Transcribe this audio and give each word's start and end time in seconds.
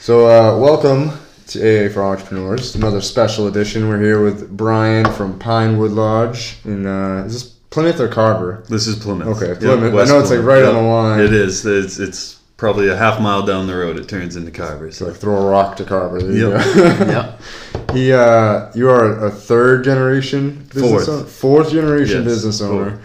So, 0.00 0.26
uh, 0.28 0.58
welcome 0.58 1.10
to 1.48 1.58
AA 1.60 1.92
for 1.92 2.02
Entrepreneurs, 2.02 2.74
another 2.74 3.00
special 3.02 3.46
edition. 3.48 3.86
We're 3.88 4.00
here 4.00 4.22
with 4.22 4.56
Brian 4.56 5.10
from 5.12 5.38
Pinewood 5.38 5.90
Lodge 5.90 6.56
in 6.64 6.86
uh, 6.86 7.24
is 7.26 7.32
this 7.34 7.44
Plymouth 7.68 8.00
or 8.00 8.08
Carver? 8.08 8.64
This 8.68 8.86
is 8.86 8.96
Plymouth. 8.96 9.28
Okay, 9.36 9.48
Yep, 9.48 9.58
Plymouth. 9.60 9.92
I 9.94 10.04
know 10.06 10.20
it's, 10.20 10.30
like, 10.30 10.40
Plymouth. 10.40 10.44
right 10.46 10.64
on 10.64 10.74
the 10.74 10.80
line. 10.80 11.20
It 11.20 11.34
is. 11.34 11.66
It's, 11.66 11.98
it's 11.98 12.36
probably 12.56 12.88
a 12.88 12.96
half 12.96 13.20
mile 13.20 13.44
down 13.44 13.66
the 13.66 13.76
road. 13.76 13.98
It 13.98 14.08
turns 14.08 14.36
into 14.36 14.50
Carver. 14.50 14.90
So, 14.90 15.06
like 15.08 15.16
throw 15.16 15.36
a 15.36 15.50
rock 15.50 15.76
to 15.76 15.84
Carver. 15.84 16.20
There 16.22 16.32
you 16.32 16.50
Yep. 16.50 17.00
Yep. 17.08 17.90
he, 17.92 18.12
uh, 18.12 18.70
you 18.74 18.88
are 18.88 19.26
a 19.26 19.30
third 19.30 19.84
generation 19.84 20.64
business 20.72 20.90
Fourth. 20.90 21.08
owner, 21.10 21.24
fourth 21.24 21.70
generation 21.72 22.18
Yes, 22.24 22.24
business 22.24 22.60
owner. 22.62 22.90
fourth. 22.92 23.02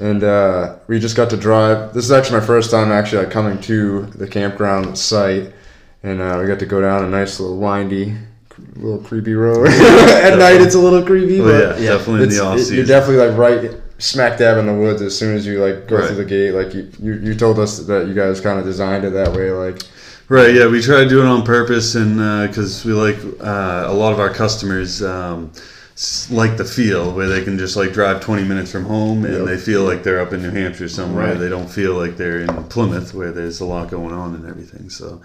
And 0.00 0.24
uh, 0.24 0.76
we 0.86 0.98
just 0.98 1.14
got 1.16 1.28
to 1.30 1.36
drive. 1.36 1.92
This 1.92 2.06
is 2.06 2.10
actually 2.12 2.40
my 2.40 2.46
first 2.46 2.70
time 2.70 2.90
actually 2.90 3.24
like, 3.24 3.32
coming 3.32 3.60
to 3.62 4.06
the 4.06 4.26
campground 4.26 4.96
site, 4.98 5.52
and 6.02 6.20
uh, 6.20 6.38
we 6.40 6.46
got 6.46 6.58
to 6.60 6.66
go 6.66 6.80
down 6.80 7.04
a 7.04 7.08
nice 7.08 7.38
little 7.40 7.58
windy, 7.58 8.14
little 8.76 8.98
creepy 8.98 9.34
road. 9.34 9.68
At 9.68 10.38
night, 10.38 10.60
it's 10.60 10.74
a 10.74 10.78
little 10.80 11.02
creepy, 11.04 11.40
Oh, 11.40 11.44
but 11.44 11.80
yeah, 11.80 11.90
definitely 11.96 12.24
in 12.24 12.28
the 12.30 12.40
off 12.44 12.56
it- 12.56 12.60
season. 12.60 12.76
you're 12.76 12.86
definitely 12.86 13.26
like 13.28 13.38
right 13.38 13.80
smack 13.98 14.36
dab 14.36 14.58
in 14.58 14.66
the 14.66 14.74
woods 14.74 15.00
as 15.00 15.16
soon 15.16 15.36
as 15.36 15.46
you 15.46 15.62
like 15.64 15.86
go 15.86 15.96
Right. 15.98 16.06
through 16.08 16.16
the 16.16 16.24
gate. 16.24 16.52
Like 16.52 16.74
you, 16.74 16.90
you, 16.98 17.14
you 17.20 17.34
told 17.34 17.58
us 17.60 17.78
that 17.80 18.08
you 18.08 18.14
guys 18.14 18.40
kind 18.40 18.58
of 18.58 18.64
designed 18.64 19.04
it 19.04 19.10
that 19.10 19.32
way. 19.32 19.50
Like 19.52 19.80
Right, 20.28 20.54
yeah, 20.54 20.66
we 20.66 20.80
try 20.80 21.02
to 21.04 21.08
do 21.08 21.20
it 21.20 21.26
on 21.26 21.44
purpose, 21.44 21.94
and 21.94 22.16
because 22.48 22.84
we 22.86 22.92
like 22.94 23.16
uh, 23.40 23.84
a 23.86 23.92
lot 23.92 24.12
of 24.14 24.18
our 24.20 24.30
customers 24.32 25.02
um, 25.02 25.52
like 26.30 26.56
the 26.56 26.64
feel 26.64 27.12
where 27.14 27.28
they 27.28 27.44
can 27.44 27.58
just 27.58 27.76
like 27.76 27.92
drive 27.92 28.20
20 28.22 28.42
minutes 28.44 28.72
from 28.72 28.84
home, 28.84 29.24
and 29.26 29.34
Yep. 29.34 29.44
they 29.46 29.58
feel 29.58 29.84
like 29.84 30.02
they're 30.02 30.20
up 30.20 30.32
in 30.32 30.40
New 30.40 30.50
Hampshire 30.50 30.88
somewhere. 30.88 31.28
Right. 31.32 31.38
They 31.38 31.50
don't 31.50 31.68
feel 31.68 31.94
like 31.94 32.16
they're 32.16 32.40
in 32.40 32.64
Plymouth 32.64 33.12
where 33.12 33.30
there's 33.30 33.60
a 33.60 33.66
lot 33.66 33.90
going 33.90 34.14
on 34.14 34.34
and 34.34 34.48
everything. 34.48 34.88
So 34.88 35.20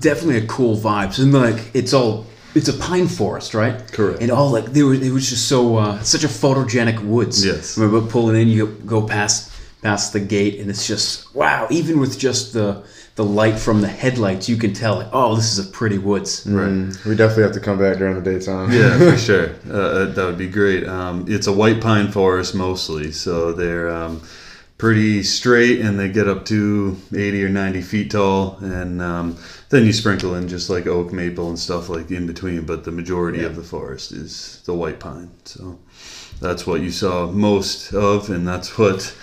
Definitely 0.00 0.38
a 0.38 0.46
cool 0.46 0.76
vibe. 0.76 1.12
So 1.14 1.22
like 1.24 1.70
it's 1.74 1.92
all 1.92 2.26
it's 2.54 2.68
a 2.68 2.72
pine 2.72 3.06
forest, 3.08 3.54
right? 3.54 3.76
Correct. 3.92 4.20
And 4.22 4.30
all 4.30 4.50
like 4.50 4.66
there 4.66 4.86
was 4.86 5.00
it 5.06 5.10
was 5.10 5.28
just 5.28 5.48
so 5.48 5.76
uh, 5.76 6.00
such 6.02 6.24
a 6.24 6.28
photogenic 6.28 7.00
woods. 7.04 7.44
Yes. 7.44 7.76
Remember 7.78 8.06
pulling 8.06 8.40
in, 8.40 8.48
you 8.48 8.66
go 8.86 9.06
past 9.06 9.52
past 9.82 10.12
the 10.12 10.20
gate, 10.20 10.58
and 10.60 10.70
it's 10.70 10.86
just 10.86 11.34
wow. 11.34 11.66
Even 11.70 12.00
with 12.00 12.18
just 12.18 12.52
the 12.52 12.84
the 13.16 13.24
light 13.24 13.58
from 13.58 13.80
the 13.80 13.88
headlights, 13.88 14.46
you 14.48 14.56
can 14.58 14.72
tell 14.74 14.96
like 14.96 15.08
oh, 15.12 15.34
this 15.36 15.50
is 15.58 15.66
a 15.66 15.70
pretty 15.70 15.96
woods. 15.98 16.46
Right. 16.46 16.68
mm, 16.68 17.04
we 17.06 17.14
definitely 17.16 17.44
have 17.44 17.52
to 17.52 17.60
come 17.60 17.78
back 17.78 17.96
during 17.98 18.22
the 18.22 18.30
daytime. 18.30 18.70
yeah, 18.72 18.98
for 18.98 19.16
sure. 19.28 19.50
Uh, 19.68 19.72
Uh, 19.76 20.04
that 20.12 20.24
would 20.26 20.38
be 20.38 20.48
great. 20.48 20.86
Um, 20.86 21.24
it's 21.28 21.46
a 21.46 21.52
white 21.52 21.80
pine 21.80 22.10
forest 22.12 22.54
mostly, 22.54 23.12
so 23.12 23.52
they're 23.52 23.88
um, 23.90 24.20
pretty 24.78 25.22
straight 25.22 25.80
and 25.80 25.98
they 25.98 26.08
get 26.08 26.28
up 26.28 26.44
to 26.44 26.96
80 27.14 27.44
or 27.44 27.48
90 27.48 27.80
feet 27.82 28.10
tall. 28.10 28.58
And 28.58 29.00
um, 29.00 29.38
then 29.70 29.84
you 29.84 29.92
sprinkle 29.92 30.34
in 30.34 30.48
just 30.48 30.68
like 30.68 30.86
oak, 30.86 31.12
maple, 31.12 31.48
and 31.48 31.58
stuff 31.58 31.88
like 31.88 32.10
in 32.10 32.26
between. 32.26 32.64
But 32.66 32.84
the 32.84 32.92
majority 32.92 33.44
of 33.44 33.56
the 33.56 33.62
forest 33.62 34.12
is 34.12 34.62
the 34.66 34.74
white 34.74 35.00
pine. 35.00 35.30
So 35.44 35.78
that's 36.40 36.66
what 36.66 36.80
you 36.80 36.90
saw 36.90 37.26
most 37.30 37.92
of, 37.94 38.28
and 38.30 38.46
that's 38.46 38.76
what 38.78 39.16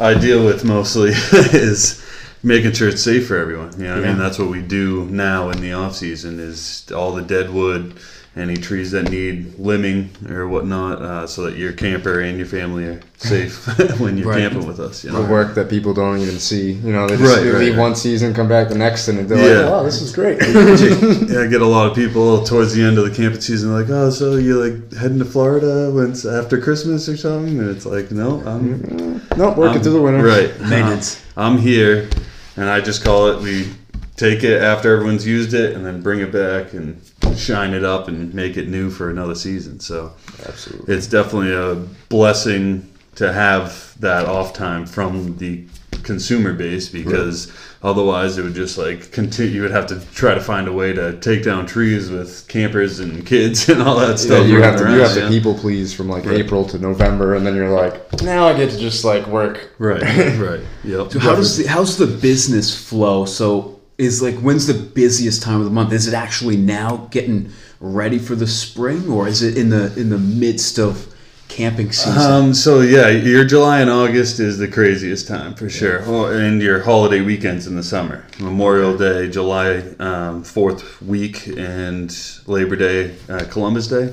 I 0.00 0.14
deal 0.14 0.44
with 0.44 0.64
mostly 0.64 1.10
is 1.32 2.04
making 2.42 2.72
sure 2.72 2.88
it's 2.88 3.02
safe 3.02 3.28
for 3.28 3.36
everyone. 3.36 3.72
You 3.78 3.84
know, 3.84 3.96
what 3.96 4.04
I 4.04 4.08
mean, 4.08 4.18
that's 4.18 4.38
what 4.38 4.48
we 4.48 4.62
do 4.62 5.06
now 5.06 5.50
in 5.50 5.60
the 5.60 5.72
off 5.72 5.96
season 5.96 6.40
is 6.40 6.90
all 6.92 7.12
the 7.12 7.22
dead 7.22 7.50
wood, 7.50 7.94
any 8.36 8.56
trees 8.56 8.90
that 8.90 9.08
need 9.10 9.52
limbing 9.58 10.08
or 10.28 10.48
whatnot, 10.48 11.00
uh, 11.00 11.24
so 11.26 11.42
that 11.42 11.56
your 11.56 11.72
camper 11.72 12.18
and 12.20 12.36
your 12.36 12.46
family 12.48 12.84
are 12.84 13.00
safe 13.16 13.64
when 14.00 14.18
you're 14.18 14.26
Right. 14.28 14.40
camping 14.40 14.66
with 14.66 14.80
us. 14.80 15.04
You 15.04 15.12
the 15.12 15.22
work 15.22 15.54
that 15.54 15.68
people 15.70 15.94
don't 15.94 16.18
even 16.18 16.40
see. 16.40 16.72
You 16.72 16.92
know, 16.92 17.06
they 17.06 17.16
just 17.16 17.32
Right, 17.36 17.44
they 17.44 17.50
right, 17.50 17.58
leave 17.60 17.76
right. 17.76 17.80
one 17.80 17.94
season, 17.94 18.34
come 18.34 18.48
back 18.48 18.68
the 18.68 18.74
next, 18.74 19.06
and 19.06 19.28
they're 19.28 19.38
Yeah. 19.38 19.60
like, 19.62 19.70
"Wow, 19.70 19.82
this 19.84 20.02
is 20.02 20.10
great." 20.12 20.38
yeah, 21.30 21.42
I 21.42 21.46
get 21.46 21.62
a 21.62 21.66
lot 21.66 21.88
of 21.88 21.94
people 21.94 22.42
towards 22.42 22.74
the 22.74 22.82
end 22.82 22.98
of 22.98 23.04
the 23.04 23.10
camping 23.14 23.40
season 23.40 23.72
like, 23.72 23.88
oh, 23.88 24.10
so 24.10 24.34
you 24.36 24.60
like 24.60 24.92
heading 24.94 25.20
to 25.20 25.24
Florida 25.24 25.90
when 25.92 26.10
it's 26.10 26.24
after 26.24 26.58
Christmas 26.60 27.08
or 27.08 27.16
something? 27.16 27.58
And 27.60 27.70
it's 27.70 27.86
like, 27.86 28.10
no, 28.10 28.42
I'm 28.44 29.20
nope, 29.36 29.56
working 29.56 29.74
I'm- 29.74 29.82
through 29.82 29.92
the 29.92 30.02
winter. 30.02 30.24
Right. 30.24 30.50
Maintenance. 30.68 31.22
I'm 31.36 31.58
here, 31.58 32.08
and 32.56 32.68
I 32.68 32.80
just 32.80 33.04
call 33.04 33.28
it. 33.28 33.40
We 33.40 33.68
take 34.16 34.42
it 34.44 34.60
after 34.60 34.92
everyone's 34.92 35.26
used 35.26 35.54
it, 35.54 35.74
and 35.76 35.86
then 35.86 36.00
bring 36.00 36.18
it 36.20 36.32
back 36.32 36.72
and 36.72 37.00
shine 37.38 37.74
it 37.74 37.84
up 37.84 38.08
and 38.08 38.32
make 38.34 38.56
it 38.56 38.68
new 38.68 38.90
for 38.90 39.10
another 39.10 39.34
season. 39.34 39.80
So 39.80 40.12
Absolutely. 40.46 40.94
it's 40.94 41.06
definitely 41.06 41.52
a 41.54 41.74
blessing 42.08 42.90
to 43.16 43.32
have 43.32 43.94
that 44.00 44.26
off 44.26 44.52
time 44.52 44.86
from 44.86 45.36
the 45.38 45.64
consumer 46.02 46.52
base 46.52 46.88
because 46.88 47.50
otherwise 47.82 48.36
it 48.36 48.42
would 48.42 48.54
just 48.54 48.76
like 48.76 49.10
continue 49.10 49.54
you 49.54 49.62
would 49.62 49.70
have 49.70 49.86
to 49.86 49.98
try 50.14 50.34
to 50.34 50.40
find 50.40 50.68
a 50.68 50.72
way 50.72 50.92
to 50.92 51.18
take 51.20 51.42
down 51.42 51.64
trees 51.64 52.10
with 52.10 52.46
campers 52.48 53.00
and 53.00 53.24
kids 53.24 53.68
and 53.70 53.80
all 53.80 53.96
that 53.96 54.10
Yeah, 54.10 54.16
stuff 54.16 54.46
you 54.46 54.60
have 54.60 54.74
running 54.74 54.78
to 54.78 54.84
around, 54.84 54.94
you 54.96 55.00
have 55.00 55.14
to 55.14 55.28
people 55.28 55.54
please 55.54 55.94
from 55.94 56.08
like 56.10 56.26
Right. 56.26 56.40
April 56.40 56.64
to 56.66 56.78
November, 56.78 57.36
and 57.36 57.46
then 57.46 57.54
you're 57.54 57.70
like, 57.70 58.20
now 58.22 58.46
I 58.46 58.54
get 58.56 58.70
to 58.72 58.78
just 58.78 59.04
like 59.04 59.26
work. 59.28 59.70
right 59.78 60.02
right 60.38 60.60
yep 60.84 61.10
So 61.12 61.20
how 61.20 61.34
does 61.36 61.56
the, 61.56 61.66
how's 61.68 61.96
the 61.96 62.06
business 62.06 62.76
flow? 62.76 63.24
So 63.24 63.73
is 63.98 64.22
like 64.22 64.34
when's 64.36 64.66
the 64.66 64.74
busiest 64.74 65.42
time 65.42 65.60
of 65.60 65.64
the 65.64 65.70
month? 65.70 65.92
Is 65.92 66.08
it 66.08 66.14
actually 66.14 66.56
now 66.56 67.08
getting 67.10 67.50
ready 67.80 68.18
for 68.18 68.34
the 68.34 68.46
spring, 68.46 69.10
or 69.10 69.28
is 69.28 69.42
it 69.42 69.56
in 69.56 69.70
the 69.70 69.94
in 69.98 70.10
the 70.10 70.18
midst 70.18 70.78
of 70.78 71.14
camping 71.48 71.92
season? 71.92 72.32
Um, 72.32 72.54
so 72.54 72.80
yeah, 72.80 73.08
your 73.08 73.44
July 73.44 73.80
and 73.80 73.90
August 73.90 74.40
is 74.40 74.58
the 74.58 74.68
craziest 74.68 75.28
time 75.28 75.54
for 75.54 75.68
sure, 75.68 76.02
oh, 76.06 76.26
and 76.26 76.60
your 76.60 76.82
holiday 76.82 77.20
weekends 77.20 77.66
in 77.66 77.76
the 77.76 77.82
summer, 77.82 78.24
Memorial 78.40 78.96
Day, 78.96 79.28
July 79.28 79.78
um, 79.98 80.42
Fourth 80.42 81.00
week, 81.02 81.46
and 81.46 82.16
Labor 82.46 82.76
Day, 82.76 83.16
uh, 83.28 83.44
Columbus 83.50 83.86
Day, 83.86 84.12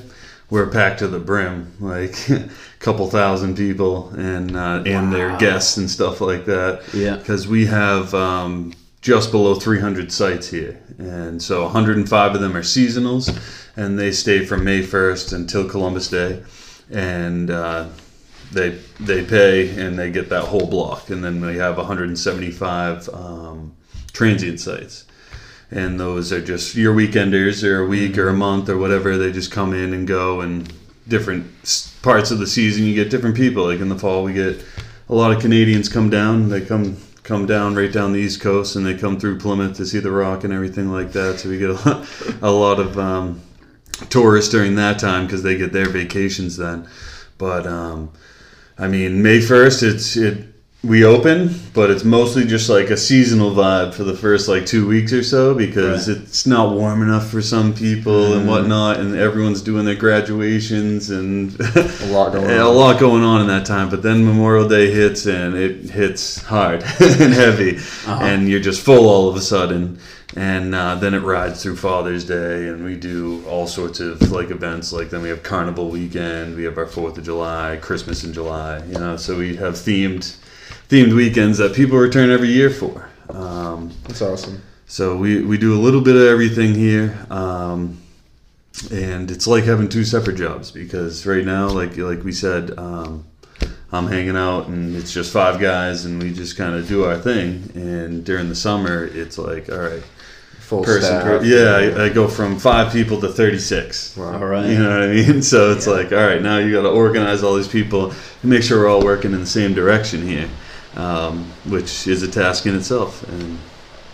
we're 0.50 0.68
packed 0.68 1.00
to 1.00 1.08
the 1.08 1.18
brim, 1.18 1.72
like 1.80 2.28
a 2.30 2.48
couple 2.78 3.08
thousand 3.08 3.56
people 3.56 4.10
and 4.10 4.56
uh, 4.56 4.82
and 4.86 5.12
their 5.12 5.36
guests 5.38 5.76
and 5.76 5.90
stuff 5.90 6.20
like 6.20 6.44
that. 6.44 6.82
Yeah. 6.92 7.16
because 7.16 7.48
we 7.48 7.66
have 7.66 8.14
um, 8.14 8.74
just 9.02 9.30
below 9.30 9.54
300 9.54 10.10
sites 10.10 10.48
here, 10.48 10.80
and 10.96 11.42
so 11.42 11.64
105 11.64 12.34
of 12.34 12.40
them 12.40 12.56
are 12.56 12.62
seasonals, 12.62 13.28
and 13.76 13.98
they 13.98 14.12
stay 14.12 14.46
from 14.46 14.64
May 14.64 14.80
1st 14.80 15.34
until 15.34 15.68
Columbus 15.68 16.08
Day 16.08 16.42
and 16.92 17.50
uh, 17.50 17.88
they 18.52 18.78
they 19.00 19.24
pay 19.24 19.70
and 19.80 19.98
they 19.98 20.10
get 20.10 20.28
that 20.28 20.44
whole 20.44 20.66
block, 20.66 21.10
and 21.10 21.24
then 21.24 21.40
we 21.40 21.56
have 21.56 21.76
175 21.76 23.08
um, 23.10 23.74
transient 24.12 24.60
sites, 24.60 25.06
and 25.70 25.98
those 25.98 26.32
are 26.32 26.42
just 26.42 26.74
your 26.74 26.94
weekenders 26.94 27.64
or 27.64 27.82
a 27.82 27.86
week 27.86 28.18
or 28.18 28.28
a 28.28 28.34
month 28.34 28.68
or 28.68 28.78
whatever. 28.78 29.16
They 29.16 29.32
just 29.32 29.50
come 29.50 29.72
in 29.72 29.94
and 29.94 30.06
go, 30.06 30.42
and 30.42 30.72
different 31.08 31.46
parts 32.02 32.30
of 32.30 32.38
the 32.38 32.46
season 32.46 32.84
you 32.84 32.94
get 32.94 33.10
different 33.10 33.36
people. 33.36 33.64
Like 33.64 33.80
in 33.80 33.88
the 33.88 33.98
fall, 33.98 34.22
we 34.22 34.34
get 34.34 34.62
a 35.08 35.14
lot 35.14 35.32
of 35.32 35.40
Canadians 35.40 35.88
come 35.88 36.10
down. 36.10 36.50
They 36.50 36.60
come 36.60 36.98
come 37.22 37.46
down 37.46 37.74
right 37.74 37.92
down 37.92 38.12
the 38.12 38.20
east 38.20 38.40
coast, 38.40 38.76
and 38.76 38.84
they 38.84 38.94
come 38.94 39.18
through 39.18 39.38
Plymouth 39.38 39.76
to 39.76 39.86
see 39.86 40.00
the 40.00 40.10
Rock 40.10 40.44
and 40.44 40.52
everything 40.52 40.90
like 40.90 41.12
that. 41.12 41.40
So 41.40 41.48
we 41.48 41.58
get 41.58 41.70
a 41.70 41.74
lot, 41.74 42.08
a 42.42 42.50
lot 42.50 42.80
of 42.80 42.98
um, 42.98 43.40
tourists 44.08 44.50
during 44.50 44.74
that 44.76 44.98
time 44.98 45.26
because 45.26 45.42
they 45.42 45.56
get 45.56 45.72
their 45.72 45.88
vacations 45.88 46.56
then. 46.56 46.88
But 47.38 47.66
um, 47.66 48.12
I 48.78 48.88
mean, 48.88 49.22
May 49.22 49.40
first, 49.40 49.82
it's 49.82 50.16
it 50.16 50.51
we 50.84 51.04
open, 51.04 51.54
but 51.74 51.90
it's 51.90 52.02
mostly 52.02 52.44
just 52.44 52.68
like 52.68 52.90
a 52.90 52.96
seasonal 52.96 53.52
vibe 53.52 53.94
for 53.94 54.02
the 54.02 54.16
first 54.16 54.48
like 54.48 54.66
two 54.66 54.86
weeks 54.88 55.12
or 55.12 55.22
so 55.22 55.54
because 55.54 56.08
it's 56.08 56.44
not 56.44 56.74
warm 56.74 57.02
enough 57.02 57.30
for 57.30 57.40
some 57.40 57.72
people 57.72 58.32
and 58.34 58.48
whatnot, 58.48 58.98
and 58.98 59.14
everyone's 59.14 59.62
doing 59.62 59.84
their 59.84 59.94
graduations 59.94 61.10
and 61.10 61.54
A 61.60 62.06
lot 62.10 62.32
going 62.32 62.44
and 62.50 62.58
a 62.58 62.66
on. 62.66 62.74
lot 62.74 62.98
going 62.98 63.22
on 63.22 63.40
in 63.40 63.46
that 63.46 63.64
time. 63.64 63.90
But 63.90 64.02
then 64.02 64.24
Memorial 64.24 64.66
Day 64.68 64.90
hits 64.90 65.26
and 65.26 65.54
it 65.54 65.88
hits 65.90 66.42
hard 66.42 66.82
and 67.00 67.32
heavy, 67.32 67.78
and 68.08 68.48
you're 68.48 68.58
just 68.58 68.82
full 68.82 69.08
all 69.08 69.28
of 69.28 69.36
a 69.36 69.40
sudden. 69.40 69.98
And 70.34 70.74
uh, 70.74 70.94
then 70.94 71.12
it 71.12 71.20
rides 71.20 71.62
through 71.62 71.76
Father's 71.76 72.24
Day, 72.24 72.66
and 72.68 72.84
we 72.84 72.96
do 72.96 73.44
all 73.46 73.66
sorts 73.68 74.00
of 74.00 74.32
like 74.32 74.50
events. 74.50 74.90
Like 74.92 75.10
then 75.10 75.22
we 75.22 75.28
have 75.28 75.42
Carnival 75.44 75.90
Weekend, 75.90 76.56
we 76.56 76.64
have 76.64 76.76
our 76.78 76.86
Fourth 76.86 77.18
of 77.18 77.24
July, 77.24 77.78
Christmas 77.80 78.24
in 78.24 78.32
July. 78.32 78.82
You 78.86 78.94
know, 78.94 79.16
so 79.16 79.36
we 79.38 79.54
have 79.56 79.74
themed 79.74 80.34
themed 80.92 81.14
weekends 81.16 81.56
that 81.56 81.74
people 81.74 81.96
return 81.96 82.30
every 82.30 82.48
year 82.48 82.68
for. 82.68 83.08
Um, 83.30 83.90
That's 84.04 84.20
awesome. 84.20 84.62
so 84.86 85.16
we, 85.16 85.42
we 85.42 85.56
do 85.56 85.74
a 85.74 85.80
little 85.80 86.02
bit 86.02 86.16
of 86.16 86.22
everything 86.22 86.74
here, 86.74 87.26
um, 87.30 87.98
and 88.90 89.30
it's 89.30 89.46
like 89.46 89.64
having 89.64 89.88
two 89.88 90.04
separate 90.04 90.36
jobs 90.36 90.70
because 90.70 91.24
right 91.24 91.44
now, 91.44 91.68
like 91.68 91.96
like 91.96 92.22
we 92.24 92.32
said, 92.32 92.78
um, 92.78 93.24
I'm 93.90 94.06
hanging 94.06 94.36
out 94.36 94.66
and 94.68 94.94
it's 94.94 95.12
just 95.14 95.32
five 95.32 95.60
guys 95.60 96.04
and 96.04 96.22
we 96.22 96.32
just 96.32 96.56
kind 96.58 96.74
of 96.74 96.86
do 96.88 97.04
our 97.04 97.16
thing. 97.18 97.70
And 97.74 98.22
during 98.24 98.48
the 98.50 98.54
summer, 98.54 99.04
it's 99.04 99.38
like 99.38 99.70
all 99.70 99.78
right, 99.78 100.02
Full 100.60 100.82
person, 100.84 101.02
staff. 101.02 101.22
per, 101.22 101.44
yeah, 101.44 102.00
I, 102.00 102.04
I 102.04 102.08
go 102.10 102.28
from 102.28 102.58
five 102.58 102.92
people 102.92 103.18
to 103.20 103.28
36. 103.28 104.16
Wow. 104.16 104.32
All 104.34 104.44
right. 104.46 104.66
You 104.68 104.78
know 104.78 104.90
what 104.90 105.08
I 105.08 105.12
mean? 105.12 105.42
So 105.52 105.70
it's 105.72 105.86
like, 105.86 106.12
all 106.12 106.18
right, 106.18 106.40
now 106.42 106.58
you 106.58 106.72
got 106.72 106.82
to 106.82 106.90
organize 106.90 107.42
all 107.42 107.54
these 107.56 107.68
people 107.68 108.10
and 108.10 108.44
make 108.50 108.62
sure 108.62 108.80
we're 108.80 108.90
all 108.90 109.02
working 109.04 109.32
in 109.32 109.40
the 109.40 109.46
same 109.46 109.74
direction 109.74 110.26
here, 110.26 110.48
um, 110.96 111.44
which 111.66 112.06
is 112.06 112.22
a 112.22 112.28
task 112.28 112.66
in 112.66 112.76
itself. 112.76 113.22
And 113.28 113.58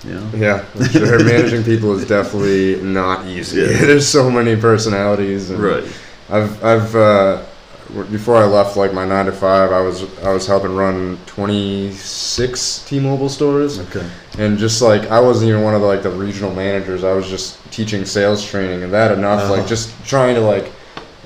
You 0.05 0.15
know? 0.15 0.31
Yeah, 0.35 0.65
sure. 0.93 1.23
Managing 1.25 1.65
people 1.65 1.93
is 1.99 2.07
definitely 2.07 2.81
not 2.83 3.27
easy. 3.27 3.61
Yeah. 3.63 3.67
There's 3.87 4.07
so 4.07 4.31
many 4.31 4.55
personalities. 4.57 5.51
And 5.51 5.61
Right. 5.61 5.85
I've 6.31 6.63
I've 6.65 6.95
uh, 6.95 7.43
before 8.11 8.37
I 8.37 8.45
left 8.45 8.77
like 8.77 8.93
my 8.93 9.07
nine 9.07 9.27
to 9.27 9.33
five, 9.33 9.73
I 9.73 9.81
was 9.81 10.05
I 10.23 10.31
was 10.33 10.47
helping 10.47 10.77
run 10.77 11.19
26 11.27 12.85
T-Mobile 12.87 13.29
stores, 13.29 13.79
Okay. 13.81 14.07
and 14.39 14.59
just 14.59 14.83
like 14.83 15.11
I 15.11 15.21
wasn't 15.21 15.49
even 15.51 15.63
one 15.63 15.75
of 15.75 15.81
the 15.81 15.87
like 15.87 16.03
the 16.03 16.11
regional 16.11 16.55
managers. 16.55 17.03
I 17.03 17.13
was 17.15 17.29
just 17.29 17.59
teaching 17.73 18.05
sales 18.05 18.45
training, 18.45 18.83
and 18.83 18.93
that 18.93 19.11
enough. 19.13 19.43
Uh-huh. 19.45 19.57
Like 19.57 19.67
just 19.67 19.93
trying 20.05 20.35
to 20.35 20.41
like. 20.43 20.71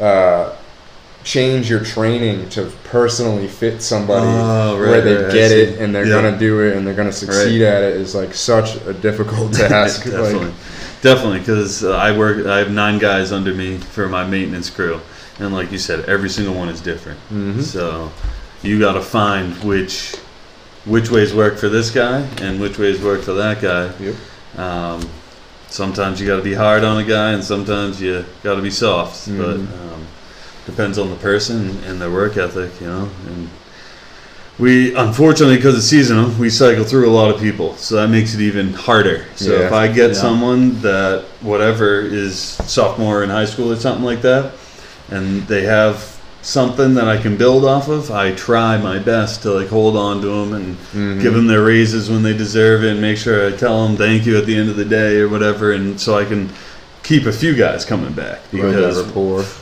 Uh, 0.01 0.55
change 1.25 1.71
your 1.71 1.81
training 1.81 2.49
to 2.51 2.71
personally 2.85 3.47
fit 3.47 3.81
somebody 3.83 4.27
Oh, 4.27 4.77
right, 4.79 4.89
where 4.91 5.01
they 5.01 5.15
right, 5.25 5.33
get 5.33 5.51
it 5.53 5.79
and 5.79 5.95
they're 5.95 6.07
Yeah. 6.07 6.21
gonna 6.23 6.39
do 6.39 6.61
it 6.63 6.77
and 6.77 6.87
they're 6.87 6.95
gonna 6.95 7.13
succeed 7.13 7.63
at 7.63 7.83
it 7.83 7.97
is 7.97 8.15
like 8.15 8.35
such 8.35 8.77
a 8.87 8.93
difficult 8.93 9.53
task. 9.69 10.05
definitely, 10.05 10.35
like, 10.47 10.53
definitely, 11.03 11.39
because 11.41 11.85
uh, 11.85 11.93
I 11.97 12.17
work. 12.17 12.47
I 12.47 12.59
have 12.59 12.71
nine 12.71 12.99
guys 12.99 13.31
under 13.33 13.55
me 13.55 13.79
for 13.79 14.09
my 14.09 14.25
maintenance 14.27 14.69
crew, 14.71 15.01
and 15.39 15.53
like 15.55 15.71
you 15.71 15.79
said, 15.79 16.05
every 16.07 16.29
single 16.29 16.55
one 16.55 16.69
is 16.69 16.81
different. 16.81 17.19
Mhm. 17.33 17.63
So 17.63 18.11
you 18.63 18.79
got 18.81 18.93
to 18.95 19.03
find 19.03 19.55
which 19.65 20.15
which 20.85 21.11
ways 21.11 21.33
work 21.33 21.57
for 21.59 21.69
this 21.69 21.91
guy 21.91 22.27
and 22.41 22.61
which 22.61 22.77
ways 22.79 23.01
work 23.01 23.23
for 23.23 23.35
that 23.35 23.61
guy. 23.63 23.91
Yep. 24.01 24.15
Um, 24.59 25.09
sometimes 25.69 26.21
you 26.21 26.27
got 26.27 26.37
to 26.37 26.43
be 26.43 26.55
hard 26.55 26.83
on 26.83 26.99
a 26.99 27.05
guy, 27.05 27.31
and 27.33 27.45
sometimes 27.45 28.01
you 28.03 28.25
got 28.43 28.57
to 28.57 28.63
be 28.63 28.71
soft. 28.71 29.29
But 29.29 29.59
Mhm. 29.59 29.69
um, 29.95 30.07
depends 30.67 30.99
on 30.99 31.11
the 31.11 31.17
person 31.17 31.79
and 31.87 32.01
their 32.01 32.11
work 32.11 32.37
ethic, 32.37 32.71
you 32.81 32.87
know. 32.87 33.09
And 33.27 33.49
we, 34.59 34.95
unfortunately, 34.95 35.57
because 35.57 35.77
it's 35.77 35.87
seasonal, 35.87 36.31
we 36.39 36.51
cycle 36.51 36.85
through 36.85 37.09
a 37.09 37.11
lot 37.13 37.35
of 37.35 37.41
people, 37.41 37.75
so 37.77 37.97
that 37.97 38.09
makes 38.09 38.35
it 38.35 38.41
even 38.41 38.73
harder. 38.73 39.25
So 39.35 39.53
Yeah. 39.53 39.67
if 39.67 39.73
I 39.73 39.89
get 39.89 40.11
Yeah. 40.11 40.17
someone 40.17 40.81
that 40.83 41.25
whatever 41.41 42.01
is 42.01 42.37
sophomore 42.67 43.23
in 43.25 43.31
high 43.31 43.47
school 43.47 43.73
or 43.73 43.77
something 43.77 44.05
like 44.05 44.23
that, 44.23 44.53
and 45.11 45.47
they 45.49 45.63
have 45.63 46.05
something 46.43 46.95
that 46.95 47.07
I 47.07 47.17
can 47.19 47.37
build 47.37 47.65
off 47.65 47.89
of, 47.89 48.11
I 48.11 48.33
try 48.33 48.77
my 48.77 48.99
best 48.99 49.43
to 49.43 49.53
like 49.53 49.69
hold 49.69 49.97
on 49.97 50.21
to 50.23 50.27
them 50.27 50.53
and 50.53 50.77
Mhm. 50.95 51.23
give 51.23 51.35
them 51.35 51.47
their 51.47 51.63
raises 51.63 52.11
when 52.11 52.23
they 52.23 52.33
deserve 52.33 52.85
it, 52.85 52.91
and 52.91 53.01
make 53.01 53.17
sure 53.17 53.47
I 53.47 53.53
tell 53.53 53.87
them 53.87 53.97
thank 53.97 54.27
you 54.27 54.37
at 54.37 54.47
the 54.47 54.57
end 54.57 54.69
of 54.69 54.77
the 54.77 54.85
day 54.85 55.19
or 55.21 55.29
whatever, 55.29 55.73
and 55.73 55.99
so 56.01 56.19
I 56.19 56.25
can 56.25 56.51
keep 57.03 57.27
a 57.27 57.33
few 57.33 57.55
guys 57.55 57.85
coming 57.85 58.13
back 58.13 58.41
because 58.51 59.03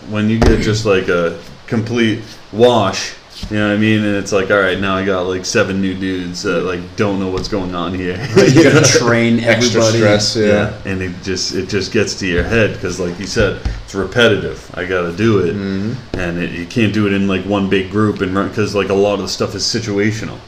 when 0.09 0.29
you 0.29 0.39
get 0.39 0.61
just 0.61 0.85
like 0.87 1.09
a 1.09 1.41
complete 1.67 2.23
wash, 2.53 3.15
you 3.51 3.57
know 3.57 3.69
what 3.69 3.75
I 3.75 3.79
mean, 3.79 4.05
and 4.05 4.17
it's 4.17 4.33
like 4.33 4.51
all 4.51 4.59
right, 4.61 4.79
now 4.79 4.97
I 4.97 5.05
got 5.07 5.23
like 5.23 5.47
seven 5.47 5.81
new 5.81 5.95
dudes 5.95 6.43
that 6.43 6.63
like 6.65 6.81
don't 6.97 7.19
know 7.19 7.31
what's 7.31 7.49
going 7.49 7.75
on 7.75 7.95
here. 7.95 8.17
you 8.37 8.63
gotta 8.65 8.87
train 8.99 9.41
Extra 9.41 9.81
everybody. 9.83 9.97
stress, 9.99 10.37
yeah. 10.37 10.47
Yeah, 10.47 10.93
and 10.93 11.01
it 11.03 11.15
just 11.23 11.55
it 11.55 11.69
just 11.69 11.91
gets 11.93 12.19
to 12.19 12.27
your 12.27 12.43
head 12.45 12.75
because, 12.75 13.01
like 13.01 13.19
you 13.19 13.27
said, 13.27 13.61
it's 13.85 13.95
repetitive. 13.95 14.71
I 14.77 14.85
got 14.85 15.03
to 15.03 15.17
do 15.17 15.39
it, 15.39 15.55
Mhm. 15.55 15.97
and 16.15 16.39
it, 16.39 16.51
you 16.51 16.67
can't 16.67 16.93
do 16.93 17.07
it 17.07 17.13
in 17.15 17.27
like 17.29 17.45
one 17.47 17.71
big 17.71 17.91
group 17.91 18.21
and 18.21 18.35
run 18.35 18.49
because 18.49 18.75
like 18.75 18.91
a 18.91 18.95
lot 18.95 19.15
of 19.15 19.21
the 19.23 19.29
stuff 19.29 19.55
is 19.55 19.63
situational. 19.63 20.39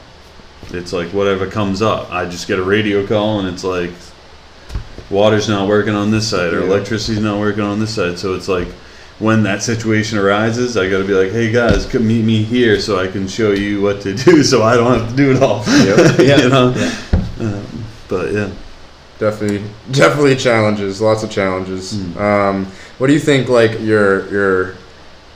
It's 0.71 0.93
like 0.93 1.09
whatever 1.13 1.47
comes 1.47 1.81
up. 1.81 2.11
I 2.11 2.25
just 2.25 2.47
get 2.47 2.59
a 2.59 2.63
radio 2.63 3.05
call 3.07 3.39
and 3.39 3.47
it's 3.47 3.63
like 3.63 3.91
water's 5.13 5.47
not 5.47 5.67
working 5.67 5.95
on 5.95 6.11
this 6.11 6.27
side 6.27 6.53
or 6.53 6.59
Yeah. 6.61 6.65
electricity's 6.67 7.21
not 7.23 7.39
working 7.39 7.63
on 7.63 7.79
this 7.79 7.93
side. 7.95 8.17
So 8.19 8.33
it's 8.33 8.47
like 8.49 8.67
when 9.19 9.43
that 9.43 9.61
situation 9.63 10.17
arises, 10.17 10.75
I 10.75 10.89
got 10.89 10.97
to 10.97 11.03
be 11.07 11.13
like, 11.13 11.31
hey 11.31 11.51
guys, 11.51 11.85
come 11.85 12.05
meet 12.07 12.25
me 12.25 12.43
here 12.43 12.79
so 12.79 12.99
I 12.99 13.07
can 13.07 13.27
show 13.27 13.51
you 13.51 13.81
what 13.81 14.01
to 14.01 14.13
do, 14.25 14.43
so 14.43 14.63
I 14.63 14.75
don't 14.75 14.99
have 14.99 15.09
to 15.09 15.15
do 15.15 15.31
it 15.31 15.41
all. 15.41 15.63
Yep. 15.67 16.19
Yeah. 16.19 16.37
you 16.41 16.49
know. 16.49 16.73
Yeah. 16.75 16.95
Um, 17.39 17.85
but 18.09 18.33
yeah. 18.33 18.49
Definitely, 19.19 19.63
definitely 19.91 20.35
challenges. 20.35 20.99
Lots 20.99 21.23
of 21.23 21.29
challenges. 21.29 21.93
Mm. 21.93 22.17
Um, 22.19 22.65
what 22.97 23.07
do 23.07 23.13
you 23.13 23.19
think? 23.19 23.47
Like 23.47 23.79
your 23.79 24.27
your 24.29 24.75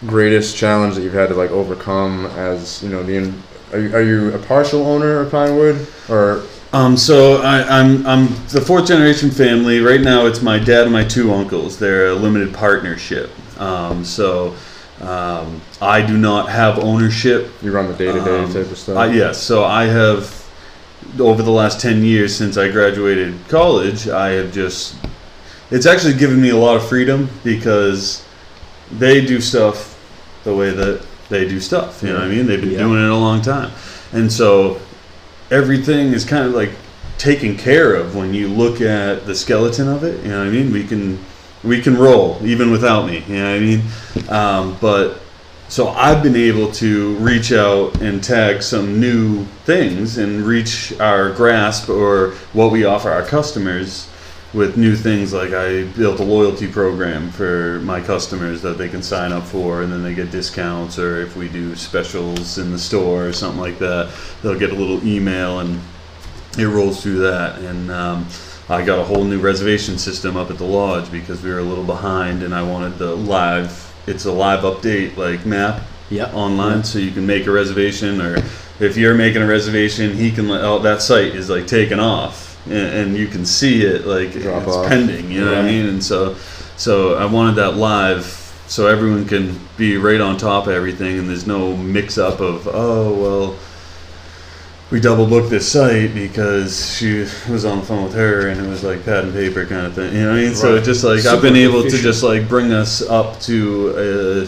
greatest 0.06 0.58
challenge 0.58 0.96
that 0.96 1.04
you've 1.04 1.14
had 1.14 1.30
to 1.30 1.36
like 1.36 1.52
overcome 1.52 2.26
as 2.36 2.82
you 2.84 2.90
know 2.90 3.04
the. 3.04 3.16
in- 3.18 3.44
Are 3.72 3.80
you, 3.80 3.96
are 3.96 4.02
you 4.02 4.34
a 4.34 4.40
partial 4.40 4.86
owner 4.88 5.20
of 5.22 5.30
Pinewood 5.32 5.88
or 6.10 6.42
Um, 6.74 6.98
so 6.98 7.42
I, 7.42 7.80
I'm 7.80 8.06
I'm 8.06 8.28
the 8.50 8.62
fourth 8.62 8.88
generation 8.88 9.32
family. 9.32 9.80
Right 9.80 10.02
now, 10.02 10.26
it's 10.26 10.42
my 10.42 10.60
dad 10.60 10.84
and 10.84 10.92
my 10.92 11.04
two 11.04 11.34
uncles. 11.34 11.80
They're 11.80 12.10
a 12.10 12.14
limited 12.16 12.54
partnership. 12.54 13.30
Um, 13.60 14.04
so 14.04 14.54
um, 15.02 15.62
I 15.82 16.06
do 16.06 16.18
not 16.18 16.50
have 16.50 16.80
ownership. 16.80 17.52
you 17.62 17.72
run 17.72 17.88
the 17.88 17.94
day 17.98 18.12
to 18.12 18.20
day 18.20 18.46
type 18.48 18.70
of 18.72 18.78
stuff? 18.78 18.98
I, 18.98 19.08
yes. 19.12 19.42
So 19.42 19.64
I 19.64 19.86
have 19.86 20.46
over 21.20 21.42
the 21.42 21.52
last 21.52 21.80
ten 21.80 22.04
years 22.04 22.36
since 22.36 22.58
I 22.58 22.70
graduated 22.70 23.36
college, 23.48 24.10
I 24.10 24.32
have 24.32 24.52
just 24.52 24.96
it's 25.72 25.86
actually 25.86 26.16
given 26.16 26.42
me 26.42 26.50
a 26.50 26.58
lot 26.58 26.76
of 26.76 26.88
freedom 26.88 27.30
because 27.44 28.26
they 28.92 29.26
do 29.26 29.40
stuff 29.40 29.94
the 30.44 30.54
way 30.54 30.72
that 30.72 31.06
they 31.30 31.48
do 31.48 31.60
stuff. 31.62 32.02
You 32.04 32.10
know 32.10 32.16
what 32.16 32.24
I 32.24 32.30
mean? 32.30 32.46
They've 32.46 32.60
been 32.60 32.72
Yeah. 32.72 32.80
doing 32.80 33.02
it 33.04 33.10
a 33.10 33.16
long 33.16 33.42
time, 33.42 33.72
and 34.12 34.32
so 34.32 34.80
everything 35.52 36.14
is 36.14 36.26
kind 36.26 36.46
of 36.46 36.54
like 36.54 36.72
taken 37.18 37.58
care 37.58 37.96
of 37.96 38.16
when 38.16 38.34
you 38.34 38.48
look 38.48 38.82
at 38.82 39.26
the 39.26 39.36
skeleton 39.36 39.88
of 39.88 40.04
it. 40.04 40.24
You 40.24 40.30
know 40.30 40.40
what 40.40 40.48
I 40.48 40.52
mean? 40.52 40.72
We 40.72 40.86
can 40.86 41.20
we 41.64 41.82
can 41.82 41.98
roll 41.98 42.40
even 42.44 42.72
without 42.72 43.08
me. 43.08 43.24
You 43.28 43.36
know 43.36 43.52
what 43.52 43.56
I 43.56 43.60
mean? 43.60 43.82
Um, 44.30 44.78
but 44.80 45.22
so 45.70 45.90
I've 45.90 46.24
been 46.24 46.36
able 46.36 46.72
to 46.74 47.16
reach 47.16 47.52
out 47.52 48.02
and 48.02 48.24
tag 48.24 48.62
some 48.62 49.02
new 49.02 49.46
things 49.66 50.18
and 50.18 50.44
reach 50.44 50.98
our 51.00 51.32
grasp 51.32 51.90
or 51.90 52.32
what 52.54 52.72
we 52.72 52.86
offer 52.86 53.10
our 53.10 53.24
customers 53.24 54.10
with 54.58 54.76
new 54.76 54.96
things 54.96 55.32
like 55.34 55.54
I 55.54 55.84
built 55.84 56.20
a 56.20 56.24
loyalty 56.24 56.68
program 56.68 57.30
for 57.30 57.80
my 57.84 58.02
customers 58.02 58.60
that 58.64 58.80
they 58.80 58.90
can 58.90 59.04
sign 59.04 59.32
up 59.32 59.44
for 59.44 59.84
and 59.84 59.94
then 59.94 60.02
they 60.02 60.16
get 60.16 60.32
discounts 60.32 60.98
or 60.98 61.22
if 61.22 61.38
we 61.38 61.48
do 61.48 61.76
specials 61.76 62.58
in 62.58 62.72
the 62.72 62.80
store 62.80 63.28
or 63.28 63.34
something 63.34 63.62
like 63.62 63.78
that 63.78 64.12
they'll 64.42 64.58
get 64.58 64.72
a 64.72 64.76
little 64.76 65.06
email 65.08 65.60
and 65.60 65.80
it 66.58 66.66
rolls 66.66 67.04
through 67.04 67.20
that 67.20 67.60
and 67.60 67.92
um, 67.92 68.26
I 68.68 68.84
got 68.84 68.98
a 68.98 69.04
whole 69.04 69.24
new 69.24 69.40
reservation 69.40 70.00
system 70.00 70.36
up 70.36 70.50
at 70.50 70.58
the 70.58 70.66
lodge 70.66 71.12
because 71.12 71.44
we 71.44 71.52
were 71.52 71.60
a 71.60 71.64
little 71.64 71.86
behind 71.86 72.42
and 72.42 72.54
I 72.56 72.64
wanted 72.64 72.98
the 72.98 73.16
live 73.16 73.94
it's 74.08 74.26
a 74.26 74.32
live 74.32 74.62
update 74.62 75.18
like 75.18 75.46
map 75.46 75.84
Yeah. 76.10 76.34
online 76.34 76.84
so 76.84 76.98
you 76.98 77.12
can 77.12 77.28
make 77.28 77.46
a 77.46 77.52
reservation 77.52 78.20
or 78.20 78.38
if 78.80 78.98
you're 78.98 79.14
making 79.14 79.44
a 79.44 79.48
reservation 79.48 80.16
he 80.16 80.32
can 80.32 80.50
let 80.50 80.64
oh 80.64 80.80
that 80.80 81.04
site 81.04 81.36
is 81.36 81.48
like 81.48 81.68
taken 81.68 82.00
off 82.00 82.47
and, 82.72 83.08
and 83.08 83.18
you 83.18 83.28
can 83.28 83.46
see 83.46 83.82
it 83.84 84.06
like 84.06 84.32
Drop 84.32 84.64
it's 84.64 84.76
off. 84.76 84.88
pending 84.88 85.32
you 85.32 85.42
know 85.44 85.52
what 85.52 85.60
I 85.60 85.64
mean 85.64 85.88
and 85.88 86.04
so 86.04 86.36
so 86.78 87.16
I 87.16 87.26
wanted 87.26 87.56
that 87.56 87.76
live 87.76 88.26
so 88.68 88.88
everyone 88.88 89.26
can 89.26 89.60
be 89.78 89.98
right 89.98 90.20
on 90.22 90.38
top 90.38 90.68
of 90.68 90.74
everything 90.74 91.18
and 91.20 91.30
there's 91.30 91.48
no 91.48 91.76
mix 91.78 92.18
up 92.18 92.40
of 92.40 92.68
oh 92.72 93.14
well 93.14 93.60
we 94.90 95.02
double 95.02 95.26
booked 95.28 95.50
this 95.50 95.70
site 95.70 96.14
because 96.14 96.96
she 96.98 97.20
was 97.52 97.66
on 97.66 97.80
the 97.80 97.86
phone 97.86 98.06
with 98.06 98.14
her 98.14 98.48
and 98.48 98.66
it 98.66 98.70
was 98.70 98.84
like 98.86 99.04
pad 99.04 99.26
and 99.26 99.34
paper 99.34 99.66
kind 99.66 99.86
of 99.86 99.94
thing. 99.94 100.14
You 100.16 100.22
know 100.22 100.30
what 100.30 100.38
I 100.40 100.44
mean? 100.44 100.56
So 100.56 100.70
Right. 100.72 100.82
it 100.82 100.86
just 100.86 101.04
like 101.04 101.18
I've 101.18 101.24
Super 101.24 101.42
been 101.42 101.56
able 101.58 101.84
to 101.84 101.90
just 101.98 102.24
like 102.24 102.48
bring 102.48 102.72
us 102.72 103.02
up 103.02 103.38
to 103.42 104.48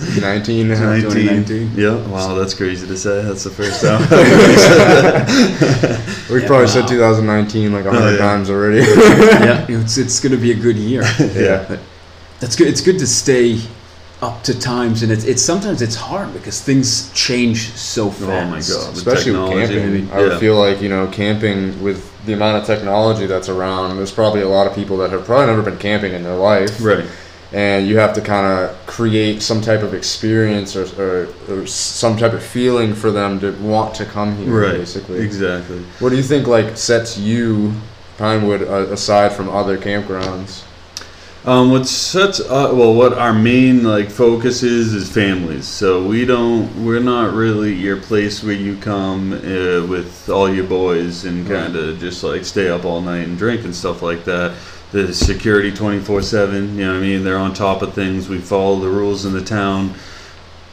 uh, 0.00 0.04
2019. 0.44 0.68
Nineteen. 0.68 1.10
2019. 1.10 1.72
Yeah, 1.76 1.96
wow, 2.08 2.34
that's 2.34 2.54
crazy 2.54 2.86
to 2.86 2.96
say. 2.96 3.22
That's 3.22 3.44
the 3.44 3.50
first 3.50 3.80
time. 3.82 4.00
We've 6.30 6.42
Yeah, 6.42 6.46
probably 6.48 6.66
said 6.68 6.88
2019 6.88 7.72
like 7.72 7.84
a 7.84 7.90
hundred 7.90 8.06
Oh, 8.06 8.10
yeah. 8.12 8.16
times 8.18 8.50
already. 8.50 8.78
yeah. 8.86 9.66
It's 9.68 9.96
it's 9.98 10.20
gonna 10.20 10.36
be 10.36 10.50
a 10.52 10.54
good 10.54 10.76
year. 10.76 11.02
yeah. 11.20 11.78
That's 12.40 12.56
good. 12.56 12.68
It's 12.68 12.80
good 12.80 12.98
to 12.98 13.06
stay 13.06 13.60
up 14.22 14.42
to 14.44 14.58
times, 14.58 15.02
and 15.02 15.12
it's 15.12 15.24
it's 15.24 15.42
sometimes 15.42 15.82
it's 15.82 15.94
hard 15.96 16.32
because 16.32 16.60
things 16.62 17.12
change 17.12 17.70
so 17.72 18.10
fast. 18.10 18.22
oh 18.22 18.44
my 18.46 18.60
god, 18.60 18.88
with 18.88 18.96
Especially 18.98 19.32
with 19.32 19.40
technology. 19.48 19.74
camping, 19.74 20.10
I 20.12 20.20
yeah. 20.20 20.28
would 20.28 20.40
feel 20.40 20.56
like 20.56 20.80
you 20.82 20.88
know 20.88 21.06
camping 21.08 21.82
with 21.82 22.12
the 22.26 22.32
amount 22.32 22.60
of 22.60 22.66
technology 22.66 23.26
that's 23.26 23.48
around. 23.48 23.96
There's 23.96 24.12
probably 24.12 24.40
a 24.42 24.48
lot 24.48 24.66
of 24.66 24.74
people 24.74 24.96
that 24.98 25.10
have 25.10 25.24
probably 25.24 25.46
never 25.46 25.62
been 25.62 25.78
camping 25.78 26.12
in 26.12 26.22
their 26.24 26.34
life, 26.34 26.80
right. 26.82 27.04
And 27.56 27.88
you 27.88 27.96
have 27.96 28.12
to 28.12 28.20
kind 28.20 28.46
of 28.46 28.76
create 28.86 29.40
some 29.40 29.62
type 29.62 29.80
of 29.80 29.94
experience 29.94 30.76
or, 30.76 30.84
or, 31.00 31.28
or 31.48 31.66
some 31.66 32.14
type 32.14 32.34
of 32.34 32.42
feeling 32.42 32.94
for 32.94 33.10
them 33.10 33.40
to 33.40 33.50
want 33.62 33.94
to 33.94 34.04
come 34.04 34.36
here. 34.36 34.66
Right. 34.66 34.72
Basically, 34.72 35.20
Exactly. 35.20 35.78
what 35.98 36.10
do 36.10 36.16
you 36.16 36.22
think 36.22 36.46
like 36.46 36.76
sets 36.76 37.16
you 37.16 37.72
Pinewood 38.18 38.60
uh, 38.62 38.92
aside 38.92 39.32
from 39.32 39.48
other 39.48 39.78
campgrounds? 39.78 40.64
Um, 41.46 41.70
what 41.70 41.86
sets 41.86 42.40
uh, 42.40 42.72
well, 42.74 42.92
what 42.92 43.16
our 43.16 43.32
main 43.32 43.84
like 43.84 44.10
focus 44.10 44.62
is 44.62 44.92
is 44.92 45.10
families. 45.10 45.64
So 45.66 46.04
we 46.06 46.26
don't, 46.26 46.84
we're 46.84 47.00
not 47.00 47.32
really 47.32 47.72
your 47.72 47.96
place 47.98 48.42
where 48.42 48.52
you 48.52 48.76
come 48.76 49.32
uh, 49.32 49.86
with 49.86 50.28
all 50.28 50.52
your 50.52 50.66
boys 50.66 51.24
and 51.24 51.46
kind 51.46 51.74
of 51.74 52.00
just 52.00 52.22
like 52.22 52.44
stay 52.44 52.68
up 52.68 52.84
all 52.84 53.00
night 53.00 53.28
and 53.28 53.38
drink 53.38 53.64
and 53.64 53.74
stuff 53.74 54.02
like 54.02 54.24
that. 54.24 54.54
The 54.92 55.12
security 55.12 55.72
twenty 55.72 56.00
four 56.00 56.22
seven. 56.22 56.76
You 56.78 56.84
know 56.86 56.92
what 56.92 56.98
I 56.98 57.00
mean? 57.00 57.24
They're 57.24 57.38
on 57.38 57.54
top 57.54 57.82
of 57.82 57.92
things. 57.94 58.28
We 58.28 58.38
follow 58.38 58.78
the 58.80 58.88
rules 58.88 59.24
in 59.24 59.32
the 59.32 59.42
town 59.44 59.94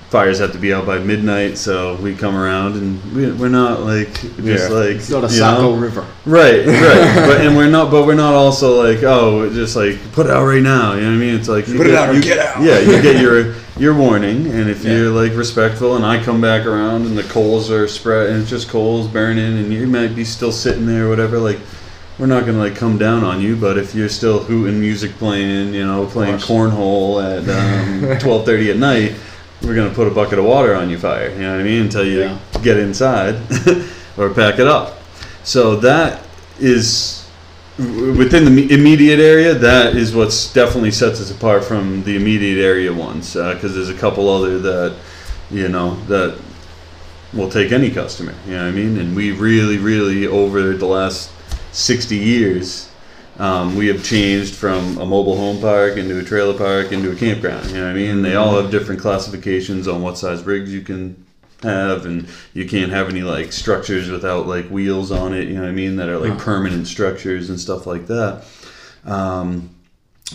fires 0.10 0.38
have 0.38 0.52
to 0.52 0.60
be 0.60 0.72
out 0.72 0.86
by 0.86 1.00
midnight, 1.00 1.58
so 1.58 1.96
we 1.96 2.14
come 2.14 2.36
around 2.36 2.76
and 2.76 3.04
we, 3.16 3.32
we're 3.32 3.50
not 3.50 3.80
like 3.80 4.14
just 4.14 4.38
Yeah. 4.40 4.68
like 4.68 4.90
It's 4.98 5.10
not 5.10 5.24
a? 5.24 5.30
Saco 5.30 5.74
River. 5.76 6.06
Right, 6.24 6.64
right. 6.68 7.16
but 7.28 7.42
and 7.42 7.58
we're 7.58 7.68
not, 7.68 7.90
but 7.90 8.06
we're 8.06 8.14
not 8.14 8.36
also 8.36 8.80
like, 8.80 9.02
oh, 9.02 9.50
just 9.52 9.76
like 9.76 9.98
put 10.12 10.28
it 10.28 10.32
out 10.32 10.46
right 10.46 10.62
now. 10.62 10.94
You 10.94 11.02
know 11.02 11.08
what 11.08 11.14
I 11.16 11.18
mean? 11.18 11.34
It's 11.34 11.48
like 11.50 11.68
you 11.68 11.78
Put 11.78 11.88
it 11.88 11.94
get- 11.94 11.98
out 12.00 12.10
or 12.10 12.14
you- 12.14 12.22
get 12.22 12.38
out. 12.38 12.62
Yeah, 12.62 12.78
you 12.78 13.02
get 13.02 13.20
your 13.24 13.56
your 13.80 13.96
warning, 13.96 14.46
and 14.52 14.70
if 14.70 14.84
Yeah. 14.86 14.98
you're 14.98 15.10
like 15.10 15.36
respectful, 15.36 15.96
and 15.96 16.06
I 16.06 16.24
come 16.24 16.40
back 16.40 16.68
around 16.68 17.08
and 17.08 17.18
the 17.18 17.24
coals 17.24 17.72
are 17.72 17.88
spread, 17.88 18.30
and 18.30 18.42
it's 18.42 18.52
just 18.52 18.70
coals 18.70 19.08
burning, 19.08 19.58
and 19.58 19.74
you 19.74 19.88
might 19.88 20.14
be 20.16 20.26
still 20.26 20.52
sitting 20.52 20.86
there 20.86 21.08
or 21.08 21.10
whatever, 21.10 21.40
like. 21.40 21.58
We're 22.20 22.28
not 22.28 22.46
gonna 22.46 22.60
like 22.60 22.76
come 22.76 22.98
down 22.98 23.24
on 23.24 23.42
you, 23.42 23.56
but 23.56 23.78
if 23.78 23.96
you're 23.96 24.10
still 24.10 24.44
hooting 24.44 24.80
music 24.80 25.12
playing, 25.14 25.74
you 25.74 25.86
know, 25.86 26.06
playing 26.06 26.36
cornhole 26.38 27.20
at 27.24 27.50
um, 27.50 28.20
twelve 28.20 28.46
thirty 28.46 28.70
at 28.70 28.78
night, 28.78 29.16
we're 29.64 29.74
gonna 29.76 29.94
put 29.94 30.08
a 30.08 30.12
bucket 30.12 30.38
of 30.38 30.46
water 30.46 30.76
on 30.76 30.90
your 30.90 31.00
fire. 31.00 31.30
You 31.32 31.40
know 31.42 31.52
what 31.54 31.62
I 31.62 31.64
mean? 31.64 31.82
Until 31.84 32.06
you 32.06 32.20
Yeah. 32.22 32.38
get 32.62 32.78
inside 32.78 33.36
or 34.18 34.30
pack 34.30 34.60
it 34.60 34.68
up. 34.68 35.00
So 35.44 35.76
that 35.78 36.22
is 36.60 37.28
within 37.80 38.46
the 38.56 38.72
immediate 38.72 39.20
area. 39.20 39.56
That 39.56 39.96
is 39.96 40.14
what's 40.14 40.54
definitely 40.54 40.92
sets 40.92 41.20
us 41.20 41.32
apart 41.32 41.64
from 41.64 42.04
the 42.04 42.16
immediate 42.16 42.64
area 42.64 42.94
ones, 42.94 43.34
because 43.34 43.74
there's 43.74 43.90
a 43.90 43.96
couple 43.98 44.30
other 44.30 44.60
that 44.60 44.96
you 45.50 45.68
know 45.68 45.96
that 46.06 46.38
will 47.34 47.50
take 47.50 47.72
any 47.72 47.90
customer. 47.90 48.36
You 48.46 48.54
know 48.54 48.66
what 48.66 48.68
I 48.68 48.72
mean? 48.72 49.00
And 49.00 49.16
we 49.16 49.32
really, 49.32 49.80
really 49.80 50.28
over 50.28 50.74
the 50.76 50.86
last 50.86 51.32
60 51.74 52.16
years. 52.16 52.90
Um, 53.40 53.76
we 53.76 53.88
have 53.88 54.04
changed 54.04 54.54
from 54.54 54.98
a 55.00 55.06
mobile 55.06 55.36
home 55.36 55.60
park 55.60 55.98
into 55.98 56.20
a 56.20 56.24
trailer 56.24 56.56
park 56.56 56.92
into 56.92 57.12
a 57.12 57.16
campground. 57.16 57.68
You 57.68 57.78
know 57.78 57.86
what 57.86 57.92
I 57.92 57.94
mean? 57.94 58.22
They 58.22 58.36
all 58.36 58.62
have 58.62 58.70
different 58.70 59.02
classifications 59.02 59.88
on 59.88 60.04
what 60.04 60.18
size 60.18 60.44
rigs 60.44 60.72
you 60.72 60.82
can 60.82 61.26
have, 61.64 62.06
and 62.06 62.28
you 62.54 62.68
can't 62.68 62.92
have 62.92 63.10
any 63.10 63.22
like 63.22 63.52
structures 63.52 64.10
without 64.10 64.48
like 64.48 64.68
wheels 64.68 65.12
on 65.12 65.34
it. 65.34 65.48
You 65.48 65.56
know 65.56 65.62
what 65.62 65.70
I 65.70 65.74
mean? 65.74 65.96
That 65.96 66.10
are 66.10 66.20
like 66.20 66.38
permanent 66.38 66.86
structures 66.88 67.50
and 67.50 67.60
stuff 67.60 67.88
like 67.88 68.06
that. 68.08 68.46
Um, 69.04 69.72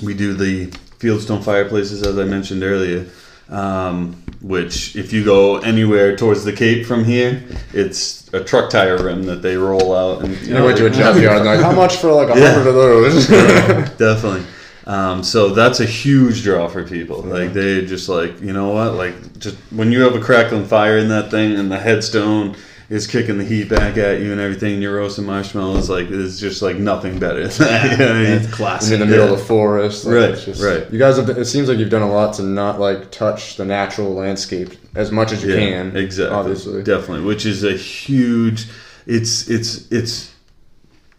we 0.02 0.14
do 0.14 0.34
the 0.34 0.66
fieldstone 0.98 1.44
fireplaces, 1.44 2.02
as 2.02 2.18
I 2.18 2.24
mentioned 2.24 2.64
earlier. 2.64 3.06
Um, 3.48 4.22
which, 4.40 4.94
if 4.96 5.12
you 5.12 5.24
go 5.24 5.58
anywhere 5.58 6.16
towards 6.16 6.44
the 6.44 6.52
Cape 6.52 6.86
from 6.86 7.04
here, 7.04 7.42
it's 7.72 8.32
a 8.32 8.42
truck 8.42 8.70
tire 8.70 9.02
rim 9.02 9.24
that 9.24 9.42
they 9.42 9.56
roll 9.56 9.94
out. 9.94 10.24
And 10.24 10.36
You 10.46 10.62
went 10.62 10.76
to 10.78 10.86
a 10.86 10.90
junkyard 10.90 11.44
like, 11.44 11.60
how 11.60 11.72
much 11.72 11.96
for 11.96 12.12
like 12.12 12.34
a 12.34 12.38
Yeah. 12.38 12.52
hundred 12.54 12.68
of 12.68 12.74
those? 12.74 13.26
Definitely. 13.98 14.44
Um, 14.86 15.22
so 15.22 15.50
that's 15.50 15.80
a 15.80 15.84
huge 15.84 16.42
draw 16.44 16.66
for 16.68 16.82
people. 16.82 17.20
Like 17.22 17.52
they 17.52 17.84
just 17.84 18.08
like 18.08 18.40
you 18.40 18.54
know 18.54 18.70
what 18.70 18.94
like 18.94 19.38
just 19.38 19.56
when 19.70 19.92
you 19.92 20.00
have 20.00 20.14
a 20.14 20.20
crackling 20.20 20.64
fire 20.64 20.96
in 20.96 21.08
that 21.10 21.30
thing 21.30 21.56
and 21.56 21.70
the 21.70 21.78
headstone 21.78 22.56
is 22.90 23.06
kicking 23.06 23.36
the 23.36 23.44
heat 23.44 23.68
back 23.68 23.98
at 23.98 24.20
you 24.20 24.32
and 24.32 24.40
everything, 24.40 24.74
and 24.74 24.82
you're 24.82 24.96
roasting 24.96 25.26
marshmallows 25.26 25.90
like 25.90 26.08
it's 26.10 26.38
just 26.40 26.62
like 26.62 26.76
nothing 26.76 27.18
better. 27.18 27.46
Than 27.46 27.58
that, 27.68 27.90
you 27.92 27.96
know 27.98 28.10
I 28.10 28.14
mean? 28.14 28.24
That's 28.24 28.46
I'm 28.46 28.52
classic. 28.52 28.94
in 28.94 29.00
the 29.00 29.06
middle 29.06 29.26
Yeah. 29.26 29.32
of 29.32 29.38
the 29.38 29.44
forest. 29.44 30.04
like, 30.06 30.14
Right, 30.30 30.38
just- 30.38 30.62
right. 30.62 30.90
You 30.90 30.98
guys 30.98 31.16
have. 31.18 31.28
It 31.28 31.44
seems 31.44 31.68
like 31.68 31.78
you've 31.78 31.90
done 31.90 32.02
a 32.02 32.10
lot 32.10 32.34
to 32.34 32.42
not 32.42 32.80
like 32.80 33.10
touch 33.10 33.56
the 33.56 33.64
natural 33.64 34.14
landscape 34.14 34.70
as 34.94 35.12
much 35.12 35.32
as 35.32 35.44
you 35.44 35.54
can. 35.54 35.94
exactly 35.96 36.34
Obviously. 36.34 36.82
definitely 36.82 37.24
which 37.24 37.44
is 37.46 37.62
a 37.62 37.76
huge 37.76 38.66
it's 39.06 39.48
it's 39.48 39.90
it's 39.92 40.34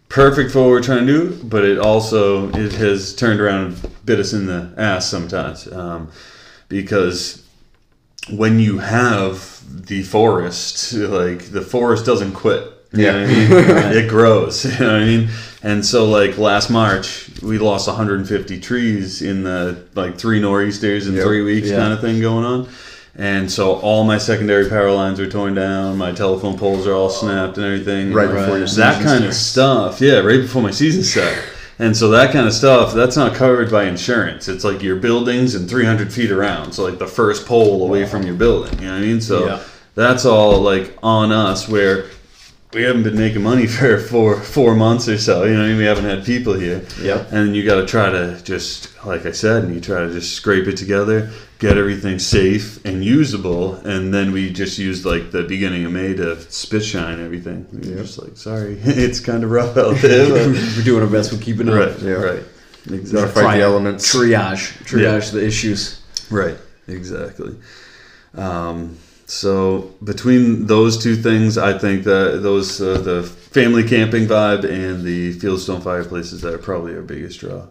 perfect 0.08 0.50
for 0.50 0.62
what 0.62 0.68
we're 0.70 0.82
trying 0.82 1.06
to 1.06 1.12
do 1.12 1.44
but 1.44 1.64
it 1.64 1.78
also 1.78 2.48
it 2.50 2.72
has 2.72 3.14
turned 3.14 3.40
around 3.40 3.66
and 3.66 3.90
bit 4.04 4.18
us 4.18 4.32
in 4.32 4.46
the 4.46 4.72
ass 4.76 5.06
sometimes 5.08 5.70
um, 5.72 6.10
because 6.68 7.46
when 8.28 8.58
you 8.60 8.78
have 8.78 9.60
the 9.86 10.02
forest 10.02 10.92
like 10.94 11.50
the 11.50 11.62
forest 11.62 12.04
doesn't 12.04 12.32
quit 12.32 12.64
you 12.92 13.06
know 13.06 13.22
I 13.22 13.26
mean? 13.26 13.46
it 13.96 14.08
grows 14.08 14.64
you 14.78 14.78
know 14.84 14.92
what 14.92 15.02
I 15.02 15.04
mean 15.04 15.28
and 15.62 15.84
so 15.84 16.06
like 16.08 16.38
last 16.38 16.70
March 16.70 17.30
we 17.42 17.58
lost 17.58 17.86
150 17.88 18.60
trees 18.60 19.22
in 19.22 19.42
the 19.44 19.84
like 19.94 20.18
three 20.18 20.40
nor'easters 20.40 21.06
in 21.06 21.14
Yep. 21.14 21.24
three 21.24 21.42
weeks 21.42 21.68
Yeah. 21.68 21.76
kind 21.78 21.92
of 21.92 22.00
thing 22.00 22.20
going 22.20 22.44
on 22.44 22.68
and 23.16 23.50
so 23.50 23.74
all 23.76 24.04
my 24.04 24.18
secondary 24.18 24.68
power 24.68 24.90
lines 24.92 25.18
are 25.18 25.28
torn 25.28 25.54
down. 25.54 25.98
My 25.98 26.12
telephone 26.12 26.56
poles 26.56 26.86
are 26.86 26.94
all 26.94 27.10
snapped 27.10 27.56
and 27.58 27.66
everything. 27.66 28.12
Right 28.12 28.28
before 28.28 28.56
your 28.56 28.68
that 28.68 29.02
kind 29.02 29.24
of 29.24 29.34
stuff. 29.34 30.00
Yeah, 30.00 30.20
right 30.20 30.40
before 30.40 30.62
my 30.62 30.70
season 30.70 31.02
started. 31.02 31.42
And 31.80 31.96
so 31.96 32.10
that 32.10 32.30
kind 32.32 32.46
of 32.46 32.52
stuff, 32.52 32.92
that's 32.92 33.16
not 33.16 33.34
covered 33.34 33.70
by 33.70 33.84
insurance. 33.84 34.48
It's 34.48 34.64
like 34.64 34.82
your 34.82 34.96
buildings 34.96 35.54
and 35.54 35.68
300 35.68 36.12
feet 36.12 36.30
around. 36.30 36.72
So 36.72 36.84
like 36.84 36.98
the 36.98 37.06
first 37.06 37.46
pole 37.46 37.82
away 37.82 38.04
from 38.06 38.22
your 38.22 38.34
building. 38.34 38.78
You 38.80 38.86
know 38.88 38.92
what 38.92 38.98
I 38.98 39.06
mean? 39.06 39.20
So 39.22 39.46
Yeah. 39.46 39.60
that's 39.94 40.26
all 40.26 40.60
like 40.60 40.96
on 41.02 41.32
us 41.32 41.66
where 41.68 42.04
we 42.72 42.82
haven't 42.82 43.02
been 43.02 43.16
making 43.16 43.42
money 43.42 43.66
for 43.78 43.98
four 43.98 44.36
four 44.40 44.74
months 44.74 45.08
or 45.08 45.18
so. 45.18 45.44
You 45.44 45.54
know 45.54 45.58
what 45.60 45.64
I 45.64 45.68
mean? 45.68 45.78
We 45.78 45.84
haven't 45.84 46.04
had 46.04 46.24
people 46.24 46.54
here. 46.54 46.84
Yep. 47.02 47.32
And 47.32 47.54
you 47.56 47.64
got 47.64 47.80
to 47.80 47.86
try 47.86 48.10
to 48.10 48.40
just, 48.42 48.88
like 49.04 49.26
I 49.26 49.32
said, 49.32 49.64
and 49.64 49.74
you 49.74 49.80
try 49.80 50.00
to 50.00 50.12
just 50.12 50.34
scrape 50.34 50.66
it 50.68 50.76
together, 50.76 51.30
get 51.58 51.76
everything 51.78 52.18
safe 52.18 52.84
and 52.84 53.04
usable, 53.04 53.74
and 53.74 54.14
then 54.14 54.30
we 54.32 54.50
just 54.52 54.78
used 54.78 55.04
like 55.04 55.30
the 55.32 55.42
beginning 55.42 55.84
of 55.84 55.92
May 55.92 56.14
to 56.14 56.40
spit 56.50 56.84
shine 56.84 57.20
everything. 57.24 57.66
We 57.72 57.90
were 57.90 58.02
just 58.02 58.18
like, 58.18 58.36
sorry, 58.36 58.78
it's 58.84 59.20
kind 59.20 59.42
of 59.44 59.50
rough 59.50 59.76
out 59.76 59.96
there. 59.96 60.30
We're 60.76 60.84
doing 60.84 61.02
our 61.02 61.08
best 61.10 61.32
We're 61.32 61.40
keeping 61.40 61.68
up. 61.68 61.74
right, 61.74 61.98
Yeah. 62.00 62.12
right, 62.12 62.42
exactly, 62.88 63.42
fight 63.42 63.56
the 63.56 63.62
elements. 63.64 64.14
Triage. 64.14 64.72
Triage 64.84 65.32
the 65.32 65.44
issues. 65.44 66.00
right, 66.30 66.56
exactly. 66.86 67.56
Um, 68.36 68.96
so 69.30 69.90
between 70.02 70.66
those 70.66 70.98
two 71.02 71.14
things, 71.16 71.56
I 71.56 71.78
think 71.78 72.04
that 72.04 72.40
those 72.42 72.80
uh, 72.80 72.98
the 73.00 73.22
family 73.22 73.84
camping 73.84 74.26
vibe 74.26 74.64
and 74.64 75.04
the 75.04 75.34
fieldstone 75.34 75.82
fireplaces 75.82 76.40
that 76.42 76.52
are 76.54 76.58
probably 76.58 76.94
our 76.94 77.02
biggest 77.02 77.40
draw. 77.40 77.62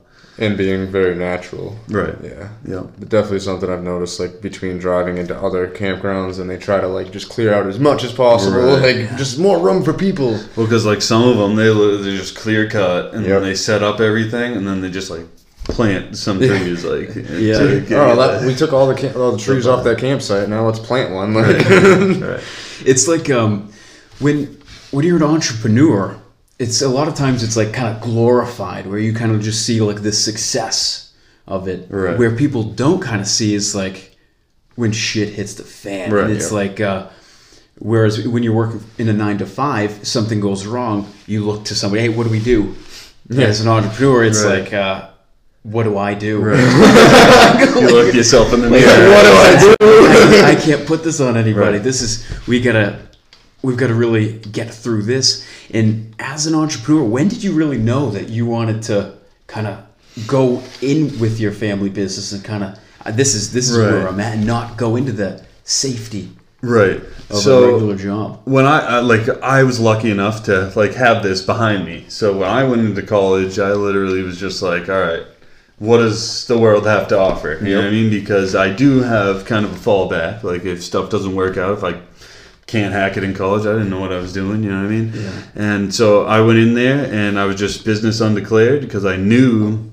and 0.45 0.57
being 0.57 0.87
very 0.89 1.15
natural. 1.15 1.75
Right. 1.89 2.15
Yeah. 2.23 2.47
Yeah. 2.65 2.83
But 2.97 3.09
definitely 3.09 3.41
something 3.41 3.69
I've 3.69 3.83
noticed, 3.83 4.21
like 4.21 4.39
between 4.41 4.77
driving 4.79 5.17
into 5.17 5.35
other 5.37 5.67
campgrounds, 5.67 6.39
and 6.39 6.49
they 6.49 6.55
try 6.57 6.79
to 6.79 6.87
like 6.87 7.11
just 7.11 7.27
clear 7.29 7.53
out 7.53 7.67
as 7.67 7.77
much 7.77 8.05
as 8.05 8.13
possible, 8.13 8.61
Right. 8.79 8.95
like 9.09 9.17
just 9.17 9.37
more 9.37 9.59
room 9.59 9.83
for 9.83 9.91
people. 9.91 10.31
Well, 10.55 10.65
because 10.65 10.85
like 10.85 11.01
some 11.01 11.23
of 11.27 11.35
them, 11.37 11.57
they 11.57 11.67
they 12.03 12.15
just 12.15 12.37
clear 12.37 12.69
cut 12.69 13.13
and 13.13 13.25
Yep. 13.25 13.29
then 13.33 13.43
they 13.49 13.55
set 13.55 13.83
up 13.83 13.99
everything 13.99 14.49
and 14.55 14.65
then 14.65 14.79
they 14.79 14.89
just 14.89 15.09
like 15.11 15.25
plant 15.69 16.17
some 16.17 16.37
trees 16.39 16.83
like 16.83 17.15
Yeah. 17.15 17.57
to 17.59 17.95
Oh, 17.95 18.11
it 18.13 18.15
that, 18.15 18.43
we 18.45 18.55
took 18.55 18.73
all 18.73 18.87
the 18.87 18.95
cam- 18.95 19.15
all 19.15 19.31
the 19.31 19.37
trees 19.37 19.67
off 19.67 19.83
that 19.85 19.97
campsite. 20.05 20.49
Now 20.49 20.65
let's 20.65 20.79
plant 20.79 21.13
one. 21.13 21.33
Like, 21.33 21.57
right. 21.69 22.43
It's 22.85 23.07
like 23.07 23.29
um, 23.29 23.71
when 24.19 24.59
when 24.91 25.05
you're 25.05 25.17
an 25.17 25.23
entrepreneur, 25.23 26.19
it's 26.57 26.81
a 26.81 26.89
lot 26.89 27.07
of 27.07 27.15
times 27.15 27.43
it's 27.43 27.55
like 27.55 27.71
kind 27.73 27.95
of 27.95 28.01
glorified, 28.01 28.87
where 28.87 28.99
you 28.99 29.13
kind 29.13 29.31
of 29.31 29.41
just 29.41 29.65
see 29.65 29.79
like 29.81 30.01
the 30.01 30.11
success 30.11 31.13
of 31.47 31.67
it. 31.67 31.87
Right. 31.89 32.17
Where 32.17 32.35
people 32.35 32.63
don't 32.63 32.99
kind 33.01 33.21
of 33.21 33.27
see 33.27 33.53
is 33.53 33.75
like 33.75 34.17
when 34.75 34.91
shit 34.91 35.29
hits 35.29 35.53
the 35.55 35.63
fan. 35.63 36.11
Right, 36.11 36.25
and 36.25 36.33
it's 36.33 36.49
yeah. 36.51 36.57
like 36.57 36.79
uh, 36.81 37.07
whereas 37.79 38.27
when 38.27 38.43
you're 38.43 38.55
working 38.55 38.83
in 38.97 39.07
a 39.09 39.13
nine 39.13 39.37
to 39.37 39.45
five, 39.45 40.05
something 40.07 40.39
goes 40.39 40.65
wrong, 40.65 41.07
you 41.27 41.45
look 41.45 41.65
to 41.65 41.75
somebody. 41.75 42.01
Hey, 42.03 42.09
what 42.09 42.23
do 42.25 42.29
we 42.31 42.39
do? 42.41 42.75
Yeah. 43.29 43.45
As 43.45 43.61
an 43.61 43.67
entrepreneur, 43.67 44.23
it's 44.23 44.43
Right. 44.43 44.63
like. 44.63 44.73
Uh, 44.73 45.08
what 45.71 45.83
do 45.83 45.97
I 45.97 46.13
do? 46.13 46.39
you 46.39 47.87
look 47.91 48.13
yourself 48.13 48.53
in 48.53 48.61
the 48.61 48.69
mirror. 48.69 49.09
what 49.09 49.23
do 49.23 49.31
I 49.31 49.75
do? 49.79 49.85
I, 50.45 50.51
I 50.51 50.55
can't 50.55 50.85
put 50.87 51.03
this 51.03 51.19
on 51.19 51.37
anybody. 51.37 51.73
Right. 51.77 51.83
This 51.83 52.01
is 52.01 52.25
we 52.47 52.61
gotta 52.61 52.99
we've 53.61 53.77
got 53.77 53.87
to 53.87 53.93
really 53.93 54.39
get 54.39 54.73
through 54.73 55.03
this. 55.03 55.45
And 55.73 56.15
as 56.19 56.47
an 56.47 56.55
entrepreneur, 56.55 57.03
when 57.03 57.27
did 57.27 57.43
you 57.43 57.51
really 57.53 57.77
know 57.77 58.09
that 58.11 58.29
you 58.29 58.45
wanted 58.45 58.81
to 58.83 59.15
kind 59.47 59.67
of 59.67 59.83
go 60.27 60.61
in 60.81 61.19
with 61.19 61.39
your 61.39 61.51
family 61.51 61.89
business 61.89 62.31
and 62.31 62.43
kind 62.43 62.63
of 62.63 62.79
uh, 63.05 63.11
this 63.11 63.33
is 63.35 63.53
this 63.53 63.69
is 63.69 63.77
where 63.77 64.07
I'm 64.07 64.19
at, 64.19 64.35
and 64.37 64.47
not 64.47 64.77
go 64.77 64.95
into 64.95 65.11
the 65.11 65.43
safety 65.63 66.29
Right. 66.61 66.97
of 66.97 67.31
a 67.31 67.35
So 67.35 67.71
regular 67.73 67.95
job? 67.95 68.41
when 68.45 68.65
I, 68.65 68.79
I 68.97 68.99
like 68.99 69.29
I 69.41 69.63
was 69.63 69.79
lucky 69.79 70.11
enough 70.11 70.43
to 70.43 70.71
like 70.75 70.93
have 70.95 71.23
this 71.23 71.41
behind 71.41 71.85
me. 71.85 72.05
So 72.09 72.37
when 72.39 72.49
I 72.49 72.63
went 72.65 72.81
into 72.81 73.01
college, 73.01 73.59
I 73.59 73.71
literally 73.73 74.23
was 74.23 74.37
just 74.39 74.61
like, 74.61 74.89
all 74.89 74.99
right, 74.99 75.23
what 75.79 75.97
does 75.97 76.45
the 76.47 76.57
world 76.57 76.85
have 76.85 77.07
to 77.07 77.17
offer? 77.17 77.57
You 77.61 77.75
know 77.75 77.81
what 77.81 77.87
I 77.87 77.91
mean? 77.91 78.09
Because 78.09 78.53
I 78.53 78.71
do 78.71 79.01
have 79.01 79.45
kind 79.45 79.65
of 79.65 79.71
a 79.71 79.75
fallback. 79.75 80.43
Like 80.43 80.65
if 80.65 80.83
stuff 80.83 81.09
doesn't 81.09 81.35
work 81.35 81.57
out, 81.57 81.77
if 81.77 81.83
I 81.83 82.01
can't 82.67 82.93
hack 82.93 83.17
it 83.17 83.23
in 83.23 83.33
college, 83.33 83.65
I 83.65 83.71
didn't 83.71 83.89
know 83.89 84.01
what 84.01 84.11
I 84.11 84.17
was 84.17 84.33
doing. 84.33 84.61
You 84.61 84.71
know 84.71 84.83
what 84.83 84.91
I 84.91 84.95
mean? 84.95 85.11
Yeah. 85.13 85.41
And 85.55 85.95
so 85.95 86.25
I 86.25 86.41
went 86.41 86.59
in 86.59 86.73
there 86.73 87.11
and 87.11 87.39
I 87.39 87.45
was 87.45 87.55
just 87.55 87.85
business 87.85 88.19
undeclared 88.19 88.81
because 88.81 89.05
I 89.05 89.15
knew 89.15 89.89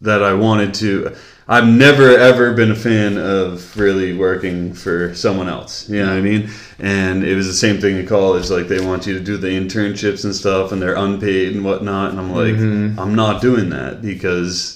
that 0.00 0.22
I 0.22 0.32
wanted 0.32 0.74
to. 0.74 1.14
I've 1.48 1.68
never 1.68 2.08
ever 2.08 2.54
been 2.54 2.72
a 2.72 2.76
fan 2.76 3.18
of 3.18 3.76
really 3.76 4.12
working 4.14 4.72
for 4.72 5.14
someone 5.14 5.48
else. 5.48 5.88
You 5.88 6.00
know 6.00 6.08
what 6.08 6.18
I 6.18 6.20
mean? 6.22 6.50
And 6.80 7.22
it 7.22 7.36
was 7.36 7.46
the 7.46 7.52
same 7.52 7.78
thing 7.78 7.96
in 7.98 8.06
college. 8.06 8.50
Like 8.50 8.68
they 8.68 8.84
want 8.84 9.06
you 9.06 9.14
to 9.14 9.20
do 9.20 9.36
the 9.36 9.48
internships 9.48 10.24
and 10.24 10.34
stuff, 10.34 10.72
and 10.72 10.82
they're 10.82 10.96
unpaid 10.96 11.54
and 11.54 11.64
whatnot. 11.64 12.10
And 12.10 12.18
I'm 12.18 12.32
like, 12.32 12.54
mm-hmm. 12.54 12.98
I'm 12.98 13.14
not 13.14 13.42
doing 13.42 13.68
that 13.70 14.02
because 14.02 14.75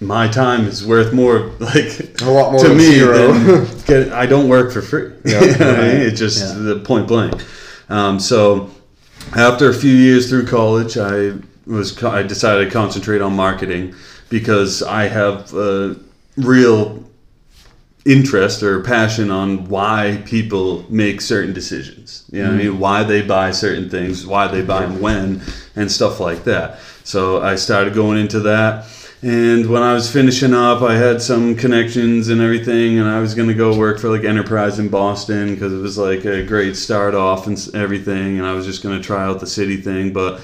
my 0.00 0.26
time 0.28 0.66
is 0.66 0.84
worth 0.86 1.12
more 1.12 1.38
like 1.58 2.20
A 2.22 2.30
lot 2.30 2.52
more 2.52 2.62
to 2.62 2.68
than 2.68 2.76
me 2.78 2.98
get. 3.86 4.12
I 4.12 4.26
don't 4.26 4.48
work 4.48 4.72
for 4.72 4.82
free. 4.82 5.12
Yeah, 5.24 5.40
You 5.44 5.46
know 5.46 5.52
what 5.52 5.60
I 5.60 5.66
mean? 5.66 5.78
right. 5.78 5.94
It's 6.06 6.18
just 6.18 6.40
Yeah. 6.56 6.62
the 6.62 6.80
point 6.80 7.06
blank. 7.08 7.42
Um, 7.88 8.18
so 8.20 8.70
after 9.36 9.68
a 9.68 9.74
few 9.74 9.92
years 9.92 10.28
through 10.28 10.46
college, 10.46 10.96
I 10.96 11.34
was 11.66 12.02
I 12.02 12.22
decided 12.22 12.64
to 12.64 12.70
concentrate 12.70 13.20
on 13.20 13.34
marketing 13.34 13.94
because 14.28 14.82
I 14.82 15.08
have 15.08 15.52
a 15.54 15.96
real 16.36 17.04
interest 18.06 18.62
or 18.62 18.80
passion 18.80 19.30
on 19.30 19.68
why 19.68 20.22
people 20.24 20.86
make 20.88 21.20
certain 21.20 21.52
decisions. 21.52 22.24
You 22.32 22.42
know 22.42 22.48
what 22.50 22.54
I 22.54 22.62
mean? 22.64 22.78
Why 22.78 23.02
they 23.02 23.20
buy 23.22 23.50
certain 23.50 23.90
things, 23.90 24.26
why 24.26 24.46
they 24.46 24.62
buy 24.62 24.80
them 24.86 25.00
when, 25.00 25.42
and 25.76 25.92
stuff 25.92 26.18
like 26.18 26.44
that. 26.44 26.78
So 27.04 27.42
I 27.42 27.56
started 27.56 27.92
going 27.92 28.18
into 28.18 28.40
that. 28.40 28.86
And 29.22 29.66
when 29.66 29.82
I 29.82 29.92
was 29.92 30.10
finishing 30.10 30.54
up, 30.54 30.80
I 30.80 30.96
had 30.96 31.20
some 31.20 31.54
connections 31.54 32.28
and 32.28 32.40
everything, 32.40 32.98
and 32.98 33.06
I 33.06 33.20
was 33.20 33.34
going 33.34 33.48
to 33.48 33.54
go 33.54 33.76
work 33.76 33.98
for 33.98 34.08
like 34.08 34.24
Enterprise 34.24 34.78
in 34.78 34.88
Boston 34.88 35.54
because 35.54 35.74
it 35.74 35.78
was 35.78 35.98
like 35.98 36.24
a 36.24 36.42
great 36.42 36.74
start 36.74 37.14
off 37.14 37.46
and 37.46 37.58
everything. 37.74 38.38
And 38.38 38.46
I 38.46 38.54
was 38.54 38.64
just 38.64 38.82
going 38.82 38.96
to 38.96 39.04
try 39.04 39.22
out 39.24 39.40
the 39.40 39.46
city 39.46 39.76
thing. 39.76 40.14
But 40.14 40.40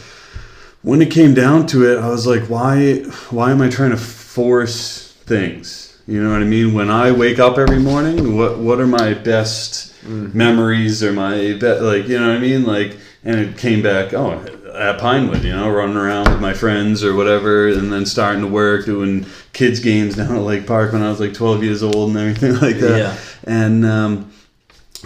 when 0.83 1.01
it 1.01 1.11
came 1.11 1.33
down 1.33 1.67
to 1.69 1.91
it, 1.91 1.99
I 1.99 2.09
was 2.09 2.27
like, 2.27 2.51
why, 2.51 2.97
why 3.31 3.51
am 3.51 3.63
I 3.63 3.71
trying 3.71 3.93
to 3.93 3.97
force 3.97 5.13
things? 5.25 5.99
You 6.07 6.23
know 6.23 6.31
what 6.31 6.43
I 6.43 6.45
mean? 6.45 6.75
When 6.75 6.91
I 6.91 7.13
wake 7.13 7.39
up 7.39 7.59
every 7.59 7.81
morning, 7.81 8.37
what 8.37 8.59
what 8.59 8.79
are 8.79 8.87
my 8.87 9.15
best 9.15 9.93
mm. 10.05 10.33
memories 10.33 11.03
or 11.03 11.13
my 11.13 11.35
be- 11.35 11.81
like, 11.81 12.07
you 12.07 12.21
know 12.21 12.29
what 12.29 12.37
I 12.37 12.39
mean? 12.39 12.65
Like, 12.65 12.97
and 13.25 13.41
it 13.41 13.59
came 13.59 13.83
back, 13.83 14.15
oh, 14.15 14.45
at 14.77 14.99
Pinewood, 14.99 15.43
you 15.45 15.55
know, 15.55 15.71
running 15.71 15.97
around 15.97 16.31
with 16.31 16.41
my 16.41 16.55
friends 16.55 17.03
or 17.03 17.15
whatever, 17.15 17.69
and 17.69 17.93
then 17.93 18.07
starting 18.07 18.43
to 18.43 18.49
work, 18.49 18.87
doing 18.87 19.27
kids 19.53 19.81
games 19.81 20.17
down 20.17 20.35
at 20.37 20.43
Lake 20.43 20.67
Park 20.67 20.93
when 20.93 21.03
I 21.03 21.09
was 21.09 21.21
like 21.21 21.35
12 21.35 21.65
years 21.65 21.83
old 21.83 22.11
and 22.11 22.19
everything 22.19 22.55
like 22.61 22.79
that. 22.81 22.99
Yeah. 22.99 23.19
And 23.45 23.85
um, 23.87 24.33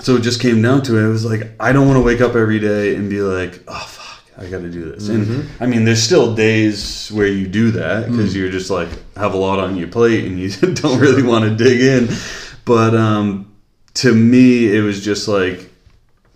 so 0.00 0.16
it 0.16 0.22
just 0.22 0.40
came 0.40 0.62
down 0.62 0.82
to 0.82 0.98
it. 0.98 1.06
It 1.06 1.08
was 1.08 1.24
like 1.24 1.50
I 1.60 1.72
don't 1.72 1.86
want 1.86 1.98
to 1.98 2.02
wake 2.02 2.20
up 2.20 2.34
every 2.34 2.58
day 2.58 2.96
and 2.96 3.08
be 3.08 3.20
like, 3.20 3.62
oh 3.68 3.86
fuck, 3.86 4.22
I 4.38 4.48
got 4.48 4.60
to 4.60 4.70
do 4.70 4.90
this. 4.90 5.08
And 5.08 5.48
I 5.60 5.66
mean, 5.66 5.84
there's 5.84 6.02
still 6.02 6.34
days 6.34 7.08
where 7.10 7.26
you 7.26 7.46
do 7.46 7.70
that 7.72 8.10
because 8.10 8.34
you're 8.34 8.50
just 8.50 8.70
like 8.70 8.88
have 9.16 9.34
a 9.34 9.38
lot 9.38 9.58
on 9.58 9.76
your 9.76 9.88
plate 9.88 10.24
and 10.24 10.38
you 10.38 10.50
don't 10.74 10.98
really 10.98 11.22
want 11.22 11.44
to 11.44 11.54
dig 11.54 11.80
in. 11.80 12.08
But 12.64 12.94
um, 12.94 13.52
to 13.94 14.14
me, 14.14 14.74
it 14.74 14.80
was 14.80 15.04
just 15.04 15.28
like 15.28 15.69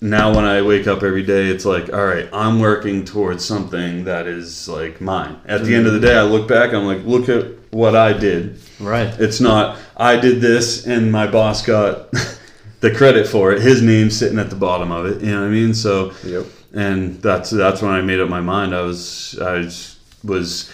now 0.04 0.34
when 0.34 0.44
I 0.44 0.60
wake 0.62 0.86
up 0.86 1.02
every 1.02 1.22
day, 1.22 1.46
it's 1.48 1.64
like, 1.64 1.92
all 1.92 2.04
right, 2.04 2.28
I'm 2.32 2.60
working 2.60 3.04
towards 3.04 3.44
something 3.44 4.04
that 4.04 4.26
is 4.26 4.68
like 4.68 5.00
mine. 5.00 5.40
At 5.46 5.64
the 5.64 5.74
end 5.74 5.86
of 5.86 5.94
the 5.94 6.00
day, 6.00 6.14
I 6.16 6.22
look 6.22 6.46
back, 6.46 6.72
I'm 6.74 6.84
like, 6.84 7.04
look 7.04 7.28
at 7.28 7.46
what 7.72 7.96
I 7.96 8.12
did. 8.12 8.58
Right. 8.78 9.08
It's 9.18 9.40
not 9.40 9.78
I 9.96 10.16
did 10.16 10.40
this 10.40 10.86
and 10.86 11.10
my 11.10 11.26
boss 11.26 11.64
got 11.64 12.10
the 12.80 12.90
credit 12.94 13.26
for 13.26 13.52
it. 13.52 13.62
His 13.62 13.80
name's 13.82 14.16
sitting 14.16 14.38
at 14.38 14.50
the 14.50 14.56
bottom 14.56 14.92
of 14.92 15.06
it. 15.06 15.22
You 15.22 15.32
know 15.32 15.40
what 15.40 15.46
I 15.46 15.50
mean? 15.50 15.72
So 15.74 16.12
Yep. 16.24 16.46
and 16.74 17.20
that's 17.22 17.50
that's 17.50 17.80
when 17.82 17.92
I 17.92 18.02
made 18.02 18.20
up 18.20 18.28
my 18.28 18.40
mind. 18.40 18.74
I 18.74 18.82
was 18.82 19.38
I 19.40 19.52
was- 19.58 19.90
was 20.22 20.70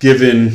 given 0.00 0.54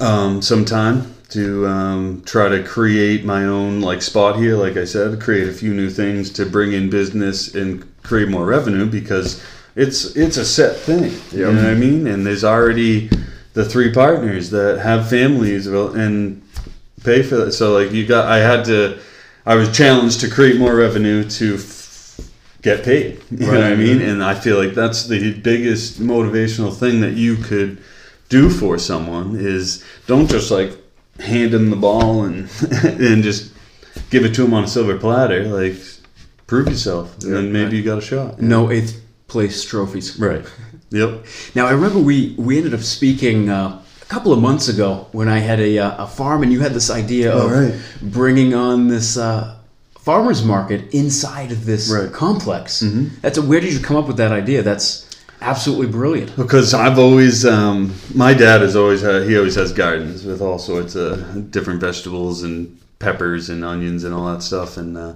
um, 0.00 0.42
some 0.42 0.64
time 0.64 1.14
to 1.36 1.66
um, 1.66 2.22
try 2.24 2.48
to 2.48 2.62
create 2.62 3.24
my 3.24 3.44
own 3.44 3.80
like 3.80 4.02
spot 4.02 4.36
here. 4.36 4.56
Like 4.56 4.76
I 4.76 4.84
said, 4.84 5.20
create 5.20 5.48
a 5.48 5.52
few 5.52 5.72
new 5.72 5.90
things 5.90 6.30
to 6.32 6.46
bring 6.46 6.72
in 6.72 6.90
business 6.90 7.54
and 7.54 7.84
create 8.02 8.28
more 8.28 8.44
revenue 8.44 8.86
because 8.86 9.44
it's 9.76 10.16
it's 10.16 10.38
a 10.38 10.44
set 10.44 10.76
thing. 10.76 11.12
You 11.30 11.46
know 11.46 11.54
what 11.54 11.70
I 11.70 11.74
mean? 11.74 12.06
And 12.06 12.26
there's 12.26 12.44
already 12.44 13.10
the 13.52 13.64
three 13.64 13.92
partners 13.92 14.50
that 14.50 14.78
have 14.80 15.08
families 15.08 15.66
and 15.66 16.42
pay 17.04 17.22
for 17.22 17.36
that. 17.36 17.52
So 17.52 17.72
like 17.72 17.92
you 17.92 18.06
got, 18.06 18.26
I 18.26 18.38
had 18.38 18.64
to, 18.66 18.98
I 19.46 19.54
was 19.54 19.74
challenged 19.74 20.20
to 20.20 20.30
create 20.30 20.58
more 20.58 20.74
revenue 20.74 21.24
to 21.30 21.54
f- 21.54 22.20
get 22.62 22.84
paid. 22.84 23.22
You 23.30 23.46
know 23.46 23.52
what 23.52 23.62
I 23.62 23.74
mean? 23.74 24.02
And 24.02 24.22
I 24.22 24.34
feel 24.34 24.58
like 24.58 24.74
that's 24.74 25.06
the 25.06 25.32
biggest 25.40 26.00
motivational 26.00 26.74
thing 26.74 27.00
that 27.00 27.14
you 27.14 27.36
could 27.36 27.82
do 28.28 28.50
for 28.50 28.76
someone 28.76 29.36
is 29.36 29.84
don't 30.06 30.28
just 30.28 30.50
like 30.50 30.72
hand 31.20 31.54
him 31.54 31.70
the 31.70 31.76
ball 31.76 32.24
and 32.24 32.48
and 32.84 33.22
just 33.22 33.52
give 34.10 34.24
it 34.24 34.34
to 34.34 34.44
him 34.44 34.54
on 34.54 34.64
a 34.64 34.68
silver 34.68 34.96
platter. 34.98 35.44
Like 35.44 35.76
prove 36.46 36.68
yourself, 36.68 37.22
and 37.24 37.32
then 37.32 37.52
maybe 37.52 37.76
you 37.76 37.82
got 37.82 37.98
a 37.98 38.02
shot. 38.02 38.40
No 38.40 38.70
eighth 38.70 39.00
place 39.28 39.64
trophies. 39.64 40.18
Right. 40.18 40.44
Yep. 40.90 41.24
Now 41.54 41.66
I 41.66 41.72
remember 41.72 41.98
we 41.98 42.34
we 42.38 42.56
ended 42.58 42.74
up 42.74 42.80
speaking 42.80 43.50
uh, 43.50 43.82
a 44.02 44.04
couple 44.06 44.32
of 44.32 44.40
months 44.40 44.68
ago 44.68 45.08
when 45.12 45.28
I 45.28 45.38
had 45.38 45.58
a, 45.58 45.78
uh, 45.78 46.04
a 46.04 46.06
farm 46.06 46.42
and 46.44 46.52
you 46.52 46.60
had 46.60 46.72
this 46.74 46.90
idea 46.90 47.32
of 47.34 47.50
Oh, 47.50 47.62
right. 47.68 47.74
bringing 48.00 48.54
on 48.54 48.86
this 48.86 49.16
uh, 49.16 49.56
farmers 49.98 50.44
market 50.44 50.94
inside 50.94 51.50
of 51.50 51.64
this 51.66 51.90
Right. 51.90 52.12
complex. 52.12 52.84
That's 53.20 53.36
a, 53.38 53.42
where 53.42 53.58
did 53.60 53.72
you 53.72 53.80
come 53.80 53.96
up 53.96 54.06
with 54.06 54.16
that 54.18 54.30
idea? 54.30 54.62
That's 54.62 55.05
absolutely 55.40 55.88
brilliant. 55.88 56.34
Because 56.36 56.74
I've 56.74 56.98
always, 56.98 57.44
um, 57.44 57.94
my 58.14 58.34
dad 58.34 58.60
has 58.60 58.76
always 58.76 59.02
had, 59.02 59.28
he 59.28 59.36
always 59.36 59.54
has 59.54 59.72
gardens 59.72 60.24
with 60.24 60.40
all 60.40 60.58
sorts 60.58 60.94
of 60.94 61.50
different 61.50 61.80
vegetables 61.80 62.42
and 62.42 62.78
peppers 62.98 63.50
and 63.50 63.64
onions 63.64 64.04
and 64.04 64.14
all 64.14 64.32
that 64.32 64.42
stuff. 64.42 64.76
And 64.76 64.96
uh, 64.96 65.14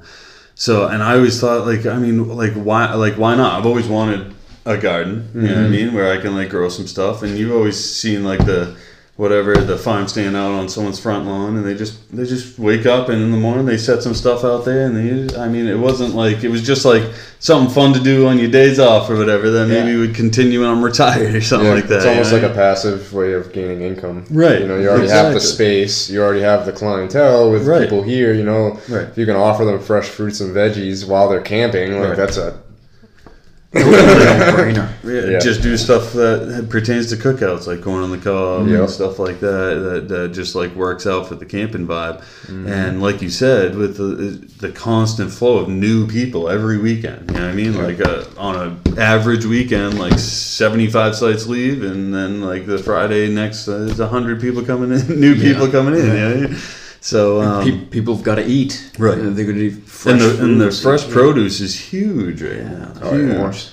so, 0.55 0.87
and 0.87 1.03
I 1.03 1.15
always 1.17 1.41
thought, 1.41 1.67
like, 1.67 1.87
I 1.87 1.99
mean, 1.99 2.29
like, 2.29 2.53
why, 2.55 2.93
like, 2.95 3.15
why 3.15 3.35
not? 3.37 3.59
I've 3.59 3.67
always 3.67 3.89
wanted 3.89 4.35
a 4.67 4.77
garden, 4.77 5.31
you 5.35 5.43
know 5.43 5.55
what 5.55 5.65
I 5.65 5.69
mean, 5.69 5.95
where 5.95 6.13
I 6.13 6.21
can 6.21 6.35
like 6.35 6.51
grow 6.51 6.69
some 6.69 6.87
stuff. 6.87 7.23
And 7.23 7.39
you've 7.39 7.53
always 7.53 7.83
seen 7.83 8.25
like 8.25 8.45
the, 8.45 8.77
whatever 9.21 9.55
the 9.55 9.77
farm 9.77 10.09
stand 10.09 10.35
out 10.35 10.51
on 10.51 10.67
someone's 10.67 10.99
front 10.99 11.27
lawn 11.27 11.55
and 11.59 11.67
they 11.67 11.75
just 11.75 11.95
they 12.17 12.25
just 12.25 12.59
wake 12.59 12.87
up 12.87 13.11
and 13.11 13.21
in 13.23 13.31
the 13.31 13.37
morning 13.37 13.67
they 13.67 13.77
set 13.77 14.03
some 14.03 14.15
stuff 14.15 14.45
out 14.45 14.65
there 14.65 14.87
and 14.87 14.97
they 14.97 15.37
I 15.39 15.47
mean 15.47 15.67
it 15.67 15.79
wasn't 15.79 16.15
like 16.15 16.43
it 16.43 16.49
was 16.49 16.63
just 16.63 16.87
like 16.87 17.03
something 17.39 17.71
fun 17.71 17.93
to 17.93 18.01
do 18.01 18.27
on 18.29 18.39
your 18.39 18.51
days 18.51 18.79
off 18.79 19.11
or 19.11 19.17
whatever 19.19 19.51
then 19.51 19.69
maybe 19.69 19.91
Yeah. 19.93 19.99
would 19.99 20.15
continue 20.15 20.61
when 20.63 20.71
I'm 20.71 20.83
retired 20.91 21.35
or 21.35 21.43
something 21.43 21.69
Yeah, 21.69 21.75
like 21.75 21.89
that 21.89 21.97
it's 21.97 22.07
almost 22.07 22.33
you 22.33 22.39
like 22.39 22.51
a 22.51 22.55
passive 22.55 23.13
way 23.13 23.35
of 23.35 23.53
gaining 23.53 23.83
income. 23.83 24.25
Right, 24.31 24.63
You 24.63 24.69
know, 24.69 24.79
you 24.79 24.89
already 24.89 25.09
have 25.11 25.35
the 25.35 25.41
space, 25.41 26.09
you 26.09 26.23
already 26.23 26.41
have 26.41 26.65
the 26.65 26.73
clientele 26.73 27.51
with 27.53 27.67
Right. 27.67 27.83
people 27.83 28.03
here. 28.03 28.33
You 28.33 28.45
know, 28.45 28.79
Right. 28.89 29.09
if 29.09 29.19
you 29.19 29.27
can 29.27 29.37
offer 29.37 29.67
them 29.67 29.81
fresh 29.81 30.09
fruits 30.09 30.41
and 30.41 30.57
veggies 30.57 31.07
while 31.07 31.29
they're 31.29 31.43
camping, 31.43 31.93
like 32.01 32.09
Right. 32.09 32.17
that's 32.17 32.39
a 32.39 32.55
No-brainer. 33.73 34.89
Yeah, 35.05 35.31
Yeah. 35.33 35.39
just 35.39 35.63
do 35.63 35.77
stuff 35.77 36.13
that 36.13 36.67
pertains 36.71 37.09
to 37.11 37.17
cookouts, 37.17 37.67
like 37.67 37.83
corn 37.83 38.03
on 38.05 38.11
the 38.11 38.19
cob 38.19 38.69
Yep. 38.69 38.81
and 38.81 38.91
stuff 38.91 39.19
like 39.19 39.41
that, 39.41 39.81
that. 39.83 40.09
That 40.09 40.29
just 40.33 40.55
like 40.55 40.75
works 40.77 41.07
out 41.07 41.27
for 41.29 41.35
the 41.37 41.47
camping 41.47 41.87
vibe. 41.87 42.21
Mm-hmm. 42.47 42.69
And 42.69 43.03
like 43.03 43.23
you 43.23 43.29
said, 43.31 43.75
with 43.77 43.97
the 43.97 44.39
the 44.59 44.71
constant 44.73 45.33
flow 45.33 45.59
of 45.59 45.69
new 45.69 46.07
people 46.07 46.49
every 46.49 46.79
weekend, 46.79 47.31
you 47.31 47.37
know 47.39 47.43
what 47.47 47.51
I 47.51 47.55
mean? 47.55 47.75
Like 47.77 48.01
uh, 48.07 48.25
on 48.37 48.57
an 48.87 48.99
average 48.99 49.45
weekend, 49.47 49.99
like 49.99 50.19
seventy 50.19 50.89
five 50.89 51.17
sites 51.17 51.47
leave, 51.47 51.83
and 51.83 52.13
then 52.15 52.41
like 52.43 52.67
the 52.67 52.79
Friday 52.79 53.33
next, 53.33 53.67
uh, 53.69 53.79
there's 53.87 53.99
hundred 53.99 54.41
people 54.41 54.63
coming 54.63 54.93
in, 54.93 55.21
new 55.21 55.35
people 55.35 55.69
coming 55.69 55.95
in. 55.95 56.07
You 56.07 56.49
know? 56.49 56.59
So 57.01 57.41
um, 57.41 57.65
Pe- 57.65 57.85
people 57.87 58.15
have 58.15 58.25
got 58.25 58.35
to 58.37 58.45
eat. 58.47 58.93
Right. 58.99 59.19
Uh, 59.19 59.31
they're 59.31 59.45
going 59.47 59.57
to 59.57 59.63
need 59.63 59.83
fresh 59.85 60.13
and 60.13 60.21
the 60.21 60.45
and 60.45 60.61
the 60.61 60.71
fresh 60.71 61.09
produce 61.09 61.61
is 61.61 61.75
huge 61.79 62.43
right 62.43 62.63
now. 62.65 62.93
Oh, 63.03 63.17
yeah. 63.17 63.51
Huge. 63.51 63.69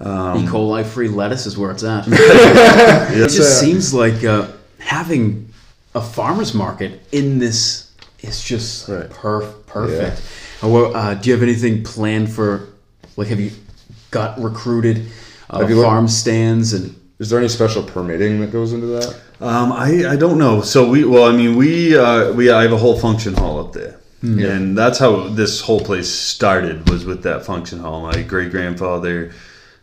E. 0.00 0.46
coli 0.48 0.84
free 0.84 1.08
lettuce 1.08 1.44
is 1.46 1.58
where 1.58 1.70
it's 1.70 1.84
at. 1.84 2.06
Yeah. 2.08 3.12
It 3.24 3.28
just 3.28 3.40
uh, 3.40 3.42
seems 3.64 3.92
like 3.92 4.24
uh, 4.24 4.48
having 4.78 5.52
a 5.94 6.00
farmer's 6.00 6.54
market 6.54 7.00
in 7.12 7.38
this 7.38 7.92
is 8.20 8.42
just 8.42 8.88
Right. 8.88 9.10
perf- 9.10 9.66
perfect. 9.66 10.22
Uh, 10.62 10.68
well, 10.68 10.96
uh, 10.96 11.14
do 11.14 11.28
you 11.28 11.34
have 11.34 11.42
anything 11.42 11.82
planned 11.84 12.30
for? 12.32 12.68
Like, 13.16 13.28
have 13.28 13.40
you 13.40 13.50
got 14.10 14.40
recruited 14.40 15.06
uh, 15.50 15.58
Have 15.60 15.68
you 15.70 15.76
looked- 15.76 15.86
farm 15.88 16.08
stands 16.08 16.72
and? 16.72 16.94
Is 17.20 17.28
there 17.28 17.38
any 17.38 17.48
special 17.48 17.82
permitting 17.82 18.40
that 18.40 18.50
goes 18.50 18.72
into 18.72 18.86
that? 18.86 19.14
Um, 19.40 19.72
I, 19.72 20.12
I 20.12 20.16
don't 20.16 20.38
know. 20.38 20.62
So 20.62 20.88
we 20.88 21.04
well, 21.04 21.24
I 21.24 21.36
mean, 21.36 21.54
we 21.56 21.96
uh, 21.96 22.32
we 22.32 22.50
I 22.50 22.62
have 22.62 22.72
a 22.72 22.78
whole 22.78 22.98
function 22.98 23.34
hall 23.34 23.60
up 23.60 23.72
there, 23.74 24.00
and 24.44 24.76
that's 24.76 24.98
how 24.98 25.28
this 25.28 25.60
whole 25.60 25.80
place 25.80 26.08
started. 26.08 26.88
Was 26.88 27.04
with 27.04 27.22
that 27.24 27.44
function 27.44 27.78
hall. 27.78 28.00
My 28.00 28.22
great 28.22 28.50
grandfather 28.50 29.32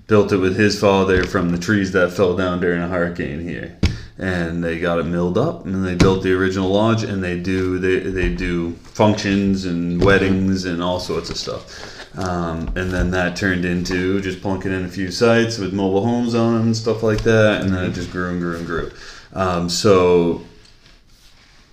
built 0.07 0.31
it 0.31 0.37
with 0.37 0.55
his 0.57 0.79
father 0.79 1.23
from 1.25 1.51
the 1.51 1.57
trees 1.59 1.91
that 1.91 2.11
fell 2.11 2.35
down 2.35 2.59
during 2.59 2.81
a 2.81 2.87
hurricane 2.87 3.41
here, 3.41 3.77
and 4.17 4.63
they 4.63 4.79
got 4.79 4.97
it 4.97 5.03
milled 5.05 5.37
up, 5.37 5.65
and 5.65 5.85
they 5.85 5.95
built 5.95 6.23
the 6.23 6.33
original 6.33 6.69
lodge, 6.69 7.03
and 7.03 7.23
they 7.23 7.39
do 7.39 7.77
they 7.77 7.99
they 7.99 8.33
do 8.33 8.73
functions 8.93 9.65
and 9.65 10.03
weddings 10.03 10.65
and 10.65 10.81
all 10.81 10.99
sorts 10.99 11.29
of 11.29 11.37
stuff. 11.37 11.96
Um, 12.17 12.69
and 12.75 12.91
then 12.91 13.11
that 13.11 13.35
turned 13.35 13.63
into 13.63 14.19
just 14.21 14.41
plunking 14.41 14.71
in 14.71 14.85
a 14.85 14.89
few 14.89 15.11
sites 15.11 15.59
with 15.59 15.71
mobile 15.71 16.03
homes 16.03 16.33
on 16.33 16.53
them 16.53 16.63
and 16.63 16.77
stuff 16.77 17.03
like 17.03 17.21
that, 17.23 17.61
and 17.61 17.73
then 17.73 17.83
it 17.83 17.93
just 17.93 18.11
grew 18.11 18.29
and 18.31 18.39
grew 18.39 18.57
and 18.57 18.65
grew. 18.65 18.91
Um, 19.33 19.69
so 19.69 20.41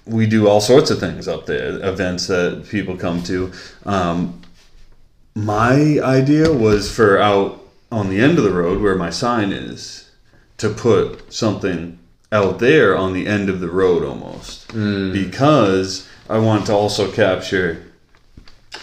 we 0.06 0.26
do 0.26 0.46
all 0.46 0.60
sorts 0.60 0.90
of 0.90 1.00
things 1.00 1.26
up 1.26 1.46
there, 1.46 1.82
events 1.82 2.26
that 2.26 2.66
people 2.68 2.96
come 2.96 3.22
to. 3.22 3.52
Um, 3.86 4.42
my 5.34 5.98
idea 6.00 6.52
was 6.52 6.94
for 6.94 7.18
out 7.18 7.60
on 7.90 8.10
the 8.10 8.20
end 8.20 8.38
of 8.38 8.44
the 8.44 8.52
road 8.52 8.82
where 8.82 8.96
my 8.96 9.10
sign 9.10 9.50
is 9.50 10.10
to 10.58 10.68
put 10.68 11.32
something 11.32 11.98
out 12.30 12.58
there 12.58 12.96
on 12.96 13.12
the 13.12 13.26
end 13.26 13.48
of 13.48 13.60
the 13.60 13.68
road 13.68 14.04
almost 14.04 14.68
because 15.12 16.08
I 16.28 16.38
want 16.38 16.66
to 16.66 16.72
also 16.72 17.10
capture 17.10 17.93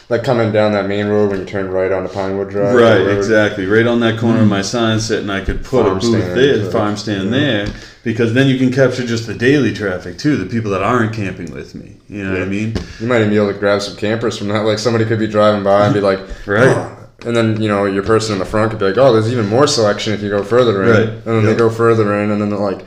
like 0.09 0.23
coming 0.23 0.51
down 0.51 0.73
that 0.73 0.87
main 0.87 1.07
road 1.07 1.29
when 1.31 1.39
you 1.39 1.45
turn 1.45 1.69
right 1.69 1.91
onto 1.91 2.13
Pinewood 2.13 2.49
Drive. 2.49 2.75
Right, 2.75 3.07
exactly. 3.17 3.65
Right 3.65 3.87
on 3.87 3.99
that 4.01 4.19
corner 4.19 4.41
of 4.41 4.47
my 4.47 4.61
sign 4.61 4.99
sitting, 4.99 5.29
I 5.29 5.43
could 5.43 5.63
put 5.63 5.83
Farm 5.85 5.97
a 5.97 5.99
booth 5.99 6.03
stand, 6.21 6.37
there, 6.37 6.57
yeah. 6.57 6.69
farm 6.69 6.97
stand 6.97 7.23
Yeah. 7.25 7.39
there, 7.39 7.67
because 8.03 8.33
then 8.33 8.47
you 8.47 8.57
can 8.57 8.71
capture 8.71 9.05
just 9.05 9.25
the 9.27 9.33
daily 9.33 9.73
traffic 9.73 10.17
too, 10.17 10.35
the 10.37 10.45
people 10.45 10.71
that 10.71 10.83
aren't 10.83 11.13
camping 11.13 11.51
with 11.53 11.75
me. 11.75 11.95
You 12.09 12.23
know 12.25 12.33
what 12.33 12.41
I 12.41 12.45
mean? 12.45 12.75
You 12.99 13.07
might 13.07 13.19
even 13.19 13.29
be 13.29 13.37
able 13.37 13.53
to 13.53 13.57
grab 13.59 13.81
some 13.81 13.95
campers 13.95 14.37
from 14.37 14.47
that. 14.49 14.65
Like 14.65 14.79
somebody 14.79 15.05
could 15.05 15.19
be 15.19 15.27
driving 15.27 15.63
by 15.63 15.85
and 15.85 15.93
be 15.93 16.01
like, 16.01 16.19
Right. 16.45 16.67
"Oh," 16.67 16.97
And 17.23 17.35
then 17.37 17.61
you 17.61 17.67
know 17.69 17.85
your 17.85 18.03
person 18.03 18.33
in 18.33 18.39
the 18.39 18.45
front 18.45 18.71
could 18.71 18.79
be 18.79 18.85
like, 18.85 18.97
"Oh, 18.97 19.13
there's 19.13 19.31
even 19.31 19.47
more 19.47 19.67
selection 19.67 20.11
if 20.13 20.21
you 20.23 20.29
go 20.29 20.43
further 20.43 20.83
in." 20.83 20.89
Right. 20.89 21.07
And 21.09 21.23
then 21.23 21.35
Yep. 21.43 21.45
they 21.45 21.55
go 21.55 21.69
further 21.69 22.13
in, 22.19 22.31
and 22.31 22.41
then 22.41 22.49
they're 22.49 22.57
like, 22.59 22.83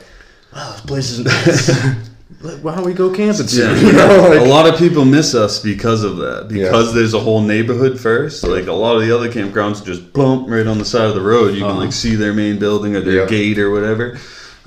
"Wow, 0.53 0.71
this 0.73 0.81
place 0.81 1.09
is 1.11 1.19
nice. 1.19 1.69
Like, 2.45 2.59
Why 2.63 2.75
don't 2.75 2.85
we 2.85 2.93
go 2.93 3.09
camping 3.09 3.47
soon?" 3.47 3.75
Yeah. 3.75 3.81
You 3.87 3.91
know, 3.93 4.29
like, 4.29 4.39
a 4.39 4.43
lot 4.49 4.67
of 4.71 4.77
people 4.77 5.03
miss 5.05 5.33
us 5.35 5.59
because 5.59 6.03
of 6.03 6.17
that. 6.17 6.47
Because 6.49 6.93
there's 6.93 7.13
a 7.13 7.19
whole 7.19 7.41
neighborhood 7.41 7.99
first. 7.99 8.43
Like 8.43 8.67
a 8.67 8.73
lot 8.73 8.95
of 8.95 9.01
the 9.01 9.11
other 9.15 9.31
campgrounds 9.31 9.83
just 9.85 10.13
bump 10.13 10.49
right 10.49 10.67
on 10.67 10.77
the 10.77 10.85
side 10.85 11.07
of 11.07 11.15
the 11.15 11.21
road. 11.21 11.53
You 11.55 11.61
can 11.61 11.71
Uh-huh. 11.71 11.79
like 11.79 11.93
see 11.93 12.15
their 12.15 12.33
main 12.33 12.57
building 12.59 12.95
or 12.95 13.01
their 13.01 13.21
Yeah. 13.23 13.27
gate 13.27 13.59
or 13.59 13.71
whatever. 13.71 14.17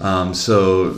Um, 0.00 0.34
so 0.34 0.94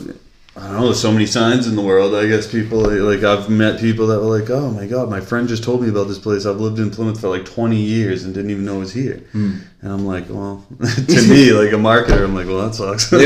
I 0.55 0.63
don't 0.63 0.73
know. 0.73 0.85
There's 0.85 0.99
so 1.01 1.13
many 1.13 1.25
signs 1.25 1.65
in 1.65 1.77
the 1.77 1.81
world. 1.81 2.13
I 2.13 2.27
guess 2.27 2.45
people 2.51 2.79
like 2.81 3.23
I've 3.23 3.49
met 3.49 3.79
people 3.79 4.07
that 4.07 4.19
were 4.19 4.37
like, 4.39 4.49
"Oh 4.49 4.69
my 4.69 4.85
god, 4.85 5.09
my 5.09 5.21
friend 5.21 5.47
just 5.47 5.63
told 5.63 5.81
me 5.81 5.87
about 5.87 6.09
this 6.09 6.19
place. 6.19 6.45
I've 6.45 6.59
lived 6.59 6.77
in 6.77 6.91
Plymouth 6.91 7.21
for 7.21 7.29
like 7.29 7.45
20 7.45 7.77
years 7.77 8.25
and 8.25 8.33
didn't 8.33 8.51
even 8.51 8.65
know 8.65 8.75
it 8.77 8.79
was 8.79 8.93
here." 8.93 9.23
Hmm. 9.31 9.59
And 9.81 9.91
I'm 9.93 10.05
like, 10.05 10.25
"Well, 10.29 10.65
to 11.07 11.27
me, 11.29 11.53
like 11.53 11.71
a 11.71 11.75
marketer, 11.77 12.25
I'm 12.25 12.35
like, 12.35 12.47
well, 12.47 12.67
that 12.67 12.75
sucks." 12.75 13.09
yeah, 13.13 13.19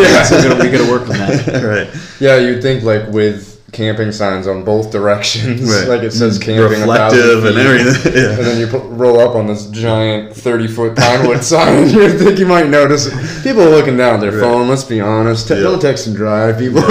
yeah, 0.00 0.22
So 0.24 0.36
we 0.38 0.48
gotta, 0.48 0.64
we 0.64 0.70
gotta 0.70 0.90
work 0.90 1.02
on 1.02 1.18
that. 1.18 1.62
right. 1.62 2.02
yeah. 2.20 2.38
You'd 2.38 2.62
think 2.62 2.84
like 2.84 3.06
with 3.08 3.51
camping 3.72 4.12
signs 4.12 4.46
on 4.46 4.64
both 4.64 4.90
directions, 4.92 5.62
Right. 5.62 5.88
like 5.88 6.02
it 6.02 6.12
says 6.12 6.38
camping 6.38 6.80
Reflective 6.80 7.44
and 7.44 7.56
everything. 7.58 8.12
Yeah. 8.22 8.28
And 8.36 8.38
then 8.46 8.60
you 8.60 8.66
put, 8.66 8.82
roll 8.84 9.18
up 9.18 9.34
on 9.34 9.46
this 9.46 9.66
giant 9.70 10.34
30 10.36 10.68
foot 10.68 10.96
pine 10.96 11.26
wood 11.26 11.42
sign, 11.52 11.84
and 11.84 11.90
you 11.90 12.18
think 12.18 12.38
you 12.38 12.46
might 12.46 12.68
notice 12.68 13.06
it. 13.06 13.42
People 13.42 13.62
are 13.62 13.70
looking 13.70 13.96
down 13.96 14.14
at 14.16 14.20
their 14.20 14.32
Right. 14.32 14.40
phone, 14.40 14.68
let's 14.68 14.84
be 14.84 15.00
honest. 15.00 15.48
Te- 15.48 15.54
Yeah. 15.54 15.60
Don't 15.62 15.80
text 15.80 16.06
and 16.06 16.14
drive, 16.14 16.58
people. 16.58 16.82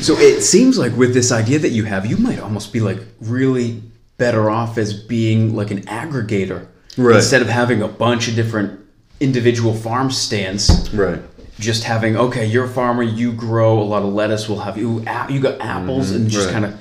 So 0.00 0.18
it 0.18 0.42
seems 0.42 0.76
like 0.76 0.94
with 0.96 1.14
this 1.14 1.30
idea 1.32 1.58
that 1.60 1.70
you 1.70 1.84
have, 1.84 2.04
you 2.04 2.16
might 2.16 2.40
almost 2.40 2.72
be 2.72 2.80
like 2.80 2.98
really 3.20 3.80
better 4.18 4.50
off 4.50 4.76
as 4.76 4.92
being 4.92 5.54
like 5.56 5.70
an 5.70 5.82
aggregator 5.82 6.66
Right. 6.96 7.16
instead 7.16 7.42
of 7.42 7.48
having 7.48 7.80
a 7.80 7.88
bunch 7.88 8.28
of 8.28 8.34
different 8.34 8.80
individual 9.20 9.72
farm 9.72 10.10
stands. 10.10 10.90
Right. 10.92 11.20
Just 11.58 11.84
having 11.84 12.16
okay, 12.16 12.46
you're 12.46 12.64
a 12.64 12.68
farmer, 12.68 13.02
you 13.02 13.32
grow 13.32 13.78
a 13.80 13.84
lot 13.84 14.02
of 14.02 14.12
lettuce. 14.12 14.48
We'll 14.48 14.58
have 14.60 14.76
you 14.76 15.00
you 15.28 15.40
got 15.40 15.60
apples, 15.60 16.10
and 16.10 16.28
just 16.28 16.48
Mm-hmm. 16.48 16.54
Right. 16.54 16.62
kind 16.62 16.74
of 16.74 16.80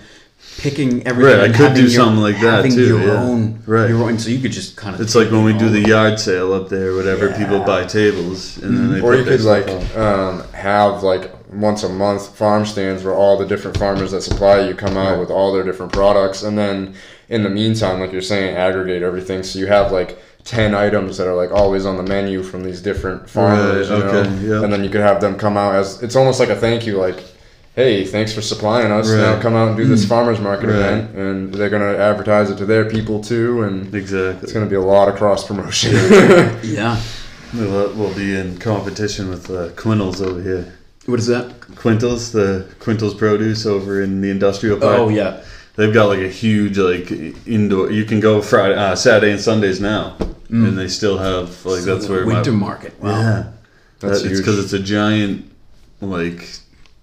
picking 0.57 1.05
everything. 1.07 1.39
Right, 1.39 1.49
I 1.49 1.53
could 1.55 1.67
having 1.69 1.83
do 1.83 1.89
something 1.89 2.21
like 2.21 2.35
that, 2.41 2.55
having 2.57 2.71
too, 2.71 2.87
Your 2.87 3.01
yeah. 3.01 3.21
own, 3.23 3.61
Right. 3.67 3.89
Your 3.89 4.03
own. 4.03 4.17
So 4.17 4.29
you 4.29 4.39
could 4.39 4.51
just 4.51 4.75
kind 4.75 4.95
of. 4.95 5.01
It's 5.01 5.13
like 5.15 5.29
when 5.31 5.43
we 5.43 5.53
do 5.57 5.69
the 5.69 5.79
yard 5.81 6.19
sale 6.19 6.53
up 6.53 6.69
there, 6.69 6.95
whatever. 6.95 7.31
People 7.33 7.59
buy 7.59 7.85
tables, 7.85 8.57
and 8.57 8.75
then 8.77 8.91
they 8.93 9.01
or 9.01 9.15
you 9.15 9.23
could 9.23 9.41
like 9.41 9.67
um, 9.95 10.43
have 10.53 11.03
like 11.03 11.31
once 11.53 11.83
a 11.83 11.89
month 11.89 12.35
farm 12.35 12.65
stands 12.65 13.03
where 13.03 13.13
all 13.13 13.37
the 13.37 13.45
different 13.45 13.77
farmers 13.77 14.09
that 14.11 14.21
supply 14.21 14.59
you 14.67 14.73
come 14.73 14.97
out 14.97 15.11
Right. 15.11 15.19
with 15.19 15.29
all 15.29 15.53
their 15.53 15.63
different 15.63 15.91
products 15.91 16.41
and 16.41 16.57
then 16.57 16.95
in 17.29 17.43
the 17.43 17.49
meantime 17.49 17.99
like 17.99 18.11
you're 18.11 18.23
saying 18.23 18.55
aggregate 18.55 19.03
everything 19.03 19.43
so 19.43 19.59
you 19.59 19.67
have 19.67 19.91
like 19.91 20.17
10 20.45 20.75
items 20.75 21.17
that 21.17 21.27
are 21.27 21.35
like 21.35 21.51
always 21.51 21.85
on 21.85 21.95
the 21.97 22.03
menu 22.03 22.43
from 22.43 22.63
these 22.63 22.81
different 22.81 23.29
farmers 23.29 23.89
Right, 23.89 23.97
you 23.97 24.03
okay, 24.03 24.29
know? 24.29 24.39
yeah. 24.57 24.63
and 24.63 24.73
then 24.73 24.83
you 24.83 24.89
could 24.89 25.01
have 25.01 25.21
them 25.21 25.37
come 25.37 25.55
out 25.57 25.75
as 25.75 26.03
it's 26.03 26.15
almost 26.15 26.39
like 26.39 26.49
a 26.49 26.55
thank 26.55 26.85
you 26.85 26.97
like 26.97 27.23
hey 27.75 28.03
thanks 28.05 28.33
for 28.33 28.41
supplying 28.41 28.91
us 28.91 29.09
now 29.09 29.41
come 29.41 29.55
out 29.55 29.69
and 29.69 29.77
do 29.77 29.85
this 29.85 30.05
farmers 30.05 30.39
market 30.41 30.67
Right. 30.67 30.75
event 30.79 31.15
and 31.15 31.53
they're 31.53 31.69
going 31.69 31.81
to 31.81 31.97
advertise 31.97 32.49
it 32.51 32.57
to 32.57 32.65
their 32.65 32.89
people 32.89 33.21
too 33.21 33.63
and 33.63 33.95
exactly. 33.95 34.43
it's 34.43 34.51
going 34.51 34.65
to 34.65 34.69
be 34.69 34.75
a 34.75 34.81
lot 34.81 35.07
of 35.07 35.15
cross 35.15 35.47
promotion 35.47 35.93
Yeah. 36.63 37.01
We'll, 37.53 37.93
we'll 37.93 38.15
be 38.15 38.35
in 38.35 38.57
competition 38.57 39.29
with 39.29 39.47
uh, 39.51 39.69
Quintals 39.75 40.25
over 40.25 40.41
here. 40.41 40.73
What 41.05 41.19
is 41.19 41.27
that? 41.27 41.59
Quintals, 41.75 42.31
the 42.31 42.67
Quintals 42.79 43.15
Produce 43.15 43.67
over 43.67 44.01
in 44.01 44.21
the 44.21 44.31
industrial 44.31 44.79
park. 44.79 44.97
Oh 44.99 45.09
yeah. 45.09 45.43
They've 45.75 45.93
got 45.93 46.05
like 46.07 46.19
a 46.19 46.29
huge 46.29 46.77
like 46.77 47.09
indoor. 47.47 47.91
You 47.91 48.05
can 48.05 48.19
go 48.19 48.41
Friday, 48.41 48.75
uh, 48.75 48.95
Saturday, 48.95 49.31
and 49.31 49.41
Sundays 49.41 49.79
now, 49.81 50.15
and 50.49 50.77
they 50.77 50.87
still 50.87 51.17
have 51.17 51.65
like 51.65 51.83
that's 51.83 52.07
where 52.07 52.25
winter 52.25 52.51
my, 52.51 52.67
market. 52.67 52.99
Wow. 53.01 53.09
Yeah, 53.09 53.51
That's 53.99 54.21
That- 54.21 54.31
it's 54.31 54.39
because 54.39 54.59
it's 54.63 54.73
a 54.73 54.79
giant, 54.79 55.51
like 55.99 56.47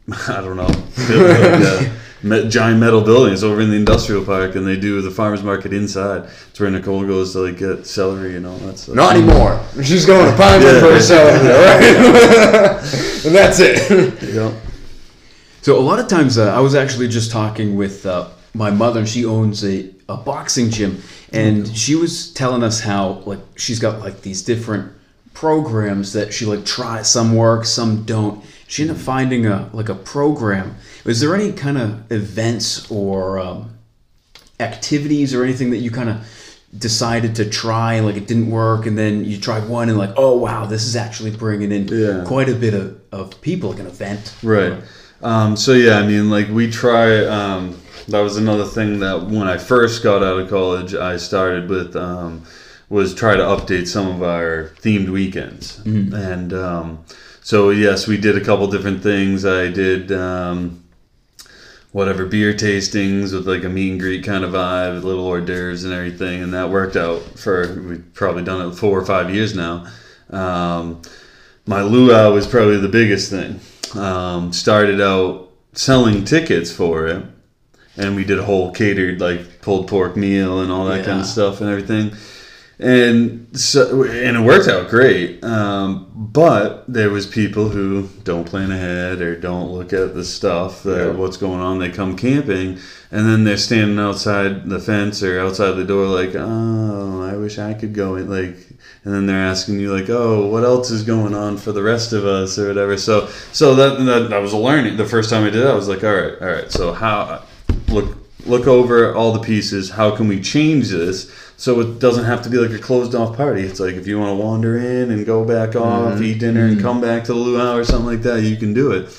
I 0.28 0.40
don't 0.40 0.56
know, 0.56 0.66
like, 0.98 1.62
uh, 1.88 1.90
me- 2.22 2.48
giant 2.48 2.78
metal 2.78 3.00
buildings 3.00 3.42
over 3.42 3.60
in 3.60 3.70
the 3.70 3.76
industrial 3.76 4.24
park, 4.24 4.54
and 4.54 4.64
they 4.64 4.76
do 4.76 5.00
the 5.02 5.10
farmers 5.10 5.42
market 5.42 5.72
inside. 5.72 6.28
It's 6.50 6.60
where 6.60 6.70
Nicole 6.70 7.04
goes 7.04 7.32
to 7.32 7.40
like 7.40 7.58
get 7.58 7.88
celery 7.88 8.36
and 8.36 8.46
all 8.46 8.56
that 8.58 8.78
stuff. 8.78 8.94
Not 8.94 9.16
anymore. 9.16 9.60
She's 9.82 10.06
going 10.06 10.30
to 10.30 10.36
Pinewood 10.36 10.74
Yeah. 10.74 10.80
for 10.80 10.92
herself, 10.92 11.42
right? 11.42 13.24
and 13.26 13.34
that's 13.34 13.58
it. 13.58 14.22
Yeah. 14.32 14.52
So 15.62 15.76
a 15.76 15.80
lot 15.80 15.98
of 15.98 16.06
times, 16.06 16.38
uh, 16.38 16.54
I 16.54 16.60
was 16.60 16.76
actually 16.76 17.08
just 17.08 17.30
talking 17.32 17.76
with 17.76 18.06
uh, 18.06 18.28
my 18.54 18.70
mother, 18.70 19.00
and 19.00 19.08
she 19.08 19.24
owns 19.24 19.64
a, 19.64 19.90
a 20.08 20.16
boxing 20.16 20.70
gym, 20.70 21.02
and 21.32 21.68
she 21.76 21.94
was 21.94 22.32
telling 22.32 22.62
us 22.62 22.80
how 22.80 23.22
like 23.26 23.38
she's 23.56 23.78
got 23.78 24.00
like 24.00 24.22
these 24.22 24.42
different 24.42 24.92
programs 25.34 26.12
that 26.12 26.32
she 26.34 26.44
like 26.46 26.64
tries. 26.64 27.10
Some 27.10 27.34
work, 27.34 27.64
some 27.64 28.02
don't. 28.04 28.44
She 28.66 28.82
ended 28.82 28.96
up 28.96 29.02
finding 29.02 29.46
a 29.46 29.70
like 29.72 29.88
a 29.88 29.94
program. 29.94 30.76
Was 31.04 31.20
there 31.20 31.34
any 31.34 31.52
kind 31.52 31.78
of 31.78 32.10
events 32.12 32.90
or 32.90 33.38
um, 33.38 33.70
activities 34.58 35.34
or 35.34 35.44
anything 35.44 35.70
that 35.70 35.78
you 35.78 35.90
kind 35.90 36.08
of 36.10 36.26
decided 36.76 37.34
to 37.36 37.48
try 37.48 37.94
and 37.94 38.06
like 38.06 38.16
it 38.16 38.28
didn't 38.28 38.48
work 38.48 38.86
and 38.86 38.96
then 38.96 39.24
you 39.24 39.36
tried 39.40 39.68
one 39.68 39.88
and 39.88 39.98
like 39.98 40.10
oh 40.16 40.36
wow 40.38 40.66
this 40.66 40.84
is 40.86 40.94
actually 40.94 41.32
bringing 41.32 41.72
in 41.72 41.88
Yeah. 41.88 42.22
quite 42.24 42.48
a 42.48 42.54
bit 42.54 42.74
of, 42.74 43.00
of 43.10 43.40
people 43.40 43.70
like 43.70 43.80
an 43.80 43.88
event 43.88 44.36
Right. 44.40 44.80
Um, 45.20 45.56
so 45.56 45.72
yeah, 45.72 45.98
I 45.98 46.06
mean, 46.06 46.30
like 46.30 46.48
we 46.48 46.70
try. 46.70 47.24
Um, 47.26 47.79
that 48.08 48.20
was 48.20 48.36
another 48.36 48.64
thing 48.64 49.00
that 49.00 49.26
when 49.26 49.48
I 49.48 49.56
first 49.58 50.02
got 50.02 50.22
out 50.22 50.38
of 50.38 50.48
college, 50.48 50.94
I 50.94 51.16
started 51.16 51.68
with 51.68 51.96
um, 51.96 52.44
was 52.88 53.14
try 53.14 53.36
to 53.36 53.42
update 53.42 53.86
some 53.86 54.08
of 54.08 54.22
our 54.22 54.72
themed 54.80 55.08
weekends. 55.08 55.78
And 56.12 56.52
um, 56.52 57.04
so 57.42 57.70
yes, 57.70 58.06
we 58.06 58.16
did 58.16 58.36
a 58.36 58.44
couple 58.44 58.66
different 58.66 59.02
things. 59.02 59.44
I 59.44 59.68
did. 59.68 60.12
Um, 60.12 60.84
whatever 61.92 62.24
beer 62.24 62.52
tastings 62.52 63.32
with 63.32 63.48
like 63.48 63.64
a 63.64 63.68
meet 63.68 63.90
and 63.90 64.00
greet 64.00 64.24
kind 64.24 64.44
of 64.44 64.52
vibe, 64.52 65.02
little 65.02 65.26
hors 65.26 65.40
d'oeuvres 65.40 65.84
and 65.84 65.92
everything, 65.92 66.42
and 66.42 66.54
that 66.54 66.70
worked 66.70 66.96
out 66.96 67.20
for 67.38 67.80
we've 67.82 68.14
probably 68.14 68.44
done 68.44 68.68
it 68.68 68.74
four 68.74 68.98
or 68.98 69.04
five 69.04 69.34
years 69.34 69.54
now. 69.54 69.86
Um, 70.30 71.02
my 71.66 71.82
luau 71.82 72.32
was 72.32 72.46
probably 72.46 72.78
the 72.78 72.88
biggest 72.88 73.30
thing. 73.30 73.60
Um, 74.00 74.52
started 74.52 75.00
out 75.00 75.50
selling 75.72 76.24
tickets 76.24 76.70
for 76.70 77.06
it, 77.06 77.24
and 78.00 78.16
we 78.16 78.24
did 78.24 78.38
a 78.38 78.42
whole 78.44 78.72
catered 78.72 79.20
like 79.20 79.60
pulled 79.62 79.86
pork 79.88 80.16
meal 80.16 80.60
and 80.62 80.72
all 80.72 80.86
that 80.86 81.04
kind 81.04 81.20
of 81.20 81.26
stuff 81.26 81.60
and 81.60 81.68
everything. 81.70 82.12
And 82.78 83.46
so, 83.58 84.04
and 84.04 84.38
it 84.38 84.40
worked 84.40 84.66
out 84.66 84.88
great. 84.88 85.44
Um, 85.44 86.06
but 86.14 86.84
there 86.88 87.10
was 87.10 87.26
people 87.26 87.68
who 87.68 88.08
don't 88.24 88.44
plan 88.46 88.70
ahead 88.72 89.20
or 89.20 89.36
don't 89.38 89.70
look 89.70 89.92
at 89.92 90.14
the 90.14 90.24
stuff 90.24 90.82
that 90.84 91.06
Yeah. 91.08 91.12
what's 91.12 91.36
going 91.36 91.60
on. 91.60 91.78
They 91.78 91.90
come 91.90 92.16
camping, 92.16 92.78
and 93.12 93.28
then 93.28 93.44
they're 93.44 93.58
standing 93.58 93.98
outside 93.98 94.70
the 94.70 94.78
fence 94.78 95.22
or 95.22 95.38
outside 95.38 95.72
the 95.72 95.84
door, 95.84 96.06
like, 96.06 96.34
"Oh, 96.34 97.28
I 97.30 97.36
wish 97.36 97.58
I 97.58 97.74
could 97.74 97.92
go 97.92 98.16
in." 98.16 98.30
Like, 98.30 98.56
and 99.04 99.12
then 99.12 99.26
they're 99.26 99.36
asking 99.44 99.78
you, 99.78 99.92
like, 99.92 100.08
"Oh, 100.08 100.46
what 100.46 100.64
else 100.64 100.90
is 100.90 101.02
going 101.02 101.34
on 101.34 101.58
for 101.58 101.72
the 101.72 101.82
rest 101.82 102.14
of 102.14 102.24
us 102.24 102.58
or 102.58 102.68
whatever." 102.68 102.96
So, 102.96 103.28
so 103.52 103.74
that 103.74 104.02
that, 104.06 104.30
that 104.30 104.40
was 104.40 104.54
a 104.54 104.56
learning. 104.58 104.96
The 104.96 105.04
first 105.04 105.28
time 105.28 105.44
I 105.44 105.50
did 105.50 105.62
it, 105.66 105.68
I 105.68 105.74
was 105.74 105.88
like, 105.88 106.02
"All 106.02 106.14
right, 106.14 106.32
all 106.40 106.48
right." 106.48 106.72
So 106.72 106.94
how 106.94 107.42
look 107.90 108.16
look 108.46 108.66
over 108.66 109.14
all 109.14 109.32
the 109.32 109.40
pieces. 109.40 109.90
How 109.90 110.14
can 110.14 110.28
we 110.28 110.40
change 110.40 110.88
this 110.88 111.30
so 111.56 111.80
it 111.80 111.98
doesn't 111.98 112.24
have 112.24 112.42
to 112.42 112.50
be 112.50 112.56
like 112.56 112.70
a 112.70 112.82
closed 112.82 113.14
off 113.14 113.36
party? 113.36 113.62
It's 113.62 113.80
like 113.80 113.94
if 113.94 114.06
you 114.06 114.18
want 114.18 114.30
to 114.30 114.42
wander 114.42 114.78
in 114.78 115.10
and 115.10 115.26
go 115.26 115.44
back 115.44 115.76
off, 115.76 116.14
mm-hmm. 116.14 116.24
eat 116.24 116.38
dinner, 116.38 116.64
and 116.64 116.76
mm-hmm. 116.76 116.86
come 116.86 117.00
back 117.00 117.24
to 117.24 117.32
the 117.32 117.38
luau 117.38 117.76
or 117.76 117.84
something 117.84 118.06
like 118.06 118.22
that, 118.22 118.42
you 118.42 118.56
can 118.56 118.72
do 118.72 118.92
it. 118.92 119.16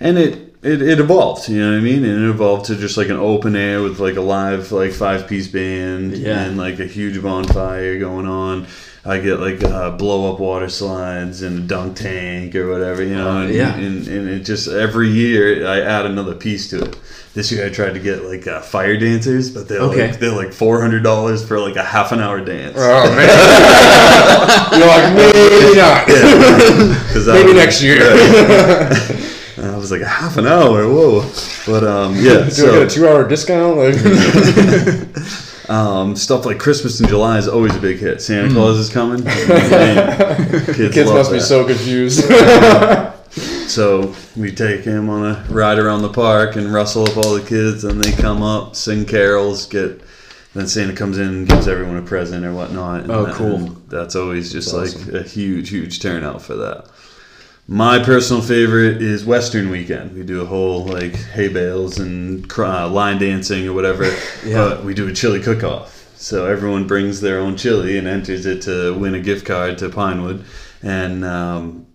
And 0.00 0.18
it, 0.18 0.47
it 0.62 0.82
it 0.82 0.98
evolved, 1.00 1.48
you 1.48 1.60
know 1.60 1.70
what 1.72 1.78
I 1.78 1.80
mean? 1.80 2.04
And 2.04 2.24
it 2.24 2.30
evolved 2.30 2.66
to 2.66 2.76
just 2.76 2.96
like 2.96 3.08
an 3.08 3.16
open 3.16 3.54
air 3.56 3.82
with 3.82 4.00
like 4.00 4.16
a 4.16 4.20
live 4.20 4.72
like 4.72 4.92
five 4.92 5.26
piece 5.28 5.46
band 5.48 6.16
Yeah. 6.16 6.40
and 6.44 6.56
like 6.56 6.78
a 6.80 6.86
huge 6.86 7.22
bonfire 7.22 7.98
going 7.98 8.26
on. 8.26 8.66
I 9.04 9.18
get 9.20 9.40
like 9.40 9.62
uh, 9.64 9.92
blow 9.92 10.30
up 10.34 10.40
water 10.40 10.68
slides 10.68 11.40
and 11.42 11.58
a 11.60 11.62
dunk 11.62 11.96
tank 11.96 12.54
or 12.56 12.68
whatever, 12.70 13.02
you 13.02 13.14
know. 13.14 13.42
And, 13.42 13.54
yeah. 13.54 13.74
and, 13.74 14.06
and 14.06 14.28
it 14.28 14.40
just 14.40 14.68
every 14.68 15.08
year 15.08 15.66
I 15.66 15.80
add 15.80 16.04
another 16.04 16.34
piece 16.34 16.68
to 16.70 16.82
it. 16.82 16.98
This 17.32 17.52
year 17.52 17.64
I 17.64 17.70
tried 17.70 17.92
to 17.94 18.00
get 18.00 18.24
like 18.24 18.46
uh, 18.48 18.60
fire 18.60 18.98
dancers, 18.98 19.50
but 19.50 19.68
they're 19.68 19.80
Okay. 19.80 20.10
like 20.10 20.18
they're 20.18 20.34
like 20.34 20.52
four 20.52 20.80
hundred 20.80 21.04
dollars 21.04 21.46
for 21.46 21.58
like 21.60 21.76
a 21.76 21.84
half 21.84 22.10
an 22.10 22.18
hour 22.20 22.40
dance. 22.44 22.74
Oh 22.76 23.14
man! 23.14 23.28
You're 24.78 24.88
like 24.88 25.14
maybe 25.14 25.76
not. 25.78 26.04
I 27.28 27.32
maybe 27.32 27.54
next 27.54 27.80
year. 27.80 28.00
And 29.58 29.66
I 29.72 29.76
was 29.76 29.90
like 29.90 30.00
a 30.02 30.06
half 30.06 30.36
an 30.36 30.46
hour, 30.46 30.86
whoa! 30.88 31.28
But 31.66 31.84
um, 31.84 32.14
yeah, 32.16 32.48
Do 32.48 32.68
I 32.68 32.72
get 32.78 32.82
a 32.82 32.88
two-hour 32.88 33.28
discount? 33.28 33.76
Like, 33.76 33.96
Um, 35.68 36.16
stuff 36.16 36.46
like 36.46 36.58
Christmas 36.58 36.98
in 36.98 37.08
July 37.08 37.36
is 37.36 37.46
always 37.46 37.76
a 37.76 37.78
big 37.80 37.98
hit. 37.98 38.22
Santa 38.22 38.48
Claus 38.54 38.78
is 38.78 38.88
coming. 38.88 39.22
Kids 39.22 40.94
Kids 40.94 41.10
must 41.10 41.30
be 41.30 41.40
so 41.40 41.66
confused. 41.66 42.24
So 43.68 44.14
we 44.34 44.50
take 44.50 44.80
him 44.80 45.10
on 45.10 45.26
a 45.26 45.44
ride 45.50 45.78
around 45.78 46.00
the 46.00 46.08
park 46.08 46.56
and 46.56 46.72
rustle 46.72 47.04
up 47.06 47.18
all 47.18 47.34
the 47.34 47.44
kids, 47.46 47.84
and 47.84 48.02
they 48.02 48.12
come 48.12 48.42
up, 48.42 48.76
sing 48.76 49.04
carols, 49.04 49.66
get. 49.66 50.00
Then 50.54 50.66
Santa 50.66 50.94
comes 50.94 51.18
in 51.18 51.26
and 51.28 51.46
gives 51.48 51.68
everyone 51.68 51.98
a 51.98 52.02
present 52.02 52.46
or 52.46 52.54
whatnot. 52.54 53.02
and 53.02 53.10
Oh, 53.12 53.26
that- 53.26 53.34
cool. 53.34 53.76
that's 53.88 54.16
always 54.16 54.50
just 54.50 54.74
That's 54.74 54.96
like 55.06 55.14
a 55.22 55.22
huge, 55.22 55.68
huge 55.68 56.00
turnout 56.00 56.40
for 56.40 56.54
that. 56.56 56.86
My 57.70 58.02
personal 58.02 58.40
favorite 58.40 59.02
is 59.02 59.26
Western 59.26 59.68
Weekend. 59.68 60.16
We 60.16 60.22
do 60.22 60.40
a 60.40 60.46
whole 60.46 60.86
like 60.86 61.14
hay 61.14 61.48
bales 61.48 61.98
and 61.98 62.50
uh, 62.58 62.88
line 62.88 63.18
dancing 63.18 63.68
or 63.68 63.74
whatever, 63.74 64.10
but 64.44 64.84
we 64.84 64.94
do 64.94 65.06
a 65.06 65.12
chili 65.12 65.38
cook-off. 65.38 66.10
So 66.16 66.46
everyone 66.46 66.86
brings 66.86 67.20
their 67.20 67.38
own 67.38 67.58
chili 67.58 67.98
and 67.98 68.08
enters 68.08 68.46
it 68.46 68.62
to 68.62 68.94
win 68.94 69.14
a 69.14 69.20
gift 69.20 69.44
card 69.44 69.76
to 69.78 69.90
Pinewood, 69.90 70.46
and 70.82 71.26
um, 71.26 71.86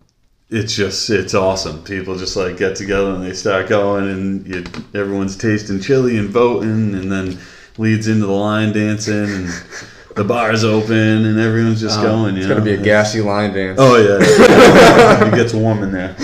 it's 0.52 0.76
just 0.76 1.10
it's 1.10 1.34
awesome. 1.34 1.84
People 1.84 2.20
just 2.20 2.36
like 2.36 2.58
get 2.58 2.76
together 2.76 3.10
and 3.10 3.24
they 3.24 3.34
start 3.34 3.68
going, 3.68 4.08
and 4.08 4.48
you, 4.48 4.64
everyone's 4.94 5.36
tasting 5.36 5.82
chili 5.82 6.18
and 6.18 6.30
voting, 6.30 6.94
and 6.94 7.12
then 7.12 7.40
leads 7.80 8.08
into 8.08 8.28
the 8.28 8.32
line 8.32 8.74
dancing, 8.74 9.26
and 9.26 9.50
the 10.16 10.24
bar's 10.24 10.64
open, 10.64 11.26
and 11.26 11.40
everyone's 11.40 11.82
just 11.82 12.02
going. 12.02 12.36
You 12.36 12.42
it's 12.42 12.48
gonna 12.50 12.62
be 12.62 12.74
a 12.74 12.78
gassy 12.82 13.22
line 13.22 13.54
dance. 13.54 13.80
Oh 13.82 13.96
yeah, 13.98 14.18
it 15.28 15.36
gets 15.36 15.54
warm 15.54 15.84
in 15.84 15.92
there. 15.92 16.16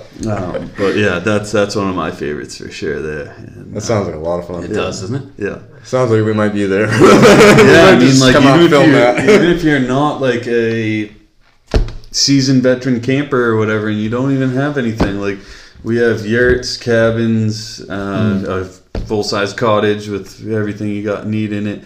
Um, 0.28 0.70
but 0.78 0.94
yeah, 0.96 1.18
that's 1.18 1.50
that's 1.50 1.74
one 1.74 1.88
of 1.88 1.96
my 1.96 2.12
favorites 2.12 2.56
for 2.56 2.70
sure. 2.70 3.02
There, 3.02 3.32
and, 3.32 3.74
That 3.74 3.80
sounds 3.80 4.06
like 4.06 4.14
a 4.14 4.18
lot 4.20 4.38
of 4.38 4.46
fun. 4.46 4.62
It 4.62 4.68
does, 4.68 5.00
doesn't 5.00 5.16
it? 5.16 5.44
yeah. 5.44 5.58
Sounds 5.82 6.12
like 6.12 6.24
we 6.24 6.32
might 6.32 6.54
be 6.54 6.66
there. 6.66 6.86
Yeah, 6.88 7.86
I 7.90 7.98
mean, 7.98 8.20
like 8.20 8.36
even 8.36 8.60
if, 8.62 8.70
film 8.70 8.90
you're, 8.90 9.00
that. 9.00 9.28
even 9.28 9.50
if 9.50 9.64
you're 9.64 9.80
not 9.80 10.20
like 10.20 10.46
a 10.46 11.12
seasoned 12.12 12.62
veteran 12.62 13.00
camper 13.00 13.44
or 13.44 13.56
whatever, 13.58 13.88
and 13.88 13.98
you 13.98 14.08
don't 14.08 14.32
even 14.32 14.50
have 14.50 14.78
anything, 14.78 15.20
like 15.20 15.38
we 15.82 15.96
have 15.96 16.24
yurts, 16.24 16.76
cabins, 16.76 17.80
uh, 17.90 18.38
Hmm. 18.38 18.50
a 18.96 19.00
full 19.06 19.24
size 19.24 19.52
cottage 19.52 20.06
with 20.08 20.48
everything 20.48 20.90
you 20.90 21.02
got 21.02 21.26
need 21.26 21.52
in 21.52 21.66
it. 21.66 21.82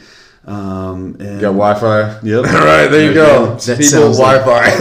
Um, 0.48 1.16
and 1.20 1.34
You 1.34 1.40
got 1.40 1.52
Wi-Fi. 1.52 2.20
Yep. 2.22 2.44
All 2.46 2.52
right, 2.64 2.88
there 2.88 3.04
you 3.04 3.08
There 3.08 3.08
you 3.08 3.14
go. 3.14 3.58
People 3.58 4.14
Wi-Fi. 4.14 4.70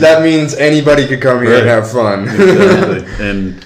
that 0.00 0.22
means 0.22 0.54
anybody 0.54 1.06
could 1.08 1.20
come 1.20 1.42
here 1.42 1.58
and 1.58 1.66
have 1.66 1.90
fun. 1.90 2.28
exactly. 2.28 3.04
and 3.26 3.64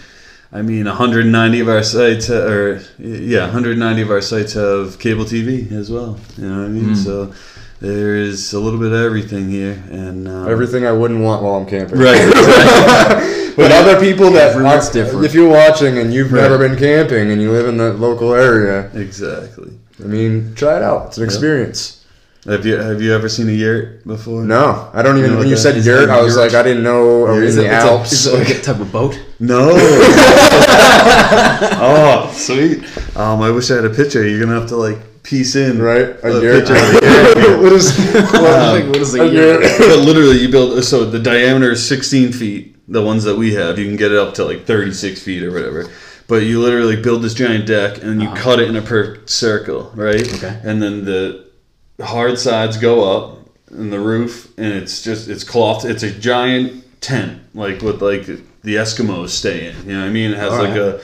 I 0.53 0.63
mean, 0.63 0.87
190 0.87 1.61
of 1.61 1.69
our 1.69 1.83
sites, 1.83 2.31
or 2.31 2.81
yeah, 2.99 3.43
190 3.43 4.03
of 4.03 4.11
our 4.11 4.23
sites 4.23 4.55
have 4.55 4.99
cable 4.99 5.25
TV 5.25 5.71
as 5.71 5.91
well. 5.91 6.19
You 6.39 6.49
know 6.49 6.59
what 6.61 6.65
I 6.65 6.69
mean? 6.69 6.97
So 6.97 7.35
there 7.81 8.17
is 8.17 8.55
a 8.55 8.59
little 8.59 8.81
bit 8.81 8.93
of 8.93 9.01
everything 9.01 9.51
here, 9.51 9.83
and 9.91 10.27
um, 10.27 10.49
Everything 10.49 10.87
I 10.87 10.93
wouldn't 10.93 11.21
want 11.21 11.43
while 11.43 11.57
I'm 11.57 11.67
camping. 11.67 11.99
Right. 11.99 12.27
exactly. 12.27 13.37
But 13.57 13.73
other 13.73 14.01
people 14.01 14.31
that 14.31 14.57
aren't, 14.57 14.93
different. 14.93 15.25
if 15.25 15.35
you're 15.35 15.49
watching 15.49 15.99
and 15.99 16.15
you've 16.15 16.33
Right. 16.33 16.43
never 16.43 16.57
been 16.57 16.77
camping 16.79 17.31
and 17.31 17.43
you 17.43 17.51
live 17.53 17.67
in 17.67 17.77
the 17.77 17.93
local 17.93 18.33
area, 18.35 18.89
exactly. 18.95 19.73
I 20.03 20.07
mean, 20.07 20.55
try 20.55 20.77
it 20.77 20.83
out. 20.83 21.09
It's 21.09 21.19
an 21.19 21.25
experience. 21.25 21.97
Have 22.47 22.65
you 22.65 22.77
have 22.79 23.03
you 23.03 23.13
ever 23.15 23.29
seen 23.29 23.49
a 23.51 23.53
yurt 23.53 24.03
before? 24.07 24.43
No, 24.45 24.89
I 24.95 25.03
don't 25.03 25.19
even. 25.19 25.31
You 25.31 25.37
know 25.37 25.41
when 25.41 25.47
what 25.47 25.51
you 25.51 25.57
said 25.59 25.77
is? 25.77 25.85
yurt, 25.87 26.09
I 26.09 26.23
was 26.23 26.37
Yurt. 26.37 26.53
like, 26.53 26.55
I 26.59 26.63
didn't 26.63 26.83
know. 26.83 27.27
Are 27.27 27.35
we 27.39 27.45
Is 27.47 27.59
in 27.59 27.67
it, 27.67 27.69
the 27.69 27.75
it's 27.77 27.85
a- 27.85 27.89
Alps? 27.91 28.13
is 28.13 28.27
it 28.29 28.39
like 28.39 28.49
a 28.49 28.61
type 28.63 28.81
of 28.81 28.91
boat? 28.91 29.19
No. 29.41 29.71
oh, 31.81 32.31
sweet. 32.35 32.83
Um, 33.17 33.41
I 33.43 33.51
wish 33.51 33.71
I 33.71 33.77
had 33.77 33.85
a 33.85 33.91
picture. 33.91 34.27
You're 34.27 34.41
gonna 34.41 34.59
have 34.59 34.69
to 34.71 34.77
like 34.77 35.23
piece 35.23 35.55
in 35.57 35.81
right? 35.81 36.17
a 36.23 36.27
A 36.27 36.41
yurt. 36.43 36.67
picture 36.67 36.77
of 36.77 36.93
the 36.93 37.01
yurt. 37.47 37.63
what 37.63 37.73
is? 37.73 37.99
Like, 38.15 38.87
what 38.87 38.97
is 38.99 39.15
a 39.15 39.23
a 39.23 39.27
yurt? 39.27 39.63
yurt? 39.63 39.79
but 39.79 39.99
literally, 39.99 40.39
you 40.39 40.49
build 40.51 40.83
so 40.85 41.05
the 41.05 41.19
diameter 41.19 41.73
is 41.73 41.87
16 41.87 42.33
feet. 42.33 42.77
The 42.89 43.03
ones 43.03 43.23
that 43.25 43.37
we 43.37 43.55
have, 43.55 43.79
you 43.79 43.87
can 43.87 43.97
get 43.97 44.11
it 44.13 44.19
up 44.19 44.35
to 44.35 44.45
like 44.45 44.65
36 44.67 45.23
feet 45.23 45.43
or 45.45 45.53
whatever. 45.53 45.89
But 46.31 46.45
you 46.45 46.61
literally 46.61 46.95
build 46.95 47.23
this 47.23 47.35
giant 47.35 47.67
deck 47.67 48.05
and 48.05 48.23
you 48.23 48.29
cut 48.35 48.61
it 48.61 48.69
in 48.69 48.77
a 48.77 48.83
perfect 48.83 49.31
circle, 49.31 49.91
right? 49.97 50.33
Okay. 50.35 50.61
And 50.63 50.81
then 50.81 51.05
the 51.05 51.45
hard 52.01 52.39
sides 52.39 52.77
go 52.77 53.03
up 53.03 53.39
and 53.69 53.93
the 53.93 53.99
roof, 53.99 54.57
and 54.57 54.73
it's 54.73 55.03
just 55.03 55.29
it's 55.29 55.43
cloth. 55.43 55.85
It's 55.85 56.05
a 56.05 56.11
giant 56.13 56.85
tent, 57.01 57.43
like 57.53 57.83
with 57.83 58.01
like 58.01 58.27
the 58.27 58.75
Eskimos 58.77 59.31
stay 59.31 59.71
in. 59.71 59.77
You 59.85 59.95
know 59.95 60.03
what 60.03 60.07
I 60.07 60.13
mean? 60.13 60.31
It 60.31 60.39
has 60.39 60.53
All 60.53 60.65
like 60.65 60.77
a 60.77 61.01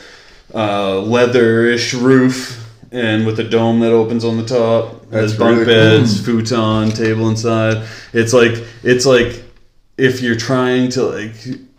uh, 0.54 1.00
leather-ish 1.00 1.92
roof. 1.94 2.62
And 2.92 3.26
with 3.26 3.40
a 3.40 3.44
dome 3.44 3.80
that 3.80 3.90
opens 3.90 4.24
on 4.24 4.36
the 4.36 4.46
top, 4.46 5.02
it 5.06 5.12
has 5.12 5.36
bunk 5.36 5.58
really 5.58 5.64
beds, 5.66 6.24
futon, 6.24 6.90
table 6.90 7.28
inside. 7.28 7.84
It's 8.12 8.32
like 8.32 8.64
it's 8.84 9.04
like 9.04 9.42
if 9.98 10.20
you're 10.20 10.36
trying 10.36 10.90
to 10.90 11.02
like 11.04 11.34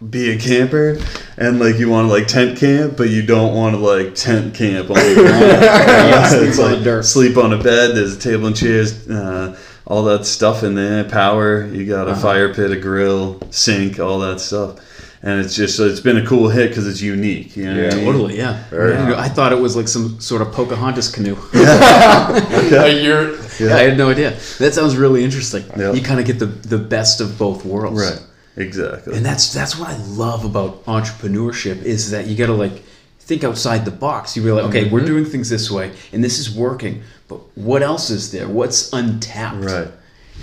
be 0.10 0.32
a 0.32 0.40
camper 0.40 0.98
and 1.38 1.60
like 1.60 1.78
you 1.78 1.90
want 1.90 2.08
to 2.08 2.12
like 2.14 2.28
tent 2.28 2.58
camp, 2.58 2.98
but 2.98 3.10
you 3.10 3.22
don't 3.26 3.54
want 3.56 3.76
to 3.76 3.80
like 3.80 4.16
tent 4.16 4.54
camp 4.56 4.90
on 4.90 4.96
the 4.96 5.14
ground. 5.16 5.42
Yeah, 5.42 6.28
sleep 6.30 6.50
it's 6.50 6.60
on 6.60 6.72
like 6.74 6.84
dirt. 6.84 7.04
sleep 7.04 7.38
on 7.38 7.54
a 7.54 7.58
bed. 7.62 7.96
There's 7.96 8.16
a 8.16 8.20
table 8.20 8.48
and 8.48 8.56
chairs, 8.56 9.08
uh, 9.10 9.58
all 9.86 10.04
that 10.06 10.26
stuff 10.26 10.64
in 10.64 10.76
there. 10.76 11.04
Power. 11.04 11.66
You 11.68 11.86
got 11.86 12.08
a 12.08 12.12
Uh-huh. 12.12 12.22
fire 12.22 12.54
pit, 12.54 12.72
a 12.72 12.80
grill, 12.80 13.40
sink, 13.52 14.00
all 14.00 14.20
that 14.20 14.40
stuff. 14.40 14.80
And 15.24 15.40
it's 15.44 15.56
just 15.56 15.80
it's 15.80 16.00
been 16.00 16.18
a 16.18 16.26
cool 16.26 16.48
hit 16.50 16.70
because 16.70 16.88
it's 16.88 17.02
unique. 17.02 17.58
You 17.58 17.66
know 17.66 17.72
what 17.72 17.80
I 17.80 17.84
Yeah, 17.88 17.96
mean? 17.96 18.06
Totally, 18.06 18.38
yeah. 18.38 18.64
Very 18.70 18.94
I, 18.94 18.98
didn't 18.98 19.10
know- 19.10 19.18
I 19.18 19.28
thought 19.30 19.52
it 19.52 19.60
was 19.60 19.76
like 19.76 19.88
some 19.88 20.20
sort 20.22 20.42
of 20.44 20.52
Pocahontas 20.52 21.10
canoe. 21.12 21.36
a 21.54 23.02
yurt. 23.04 23.40
Yeah, 23.60 23.76
I 23.76 23.80
had 23.80 23.98
no 23.98 24.10
idea. 24.12 24.32
That 24.60 24.74
sounds 24.74 24.96
really 24.96 25.24
interesting. 25.24 25.64
Yeah. 25.76 25.94
You 25.94 26.02
kind 26.02 26.20
of 26.20 26.26
get 26.26 26.40
the, 26.40 26.46
the 26.46 26.78
best 26.78 27.22
of 27.22 27.38
both 27.38 27.66
worlds. 27.66 28.00
Right. 28.00 28.24
Exactly. 28.58 29.16
And 29.16 29.26
that's 29.26 29.54
that's 29.54 29.78
what 29.78 29.90
I 29.90 29.98
love 29.98 30.44
about 30.46 30.84
entrepreneurship 30.86 31.84
is 31.84 32.12
that 32.12 32.28
you 32.28 32.36
got 32.36 32.48
to 32.48 32.54
like 32.54 32.84
think 33.20 33.44
outside 33.44 33.86
the 33.86 33.92
box. 33.92 34.36
You 34.38 34.44
realize, 34.44 34.66
okay, 34.66 34.86
Mm-hmm. 34.86 34.94
we're 34.94 35.06
doing 35.06 35.26
things 35.26 35.50
this 35.50 35.70
way, 35.72 35.92
and 36.14 36.24
this 36.24 36.40
is 36.40 36.56
working, 36.56 37.02
but 37.28 37.40
what 37.58 37.82
else 37.84 38.10
is 38.10 38.32
there? 38.32 38.48
What's 38.48 38.92
untapped? 38.94 39.64
Right. 39.64 39.88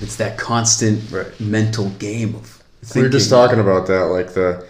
It's 0.01 0.17
that 0.17 0.37
constant 0.39 1.11
Right. 1.11 1.39
mental 1.41 1.91
game 1.91 2.35
of. 2.35 2.63
We 2.94 3.03
were 3.03 3.09
just 3.09 3.31
talking 3.31 3.59
about 3.61 3.87
that, 3.88 4.07
like 4.07 4.35
the, 4.35 4.66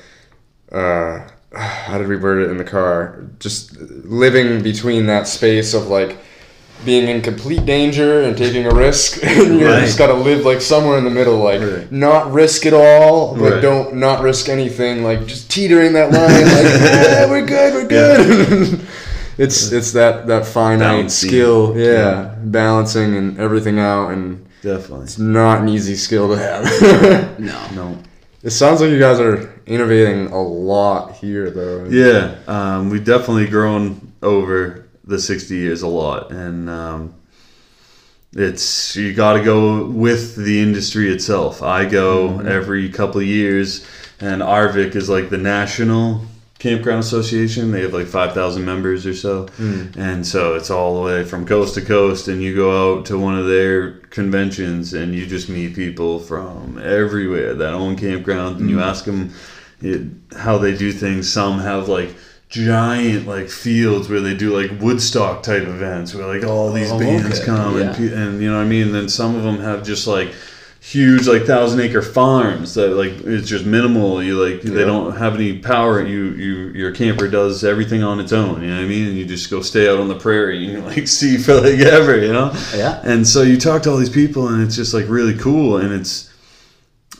uh, 0.72 1.20
how 1.58 1.98
did 1.98 2.08
we 2.08 2.16
word 2.16 2.42
it 2.46 2.50
in 2.50 2.56
the 2.58 2.64
car? 2.64 3.24
Just 3.38 3.76
living 3.80 4.62
between 4.62 5.06
that 5.06 5.26
space 5.28 5.74
of 5.74 5.88
like 5.88 6.18
being 6.84 7.08
in 7.08 7.22
complete 7.22 7.64
danger 7.64 8.22
and 8.22 8.36
taking 8.36 8.66
a 8.66 8.70
risk. 8.74 9.22
you 9.22 9.66
Right. 9.66 9.80
just 9.84 9.96
gotta 9.96 10.12
live 10.14 10.44
like 10.44 10.60
somewhere 10.60 10.98
in 10.98 11.04
the 11.04 11.10
middle, 11.10 11.38
like 11.38 11.60
Right. 11.60 11.90
not 11.90 12.32
risk 12.32 12.66
it 12.66 12.74
all, 12.74 13.34
but 13.36 13.52
Right. 13.54 13.62
don't 13.62 13.94
not 13.96 14.22
risk 14.22 14.48
anything. 14.48 15.02
Like 15.04 15.26
just 15.26 15.50
teetering 15.50 15.92
that 15.94 16.10
line, 16.12 16.44
like 16.44 16.64
yeah, 16.80 17.30
we're 17.30 17.46
good, 17.46 17.74
we're 17.74 17.88
good. 17.88 18.80
it's 19.38 19.72
it's 19.72 19.92
that 19.92 20.26
that 20.26 20.44
finite 20.46 20.80
Balancing. 20.80 21.28
skill, 21.30 21.74
yeah, 21.76 21.90
Yeah. 21.92 22.30
balancing 22.42 23.16
and 23.16 23.38
everything 23.38 23.78
out, 23.78 24.10
and 24.10 24.44
Definitely. 24.64 25.04
it's 25.04 25.18
not 25.18 25.60
an 25.60 25.68
easy 25.68 25.94
skill 25.94 26.28
to 26.30 26.38
have. 26.38 27.38
No. 27.38 27.68
No. 27.74 27.98
It 28.42 28.50
sounds 28.50 28.80
like 28.80 28.90
you 28.90 28.98
guys 28.98 29.20
are 29.20 29.60
innovating 29.66 30.28
a 30.28 30.40
lot 30.42 31.12
here, 31.14 31.50
though. 31.50 31.84
Yeah, 31.84 32.36
um, 32.46 32.88
we've 32.90 33.04
definitely 33.04 33.46
grown 33.46 34.12
over 34.22 34.86
the 35.04 35.18
60 35.18 35.54
years 35.54 35.82
a 35.82 35.88
lot. 35.88 36.30
And 36.30 36.70
um, 36.70 37.14
it's, 38.32 38.96
you 38.96 39.12
got 39.12 39.34
to 39.34 39.42
go 39.42 39.86
with 39.86 40.36
the 40.36 40.60
industry 40.62 41.10
itself. 41.10 41.62
I 41.62 41.84
go 41.84 42.40
every 42.40 42.88
couple 42.88 43.20
of 43.20 43.26
years, 43.26 43.86
and 44.20 44.40
ARVC 44.40 44.96
is 44.96 45.08
like 45.10 45.28
the 45.28 45.38
national 45.38 46.22
campground 46.64 47.00
association. 47.00 47.70
They 47.70 47.82
have 47.82 47.92
like 47.92 48.06
5,000 48.06 48.64
members 48.64 49.04
or 49.04 49.14
so. 49.14 49.46
Hmm. 49.48 49.88
And 49.98 50.26
so 50.26 50.54
it's 50.54 50.70
all 50.70 50.96
the 50.96 51.02
way 51.02 51.22
from 51.22 51.46
coast 51.46 51.74
to 51.74 51.82
coast, 51.82 52.26
and 52.26 52.42
you 52.42 52.56
go 52.56 52.70
out 52.96 53.06
to 53.06 53.18
one 53.18 53.38
of 53.38 53.46
their 53.46 53.98
conventions 54.18 54.94
and 54.94 55.14
you 55.14 55.26
just 55.26 55.50
meet 55.50 55.74
people 55.74 56.18
from 56.20 56.80
everywhere 56.82 57.52
that 57.54 57.74
own 57.74 57.96
campground, 57.96 58.60
and 58.60 58.70
you 58.70 58.76
hmm. 58.76 58.82
ask 58.82 59.04
them 59.04 59.34
it, 59.82 60.06
how 60.38 60.56
they 60.56 60.74
do 60.74 60.90
things. 60.90 61.30
Some 61.30 61.58
have 61.58 61.88
like 61.88 62.16
giant 62.48 63.26
like 63.26 63.48
fields 63.50 64.08
where 64.08 64.20
they 64.20 64.34
do 64.34 64.56
like 64.58 64.80
Woodstock 64.80 65.42
type 65.42 65.64
events 65.64 66.14
where 66.14 66.26
like 66.26 66.44
all 66.44 66.72
these 66.72 66.90
Oh, 66.90 66.98
bands 66.98 67.40
okay. 67.40 67.44
come 67.46 67.76
Yeah. 67.76 67.94
and 67.94 68.12
and 68.12 68.42
you 68.42 68.50
know 68.50 68.56
what 68.56 68.64
I 68.64 68.68
mean. 68.68 68.86
And 68.86 68.94
then 68.94 69.08
some 69.08 69.36
of 69.36 69.42
them 69.42 69.58
have 69.58 69.84
just 69.84 70.06
like 70.06 70.32
huge 70.84 71.26
like 71.26 71.44
thousand 71.44 71.80
acre 71.80 72.02
farms 72.02 72.74
that 72.74 72.88
like 72.88 73.12
it's 73.24 73.48
just 73.48 73.64
minimal. 73.64 74.22
You 74.22 74.42
like 74.42 74.60
they 74.60 74.84
don't 74.84 75.16
have 75.16 75.34
any 75.34 75.58
power. 75.58 76.04
You 76.04 76.32
you 76.32 76.54
your 76.68 76.92
camper 76.92 77.26
does 77.26 77.64
everything 77.64 78.02
on 78.02 78.20
its 78.20 78.32
own. 78.32 78.60
You 78.60 78.68
know 78.68 78.76
what 78.76 78.84
I 78.84 78.88
mean? 78.88 79.08
And 79.08 79.16
you 79.16 79.24
just 79.24 79.50
go 79.50 79.62
stay 79.62 79.88
out 79.88 79.98
on 79.98 80.08
the 80.08 80.14
prairie 80.14 80.62
and 80.62 80.72
you 80.72 80.80
like 80.94 81.08
see 81.08 81.38
for 81.38 81.54
like 81.54 81.80
ever. 81.80 82.18
You 82.18 82.32
know? 82.32 82.52
Yeah. 82.74 83.00
And 83.02 83.26
so 83.26 83.42
you 83.42 83.58
talk 83.58 83.82
to 83.84 83.90
all 83.90 83.96
these 83.96 84.10
people, 84.10 84.48
and 84.48 84.62
it's 84.62 84.76
just 84.76 84.92
like 84.92 85.06
really 85.08 85.36
cool, 85.38 85.78
and 85.78 85.92
it's 85.92 86.30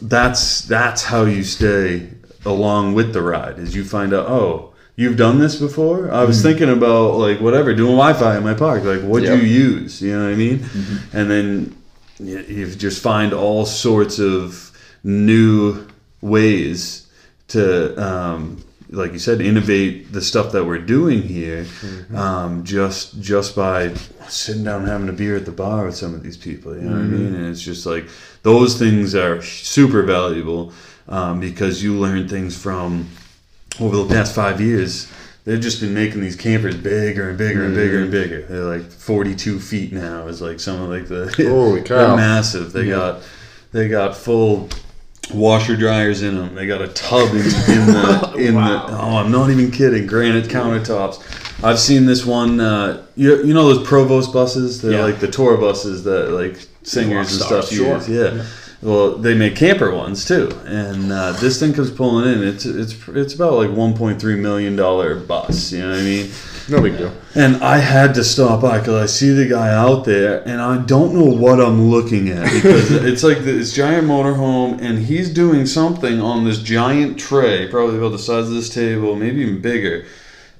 that's 0.03 0.61
that's 0.63 1.03
how 1.05 1.25
you 1.25 1.43
stay 1.43 2.11
along 2.45 2.93
with 2.93 3.15
the 3.15 3.23
ride. 3.23 3.59
Is 3.59 3.75
you 3.75 3.85
find 3.85 4.13
out, 4.13 4.29
oh, 4.29 4.71
You've 4.97 5.17
done 5.17 5.41
this 5.41 5.57
before. 5.59 6.09
I 6.13 6.23
was 6.23 6.39
mm-hmm. 6.39 6.47
thinking 6.51 6.69
about 6.71 7.15
like 7.15 7.41
whatever 7.41 7.75
doing 7.75 7.97
Wi-Fi 7.97 8.37
in 8.37 8.45
my 8.45 8.55
park. 8.55 8.85
Like, 8.85 9.01
what 9.01 9.25
do 9.25 9.27
Yep. 9.27 9.43
you 9.43 9.49
use? 9.49 10.01
You 10.01 10.17
know 10.17 10.27
what 10.27 10.33
I 10.33 10.37
mean? 10.37 10.59
Mm-hmm. 10.61 11.17
And 11.17 11.29
then 11.29 11.77
you, 12.19 12.41
you 12.41 12.75
just 12.75 13.03
find 13.03 13.33
all 13.33 13.67
sorts 13.67 14.19
of 14.19 14.71
new 15.03 15.87
ways 16.21 17.11
to, 17.49 17.95
um, 18.03 18.65
like 18.91 19.13
you 19.13 19.19
said, 19.19 19.41
innovate 19.41 20.13
the 20.13 20.21
stuff 20.21 20.53
that 20.53 20.65
we're 20.65 20.79
doing 20.79 21.23
here, 21.23 21.67
um, 22.15 22.65
just 22.65 23.21
just 23.21 23.57
by 23.57 23.93
sitting 24.29 24.65
down 24.65 24.83
and 24.83 24.89
having 24.89 25.09
a 25.09 25.13
beer 25.13 25.37
at 25.37 25.45
the 25.45 25.53
bar 25.53 25.87
with 25.87 25.97
some 25.97 26.15
of 26.15 26.23
these 26.23 26.37
people. 26.37 26.75
You 26.75 26.83
know 26.83 26.93
what 26.93 27.01
I 27.01 27.05
mean? 27.05 27.35
And 27.35 27.47
it's 27.47 27.61
just 27.63 27.87
like 27.87 28.09
those 28.43 28.79
things 28.79 29.15
are 29.15 29.43
super 29.43 30.03
valuable 30.03 30.73
um, 31.09 31.41
because 31.41 31.83
you 31.83 31.95
learn 31.95 32.29
things 32.29 32.57
from 32.57 33.09
over 33.81 33.97
the 33.97 34.07
past 34.07 34.35
five 34.35 34.61
years. 34.61 35.11
They've 35.45 35.61
just 35.61 35.81
been 35.81 35.93
making 35.93 36.21
these 36.23 36.37
campers 36.37 36.75
bigger 36.77 37.29
and 37.29 37.37
bigger 37.37 37.65
and 37.65 37.75
bigger 37.75 37.99
and 38.03 38.11
bigger. 38.11 38.43
They're 38.43 38.65
like 38.65 38.91
42 38.91 39.61
feet 39.61 39.93
now. 39.93 40.27
Is 40.27 40.41
like 40.41 40.59
some 40.59 40.81
of 40.81 40.89
like 40.89 41.07
the 41.07 41.27
Holy 41.49 41.81
they're 41.83 42.07
cow. 42.07 42.17
massive. 42.17 42.73
They 42.73 42.87
got 42.89 43.21
they 43.73 43.89
got 43.89 44.17
full 44.17 44.71
washer 45.35 45.77
dryers 45.77 46.23
in 46.23 46.37
them. 46.37 46.55
They 46.55 46.67
got 46.67 46.81
a 46.81 46.89
tub 46.89 47.29
in, 47.31 47.37
in 47.37 47.43
the 47.45 48.35
in 48.39 48.55
the. 48.55 48.85
Oh, 48.89 49.17
I'm 49.19 49.31
not 49.31 49.51
even 49.51 49.71
kidding. 49.71 50.07
Granite 50.07 50.47
countertops. 50.47 51.23
I've 51.63 51.79
seen 51.79 52.07
this 52.07 52.25
one. 52.25 52.59
Uh, 52.61 53.07
you, 53.15 53.45
you 53.45 53.53
know 53.55 53.73
those 53.73 53.87
Prevost 53.87 54.33
buses? 54.33 54.81
They're 54.81 54.93
Yeah. 54.93 55.03
like 55.05 55.21
the 55.21 55.29
tour 55.29 55.57
buses 55.59 56.05
that 56.05 56.31
like 56.31 56.59
singers 56.85 57.33
and 57.33 57.43
stuff 57.43 57.67
stars, 57.67 58.09
use. 58.09 58.09
Yeah. 58.09 58.47
Well, 58.85 59.13
they 59.17 59.35
make 59.35 59.57
camper 59.57 59.95
ones 59.95 60.27
too, 60.27 60.51
and 60.67 61.11
uh, 61.11 61.33
this 61.33 61.59
thing 61.59 61.73
comes 61.73 61.91
pulling 61.91 62.31
in. 62.31 62.47
It's 62.47 62.67
it's 62.67 62.95
it's 63.09 63.35
about 63.35 63.55
like 63.55 63.71
1.3 63.71 64.39
million 64.39 64.77
dollar 64.77 65.15
bus. 65.19 65.73
You 65.73 65.81
know 65.81 65.89
what 65.89 66.01
I 66.01 66.03
mean? 66.03 66.31
No 66.69 66.83
big 66.83 66.99
deal. 66.99 67.11
And 67.35 67.65
I 67.65 67.79
had 67.79 68.15
to 68.17 68.23
stop 68.25 68.61
by 68.61 68.81
because 68.81 69.03
I 69.03 69.07
see 69.07 69.31
the 69.31 69.49
guy 69.49 69.73
out 69.73 70.05
there, 70.05 70.47
and 70.47 70.61
I 70.61 70.83
don't 70.85 71.15
know 71.15 71.25
what 71.25 71.61
I'm 71.61 71.91
looking 71.91 72.29
at 72.29 72.45
because 72.53 72.91
it's 73.07 73.23
like 73.23 73.39
this 73.39 73.73
giant 73.73 74.07
motorhome, 74.07 74.79
and 74.83 74.99
he's 74.99 75.33
doing 75.33 75.65
something 75.65 76.21
on 76.21 76.45
this 76.45 76.59
giant 76.59 77.19
tray, 77.19 77.69
probably 77.69 77.97
about 77.97 78.11
the 78.11 78.19
size 78.19 78.49
of 78.49 78.55
this 78.55 78.69
table, 78.69 79.17
maybe 79.17 79.41
even 79.41 79.63
bigger. 79.63 80.05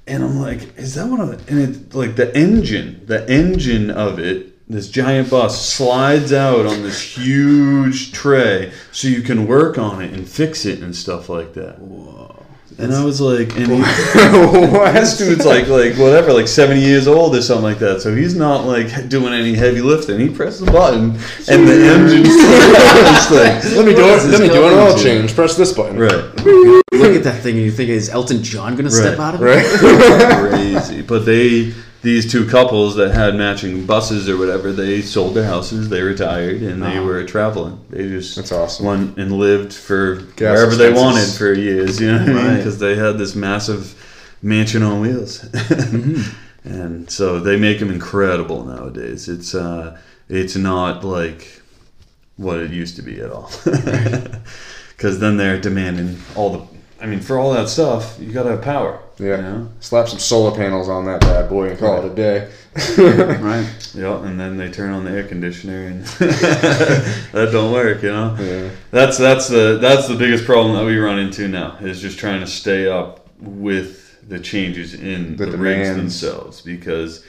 And 0.07 0.23
I'm 0.23 0.39
like, 0.39 0.75
is 0.79 0.95
that 0.95 1.07
one 1.07 1.21
of 1.21 1.29
the? 1.29 1.51
And 1.51 1.75
it 1.75 1.93
like 1.93 2.15
the 2.15 2.35
engine, 2.35 3.03
the 3.05 3.29
engine 3.29 3.91
of 3.91 4.17
it, 4.17 4.54
this 4.67 4.89
giant 4.89 5.29
bus 5.29 5.67
slides 5.73 6.33
out 6.33 6.65
on 6.65 6.81
this 6.81 6.99
huge 7.01 8.11
tray, 8.11 8.71
so 8.91 9.07
you 9.07 9.21
can 9.21 9.47
work 9.47 9.77
on 9.77 10.01
it 10.01 10.13
and 10.13 10.27
fix 10.27 10.65
it 10.65 10.79
and 10.81 10.95
stuff 10.95 11.29
like 11.29 11.53
that. 11.53 11.79
Whoa. 11.79 12.31
And 12.77 12.93
I 12.93 13.05
was 13.05 13.21
like, 13.21 13.55
and 13.55 13.67
he, 13.67 13.77
this 14.99 15.17
dude's 15.17 15.45
like, 15.45 15.67
like 15.67 15.95
whatever, 15.95 16.33
like 16.33 16.47
seventy 16.47 16.81
years 16.81 17.07
old 17.07 17.33
or 17.33 17.41
something 17.41 17.63
like 17.63 17.79
that. 17.79 18.01
So 18.01 18.13
he's 18.13 18.35
not 18.35 18.65
like 18.65 19.07
doing 19.07 19.31
any 19.33 19.53
heavy 19.53 19.81
lifting. 19.81 20.19
He 20.19 20.29
presses 20.29 20.65
the 20.65 20.71
button, 20.73 21.11
and 21.47 21.67
the 21.67 21.87
engine 21.87 22.25
starts. 22.25 23.31
Like, 23.31 23.77
Let 23.77 23.85
me 23.85 23.93
do 23.93 24.01
it. 24.03 24.29
Let 24.29 24.41
me 24.41 24.47
do 24.47 24.55
an 24.55 24.59
going 24.73 24.77
oil 24.77 24.97
change. 24.97 25.33
Press 25.35 25.55
this 25.55 25.71
button. 25.71 25.97
right, 25.97 26.45
Look 26.45 27.15
at 27.15 27.23
that 27.23 27.41
thing 27.41 27.55
and 27.55 27.63
you 27.63 27.71
think, 27.71 27.89
is 27.91 28.09
Elton 28.09 28.43
John 28.43 28.73
going 28.73 28.85
to 28.85 28.91
step 28.91 29.19
Right. 29.19 29.25
out 29.27 29.35
of 29.35 29.41
it? 29.41 29.45
Right. 29.45 30.49
crazy. 30.51 31.01
But 31.01 31.25
they, 31.25 31.73
these 32.05 32.31
two 32.31 32.47
couples 32.47 32.95
that 32.95 33.11
had 33.11 33.35
matching 33.35 33.83
buses 33.87 34.29
or 34.29 34.37
whatever, 34.37 34.71
they 34.71 35.01
sold 35.01 35.33
their 35.33 35.45
houses, 35.45 35.89
they 35.89 36.03
retired, 36.03 36.61
and 36.61 36.81
they 36.81 36.99
were 36.99 37.23
traveling. 37.23 37.83
They 37.89 38.07
just 38.07 38.35
That's 38.35 38.51
awesome. 38.51 38.85
went 38.85 39.17
and 39.17 39.31
lived 39.31 39.73
for 39.73 40.17
Gas 40.35 40.55
wherever 40.55 40.75
they 40.75 40.93
wanted 40.93 41.27
for 41.27 41.51
years. 41.51 41.99
You 41.99 42.11
know 42.11 42.19
what 42.19 42.29
I 42.29 42.33
mean? 42.33 42.57
Because 42.57 42.77
they 42.77 42.95
had 42.95 43.17
this 43.17 43.33
massive 43.35 43.95
mansion 44.43 44.83
on 44.83 45.01
wheels. 45.01 45.43
and 46.63 47.09
so 47.09 47.39
they 47.39 47.57
make 47.57 47.79
them 47.79 47.89
incredible 47.89 48.63
nowadays. 48.63 49.27
It's 49.27 49.55
uh, 49.55 49.99
it's 50.29 50.55
not 50.55 51.03
like 51.03 51.59
what 52.37 52.59
it 52.59 52.69
used 52.69 52.97
to 52.97 53.01
be 53.01 53.19
at 53.19 53.31
all. 53.31 53.49
Because 54.95 55.19
then 55.19 55.35
they're 55.35 55.59
demanding 55.59 56.17
all 56.35 56.51
the. 56.51 56.74
I 57.01 57.07
mean, 57.07 57.19
for 57.19 57.37
all 57.37 57.53
that 57.53 57.67
stuff, 57.69 58.17
you 58.19 58.31
gotta 58.31 58.51
have 58.51 58.61
power. 58.61 58.99
Yeah. 59.17 59.37
You 59.37 59.41
know? 59.41 59.69
Slap 59.79 60.07
some 60.07 60.19
solar 60.19 60.55
panels 60.55 60.89
on 60.89 61.05
that 61.05 61.21
bad 61.21 61.49
boy 61.49 61.69
and 61.69 61.79
call 61.79 62.03
it 62.05 62.11
a 62.11 62.15
day. 62.15 62.51
Right. 62.97 63.91
Yeah, 63.93 64.21
and 64.25 64.37
then 64.37 64.57
they 64.57 64.69
turn 64.69 64.91
on 64.91 65.05
the 65.05 65.11
air 65.11 65.23
conditioner, 65.25 65.87
and 65.87 66.03
that 66.05 67.49
don't 67.51 67.71
work. 67.71 68.03
You 68.03 68.11
know. 68.11 68.35
Yeah. 68.37 68.69
That's 68.91 69.17
that's 69.17 69.47
the 69.47 69.77
that's 69.79 70.07
the 70.09 70.15
biggest 70.15 70.45
problem 70.45 70.75
that 70.75 70.83
we 70.85 70.97
run 70.97 71.17
into 71.17 71.47
now 71.47 71.77
is 71.79 72.01
just 72.01 72.19
trying 72.19 72.41
to 72.41 72.47
stay 72.47 72.89
up 72.89 73.29
with 73.39 74.27
the 74.27 74.39
changes 74.39 74.93
in 74.93 75.37
The 75.37 75.45
the, 75.45 75.57
rigs 75.57 75.95
themselves 75.95 76.61
because 76.61 77.23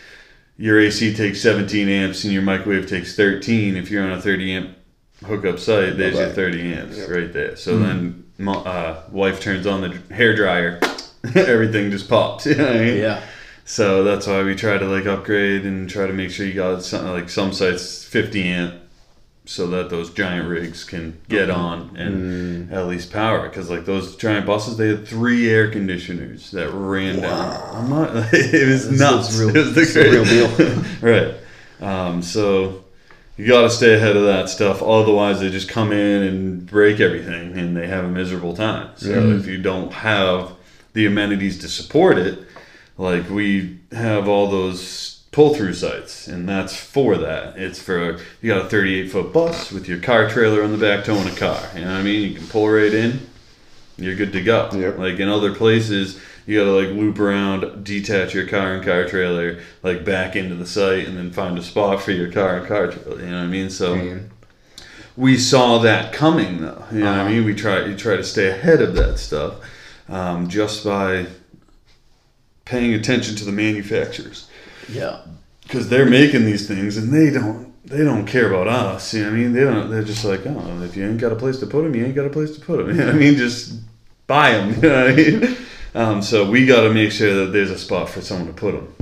your 0.56 0.80
AC 0.80 1.14
takes 1.14 1.40
17 1.42 1.88
amps 1.88 2.24
and 2.24 2.32
your 2.32 2.42
microwave 2.42 2.88
takes 2.88 3.14
13. 3.14 3.76
If 3.76 3.90
you're 3.90 4.02
on 4.02 4.12
a 4.12 4.20
30 4.20 4.52
amp 4.52 4.76
hookup 5.24 5.58
site, 5.58 5.96
there's 5.96 6.16
your 6.16 6.30
30 6.30 6.72
amps 6.74 6.96
Yep. 6.98 7.08
right 7.08 7.32
there. 7.32 7.56
So 7.56 7.76
hmm. 7.76 7.82
then 7.82 8.24
mo- 8.24 8.25
uh, 8.40 9.02
wife 9.10 9.40
turns 9.40 9.66
on 9.66 9.80
the 9.82 10.14
hair 10.14 10.34
dryer, 10.36 10.78
everything 11.34 11.90
just 11.90 12.08
pops. 12.08 12.46
You 12.46 12.56
know 12.56 12.68
I 12.70 12.78
mean? 12.78 12.96
Yeah. 12.98 13.22
So 13.64 14.04
that's 14.04 14.26
why 14.28 14.42
we 14.44 14.54
try 14.54 14.78
to 14.78 14.84
like 14.86 15.06
upgrade 15.06 15.64
and 15.66 15.90
try 15.90 16.06
to 16.06 16.12
make 16.12 16.30
sure 16.30 16.46
you 16.46 16.52
got 16.54 16.82
some, 16.84 17.06
like 17.08 17.28
some 17.28 17.52
sites 17.52 18.04
50 18.04 18.42
amp 18.44 18.74
so 19.44 19.66
that 19.68 19.90
those 19.90 20.10
giant 20.12 20.48
rigs 20.48 20.82
can 20.84 21.20
get 21.28 21.50
on 21.50 21.96
and 21.96 22.72
at 22.72 22.86
least 22.86 23.12
power. 23.12 23.48
Because 23.48 23.68
like 23.70 23.84
those 23.84 24.14
giant 24.16 24.46
buses 24.46 24.76
they 24.76 24.88
had 24.88 25.06
three 25.06 25.50
air 25.50 25.68
conditioners 25.70 26.50
that 26.52 26.70
ran 26.70 27.20
down. 27.20 27.74
I'm 27.74 27.90
not, 27.90 28.10
it 28.32 28.68
was 28.68 28.88
That's- 28.98 29.00
nuts. 29.00 29.38
real- 29.38 29.48
it 29.56 29.58
was 29.58 29.74
the 29.94 30.00
real 30.02 30.56
great- 31.00 31.02
right. 31.02 31.34
Um, 31.80 32.22
so 32.22 32.84
you 33.36 33.46
got 33.46 33.62
to 33.62 33.70
stay 33.70 33.94
ahead 33.94 34.16
of 34.16 34.24
that 34.24 34.48
stuff 34.48 34.82
otherwise 34.82 35.40
they 35.40 35.50
just 35.50 35.68
come 35.68 35.92
in 35.92 36.22
and 36.22 36.66
break 36.66 37.00
everything 37.00 37.56
and 37.58 37.76
they 37.76 37.86
have 37.86 38.04
a 38.04 38.08
miserable 38.08 38.54
time. 38.54 38.90
So 38.96 39.30
if 39.30 39.46
you 39.46 39.58
don't 39.58 39.92
have 39.92 40.52
the 40.94 41.06
amenities 41.06 41.58
to 41.60 41.68
support 41.68 42.18
it 42.18 42.38
like 42.96 43.28
we 43.28 43.78
have 43.92 44.26
all 44.28 44.48
those 44.48 45.22
pull 45.32 45.54
through 45.54 45.74
sites 45.74 46.26
and 46.26 46.48
that's 46.48 46.74
for 46.74 47.18
that. 47.18 47.58
It's 47.58 47.80
for 47.80 48.18
you 48.40 48.54
got 48.54 48.64
a 48.64 48.68
38 48.68 49.10
foot 49.10 49.32
bus 49.32 49.70
with 49.70 49.86
your 49.86 49.98
car 49.98 50.30
trailer 50.30 50.62
on 50.62 50.72
the 50.72 50.78
back 50.78 51.04
towing 51.04 51.28
a 51.28 51.36
car. 51.36 51.62
You 51.74 51.82
know 51.82 51.92
what 51.92 52.00
i 52.00 52.02
mean? 52.02 52.30
You 52.30 52.38
can 52.38 52.46
pull 52.46 52.68
right 52.68 52.92
in 52.92 53.20
you're 53.98 54.14
good 54.14 54.32
to 54.32 54.42
go. 54.42 54.70
Yep. 54.72 54.98
like 54.98 55.18
in 55.18 55.28
other 55.28 55.54
places 55.54 56.20
you 56.46 56.58
gotta 56.58 56.70
like 56.70 56.88
loop 56.88 57.18
around 57.18 57.84
detach 57.84 58.34
your 58.34 58.46
car 58.46 58.74
and 58.74 58.84
car 58.84 59.04
trailer 59.06 59.60
like 59.82 60.04
back 60.04 60.36
into 60.36 60.54
the 60.54 60.66
site 60.66 61.06
and 61.06 61.16
then 61.16 61.30
find 61.32 61.58
a 61.58 61.62
spot 61.62 62.00
for 62.00 62.12
your 62.12 62.30
car 62.30 62.56
and 62.58 62.66
car 62.68 62.88
trailer 62.92 63.20
you 63.20 63.30
know 63.30 63.38
what 63.38 63.44
i 63.44 63.46
mean 63.46 63.68
so 63.70 63.96
Man. 63.96 64.30
we 65.16 65.36
saw 65.36 65.78
that 65.78 66.12
coming 66.12 66.60
though 66.60 66.84
you 66.92 67.00
know 67.00 67.06
what 67.10 67.14
i 67.18 67.20
Uh-huh. 67.22 67.30
mean 67.30 67.44
we 67.44 67.54
try 67.54 67.84
you 67.84 67.96
try 67.96 68.16
to 68.16 68.24
stay 68.24 68.48
ahead 68.48 68.80
of 68.80 68.94
that 68.94 69.18
stuff 69.18 69.54
um, 70.08 70.48
just 70.48 70.84
by 70.84 71.26
paying 72.64 72.94
attention 72.94 73.34
to 73.36 73.44
the 73.44 73.52
manufacturers 73.52 74.48
Yeah. 74.88 75.20
because 75.62 75.88
they're 75.88 76.06
making 76.08 76.44
these 76.44 76.66
things 76.68 76.96
and 76.96 77.12
they 77.12 77.30
don't 77.30 77.66
they 77.84 78.02
don't 78.02 78.26
care 78.26 78.52
about 78.52 78.66
us. 78.66 79.14
You 79.14 79.20
know 79.22 79.30
what 79.30 79.36
I 79.36 79.38
mean? 79.38 79.52
They 79.52 79.60
don't. 79.60 79.88
They're 79.88 80.02
just 80.02 80.24
like, 80.24 80.44
oh, 80.44 80.82
if 80.82 80.96
you 80.96 81.06
ain't 81.06 81.20
got 81.20 81.30
a 81.30 81.36
place 81.36 81.60
to 81.60 81.68
put 81.68 81.84
them, 81.84 81.94
you 81.94 82.04
ain't 82.04 82.16
got 82.16 82.26
a 82.26 82.30
place 82.30 82.50
to 82.56 82.60
put 82.60 82.78
them. 82.78 82.88
You 82.90 82.94
know 82.94 83.06
what 83.06 83.14
I 83.14 83.18
mean? 83.18 83.36
Just 83.36 83.74
buy 84.26 84.50
them. 84.54 84.74
You 84.82 84.88
know 84.88 85.04
what 85.04 85.10
I 85.12 85.14
mean? 85.14 85.56
Um, 85.96 86.20
so 86.20 86.48
we 86.48 86.66
got 86.66 86.82
to 86.82 86.92
make 86.92 87.10
sure 87.10 87.34
that 87.34 87.52
there's 87.52 87.70
a 87.70 87.78
spot 87.78 88.10
for 88.10 88.20
someone 88.20 88.46
to 88.48 88.52
put 88.52 88.72
them. 88.72 88.94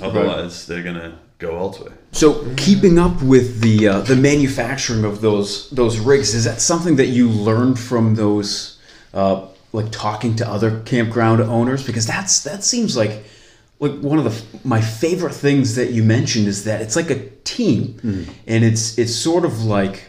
Otherwise, 0.00 0.66
they're 0.66 0.82
gonna 0.82 1.18
go 1.38 1.56
elsewhere. 1.56 1.92
So 2.12 2.54
keeping 2.56 2.98
up 2.98 3.20
with 3.22 3.60
the 3.62 3.88
uh, 3.88 4.00
the 4.00 4.14
manufacturing 4.14 5.04
of 5.04 5.22
those 5.22 5.70
those 5.70 5.98
rigs 5.98 6.34
is 6.34 6.44
that 6.44 6.60
something 6.60 6.96
that 6.96 7.06
you 7.06 7.28
learned 7.28 7.80
from 7.80 8.14
those 8.14 8.78
uh, 9.14 9.46
like 9.72 9.90
talking 9.90 10.36
to 10.36 10.48
other 10.48 10.80
campground 10.82 11.40
owners 11.40 11.84
because 11.84 12.06
that's 12.06 12.42
that 12.44 12.62
seems 12.62 12.96
like 12.96 13.24
like 13.80 13.98
one 14.00 14.18
of 14.18 14.24
the 14.24 14.58
my 14.68 14.80
favorite 14.80 15.34
things 15.34 15.74
that 15.76 15.92
you 15.92 16.02
mentioned 16.02 16.46
is 16.46 16.64
that 16.64 16.80
it's 16.80 16.94
like 16.94 17.10
a 17.10 17.28
team 17.44 17.98
and 18.46 18.64
it's 18.64 18.98
it's 18.98 19.14
sort 19.14 19.44
of 19.44 19.64
like 19.64 20.04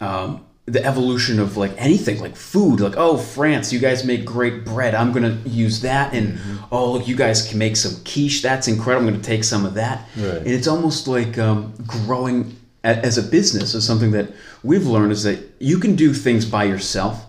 um, 0.00 0.44
the 0.66 0.84
evolution 0.84 1.40
of 1.40 1.56
like 1.56 1.72
anything 1.76 2.20
like 2.20 2.36
food 2.36 2.78
like 2.80 2.94
oh 2.96 3.16
france 3.16 3.72
you 3.72 3.80
guys 3.80 4.04
make 4.04 4.24
great 4.24 4.64
bread 4.64 4.94
i'm 4.94 5.12
gonna 5.12 5.36
use 5.44 5.80
that 5.80 6.14
and 6.14 6.38
oh 6.70 6.92
look 6.92 7.08
you 7.08 7.16
guys 7.16 7.48
can 7.48 7.58
make 7.58 7.76
some 7.76 7.92
quiche 8.04 8.42
that's 8.42 8.68
incredible 8.68 9.06
i'm 9.06 9.12
gonna 9.12 9.22
take 9.22 9.42
some 9.42 9.66
of 9.66 9.74
that. 9.74 10.08
Right. 10.16 10.36
and 10.38 10.46
it's 10.46 10.68
almost 10.68 11.08
like 11.08 11.36
um, 11.36 11.74
growing 11.86 12.56
as 12.84 13.18
a 13.18 13.22
business 13.22 13.74
is 13.74 13.84
something 13.84 14.12
that 14.12 14.32
we've 14.62 14.86
learned 14.86 15.12
is 15.12 15.22
that 15.24 15.38
you 15.58 15.78
can 15.78 15.94
do 15.96 16.12
things 16.12 16.44
by 16.44 16.64
yourself 16.64 17.26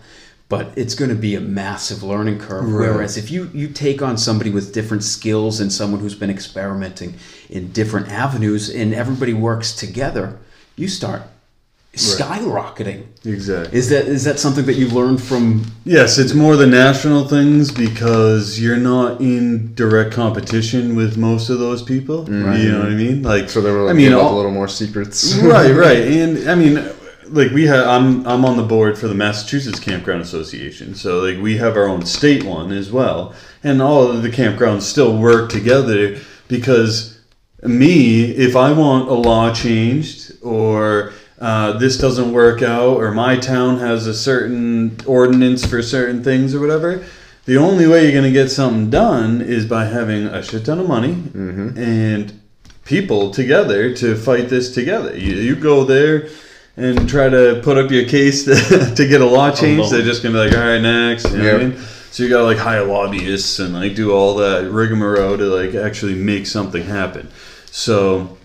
but 0.49 0.71
it's 0.75 0.93
going 0.93 1.09
to 1.09 1.15
be 1.15 1.33
a 1.33 1.39
massive 1.39 2.03
learning 2.03 2.37
curve. 2.37 2.71
Whereas 2.71 3.17
if 3.17 3.31
you 3.31 3.49
you 3.55 3.69
take 3.69 4.03
on 4.03 4.19
somebody 4.19 4.51
with 4.51 4.71
different 4.71 5.03
skills 5.03 5.59
and 5.59 5.73
someone 5.73 5.99
who's 5.99 6.13
been 6.13 6.29
experimenting 6.29 7.15
in 7.49 7.71
different 7.71 8.09
avenues 8.09 8.69
and 8.69 8.93
everybody 8.93 9.33
works 9.33 9.73
together 9.73 10.37
you 10.75 10.87
start 10.87 11.23
skyrocketing. 11.93 13.05
Exactly. 13.25 13.77
Is 13.77 13.89
that 13.89 14.05
is 14.07 14.23
that 14.23 14.39
something 14.39 14.65
that 14.65 14.73
you 14.75 14.87
learned 14.89 15.21
from? 15.21 15.63
Yes, 15.85 16.17
it's 16.17 16.33
more 16.33 16.55
the 16.55 16.67
national 16.67 17.27
things 17.27 17.71
because 17.71 18.59
you're 18.59 18.77
not 18.77 19.21
in 19.21 19.73
direct 19.75 20.11
competition 20.13 20.95
with 20.95 21.17
most 21.17 21.49
of 21.49 21.59
those 21.59 21.81
people. 21.83 22.25
Mm-hmm. 22.25 22.61
You 22.61 22.71
know 22.71 22.79
what 22.79 22.87
I 22.89 22.95
mean? 22.95 23.21
Like, 23.23 23.49
So 23.49 23.61
they 23.61 23.71
were 23.71 23.83
like, 23.83 23.91
I 23.91 23.97
mean, 23.97 24.13
all- 24.13 24.33
a 24.33 24.35
little 24.35 24.51
more 24.51 24.67
secrets. 24.67 25.35
right, 25.37 25.71
right, 25.75 25.99
and 26.07 26.49
I 26.49 26.55
mean, 26.55 26.83
like 27.27 27.51
we 27.51 27.65
have, 27.67 27.87
I'm 27.87 28.25
I'm 28.27 28.43
on 28.45 28.57
the 28.57 28.63
board 28.63 28.97
for 28.97 29.07
the 29.07 29.15
Massachusetts 29.15 29.79
Campground 29.79 30.21
Association, 30.21 30.95
so 30.95 31.19
like 31.19 31.41
we 31.41 31.57
have 31.57 31.77
our 31.77 31.87
own 31.87 32.05
state 32.05 32.43
one 32.43 32.71
as 32.71 32.91
well, 32.91 33.33
and 33.63 33.81
all 33.81 34.09
of 34.09 34.23
the 34.23 34.29
campgrounds 34.29 34.81
still 34.81 35.17
work 35.17 35.49
together 35.51 36.17
because 36.47 37.19
me, 37.63 38.25
if 38.31 38.55
I 38.57 38.73
want 38.73 39.07
a 39.09 39.13
law 39.13 39.53
changed 39.53 40.33
or 40.41 41.12
uh, 41.43 41.73
this 41.73 41.97
doesn't 41.97 42.31
work 42.31 42.61
out, 42.61 42.95
or 42.95 43.11
my 43.11 43.35
town 43.35 43.79
has 43.79 44.07
a 44.07 44.13
certain 44.13 44.97
ordinance 45.05 45.65
for 45.65 45.81
certain 45.81 46.23
things 46.23 46.55
or 46.55 46.61
whatever. 46.61 47.03
The 47.43 47.57
only 47.57 47.85
way 47.85 48.03
you're 48.03 48.13
going 48.13 48.23
to 48.23 48.31
get 48.31 48.49
something 48.49 48.89
done 48.89 49.41
is 49.41 49.65
by 49.65 49.83
having 49.83 50.25
a 50.25 50.41
shit 50.41 50.63
ton 50.63 50.79
of 50.79 50.87
money 50.87 51.11
and 51.75 52.39
people 52.85 53.31
together 53.31 53.93
to 53.93 54.15
fight 54.15 54.47
this 54.47 54.73
together. 54.73 55.17
You, 55.17 55.33
you 55.33 55.57
go 55.57 55.83
there 55.83 56.29
and 56.77 57.09
try 57.09 57.27
to 57.27 57.59
put 57.61 57.77
up 57.77 57.91
your 57.91 58.07
case 58.07 58.45
to, 58.45 58.93
to 58.95 59.05
get 59.05 59.19
a 59.19 59.25
law 59.25 59.51
change. 59.51 59.89
They're 59.89 60.01
just 60.01 60.23
gonna 60.23 60.35
be 60.35 60.49
like, 60.49 60.57
all 60.57 60.63
right, 60.63 60.79
next. 60.81 61.29
You 61.29 61.39
know 61.39 61.51
what 61.51 61.61
I 61.61 61.65
mean? 61.65 61.77
So 62.11 62.23
you 62.23 62.29
gotta 62.29 62.45
like 62.45 62.57
hire 62.57 62.85
lobbyists 62.85 63.59
and 63.59 63.73
like 63.73 63.95
do 63.95 64.13
all 64.13 64.35
that 64.35 64.71
rigmarole 64.71 65.37
to 65.37 65.43
like 65.43 65.75
actually 65.75 66.15
make 66.15 66.47
something 66.47 66.83
happen. 66.83 67.27
So 67.65 68.37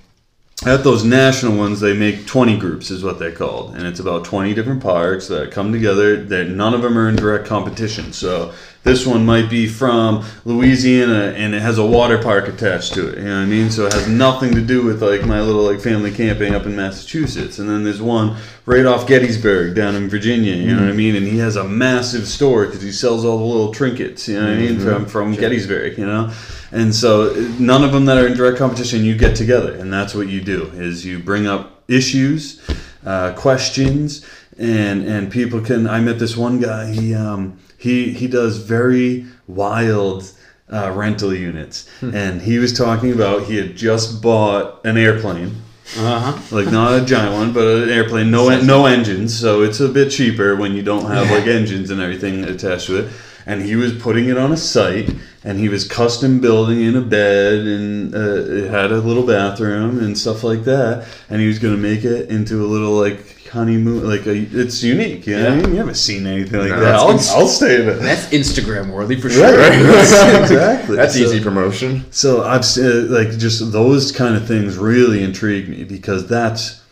at 0.67 0.83
those 0.83 1.05
national 1.05 1.57
ones, 1.57 1.81
they 1.81 1.95
make 1.95 2.27
20 2.27 2.59
groups, 2.59 2.91
is 2.91 3.05
what 3.05 3.19
they're 3.19 3.33
called. 3.33 3.77
And 3.77 3.87
it's 3.87 4.01
about 4.01 4.25
20 4.25 4.55
different 4.55 4.83
parks 4.83 5.29
that 5.29 5.53
come 5.53 5.73
together. 5.73 6.25
That 6.25 6.49
none 6.49 6.75
of 6.75 6.83
them 6.83 6.99
are 6.99 7.09
in 7.09 7.17
direct 7.17 7.47
competition. 7.47 8.13
So 8.13 8.53
this 8.85 9.07
one 9.07 9.27
might 9.27 9.51
be 9.51 9.67
from 9.67 10.25
Louisiana 10.45 11.35
and 11.37 11.55
it 11.55 11.61
has 11.61 11.79
a 11.79 11.85
water 11.85 12.23
park 12.23 12.49
attached 12.49 12.95
to 12.95 13.09
it. 13.09 13.19
You 13.19 13.25
know 13.25 13.37
what 13.37 13.43
I 13.43 13.47
mean? 13.47 13.71
So 13.71 13.87
it 13.87 13.93
has 13.93 14.09
nothing 14.09 14.55
to 14.55 14.61
do 14.61 14.83
with 14.83 15.03
like 15.03 15.25
my 15.27 15.41
little 15.41 15.63
like 15.63 15.81
family 15.81 16.11
camping 16.11 16.55
up 16.55 16.65
in 16.65 16.75
Massachusetts. 16.75 17.59
And 17.59 17.69
then 17.69 17.85
there's 17.85 18.01
one 18.01 18.37
right 18.67 18.87
off 18.87 19.07
Gettysburg 19.07 19.75
down 19.75 19.95
in 19.95 20.09
Virginia. 20.09 20.55
You 20.55 20.75
know 20.75 20.83
what 20.83 20.91
I 20.91 20.97
mean? 20.97 21.17
And 21.17 21.27
he 21.27 21.39
has 21.39 21.57
a 21.57 21.65
massive 21.65 22.27
store 22.27 22.67
because 22.67 22.83
he 22.83 22.93
sells 22.93 23.25
all 23.25 23.39
the 23.39 23.45
little 23.45 23.73
trinkets. 23.73 24.29
You 24.29 24.41
know 24.41 24.47
what 24.47 24.55
I 24.55 24.57
mean? 24.57 24.79
From 24.79 25.07
from 25.07 25.35
Gettysburg. 25.35 25.99
You 25.99 26.07
know. 26.07 26.33
And 26.71 26.95
so 26.95 27.33
none 27.59 27.83
of 27.83 27.93
them 27.93 28.05
that 28.07 28.19
are 28.19 28.27
in 28.27 28.37
direct 28.37 28.59
competition, 28.59 29.05
you 29.05 29.17
get 29.17 29.35
together, 29.35 29.75
and 29.75 29.93
that's 29.93 30.15
what 30.15 30.29
you 30.29 30.43
do: 30.43 30.65
is 30.75 31.05
you 31.05 31.19
bring 31.19 31.47
up 31.47 31.83
issues, 31.89 32.61
uh, 33.07 33.33
questions, 33.33 34.27
and 34.59 35.03
and 35.05 35.33
people 35.33 35.63
can. 35.63 35.89
I 35.89 36.01
met 36.01 36.19
this 36.19 36.37
one 36.37 36.61
guy. 36.61 36.91
He 36.91 37.15
um, 37.15 37.59
he 37.79 38.13
he 38.13 38.27
does 38.27 38.59
very 38.59 39.25
wild 39.47 40.31
uh, 40.71 40.93
rental 40.95 41.33
units, 41.35 41.89
and 42.03 42.43
he 42.43 42.59
was 42.59 42.73
talking 42.77 43.13
about 43.13 43.45
he 43.45 43.57
had 43.57 43.77
just 43.77 44.21
bought 44.21 44.85
an 44.85 44.99
airplane. 44.99 45.63
Uh 45.97 46.33
huh. 46.33 46.55
Like 46.55 46.71
not 46.71 47.01
a 47.01 47.05
giant 47.07 47.33
one, 47.33 47.53
but 47.55 47.67
an 47.67 47.89
airplane, 47.89 48.31
no 48.31 48.61
no 48.61 48.85
engines, 48.85 49.39
so 49.39 49.63
it's 49.63 49.81
a 49.81 49.89
bit 49.89 50.11
cheaper 50.11 50.55
when 50.57 50.75
you 50.75 50.83
don't 50.83 51.07
have 51.07 51.31
like 51.31 51.47
engines 51.47 51.91
and 51.91 52.01
everything 52.01 52.45
attached 52.45 52.89
to 52.89 52.99
it. 53.07 53.13
And 53.47 53.63
he 53.63 53.77
was 53.77 53.97
putting 53.97 54.29
it 54.29 54.37
on 54.37 54.53
a 54.53 54.59
site, 54.59 55.11
and 55.43 55.59
he 55.59 55.71
was 55.71 55.89
custom 55.89 56.41
building 56.41 56.83
in 56.83 56.95
a 56.95 57.01
bed, 57.01 57.61
and 57.61 58.15
uh, 58.15 58.19
it 58.19 58.71
had 58.71 58.93
a 58.93 59.01
little 59.01 59.27
bathroom 59.27 59.99
and 60.01 60.19
stuff 60.19 60.45
like 60.45 60.65
that. 60.65 61.09
And 61.31 61.41
he 61.41 61.47
was 61.49 61.59
gonna 61.59 61.79
make 61.79 62.05
it 62.05 62.29
into 62.29 62.63
a 62.63 62.69
little 62.69 62.93
like 62.93 63.38
honeymoon, 63.49 64.09
like 64.09 64.27
a, 64.27 64.35
it's 64.37 64.83
unique. 64.83 65.27
You 65.27 65.37
know 65.37 65.45
what 65.45 65.53
I 65.53 65.57
Yeah. 65.57 65.63
mean? 65.63 65.71
You 65.73 65.79
haven't 65.79 65.95
seen 65.97 66.27
anything 66.27 66.61
like 66.61 66.71
No, 66.71 66.81
that. 66.81 66.95
I'll, 66.95 67.09
I'll 67.11 67.49
stay 67.49 67.83
in 67.83 67.89
it. 67.89 67.95
That's 68.01 68.27
Instagram 68.27 68.91
worthy 68.93 69.21
for 69.21 69.31
sure. 69.31 69.45
Right, 69.45 69.57
right. 69.83 70.41
exactly. 70.43 70.97
That's 70.97 71.15
So- 71.15 71.21
easy 71.21 71.41
promotion. 71.43 72.05
so 72.11 72.45
I've 72.45 72.61
s- 72.61 72.79
uh, 72.79 73.07
like 73.09 73.37
just 73.39 73.73
those 73.73 74.13
kind 74.13 74.37
of 74.37 74.47
things 74.47 74.77
really 74.77 75.23
intrigue 75.23 75.69
me 75.69 75.85
because 75.85 76.27
that's 76.29 76.83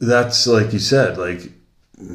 that's 0.00 0.46
like 0.46 0.72
you 0.72 0.78
said 0.78 1.16
like 1.18 1.50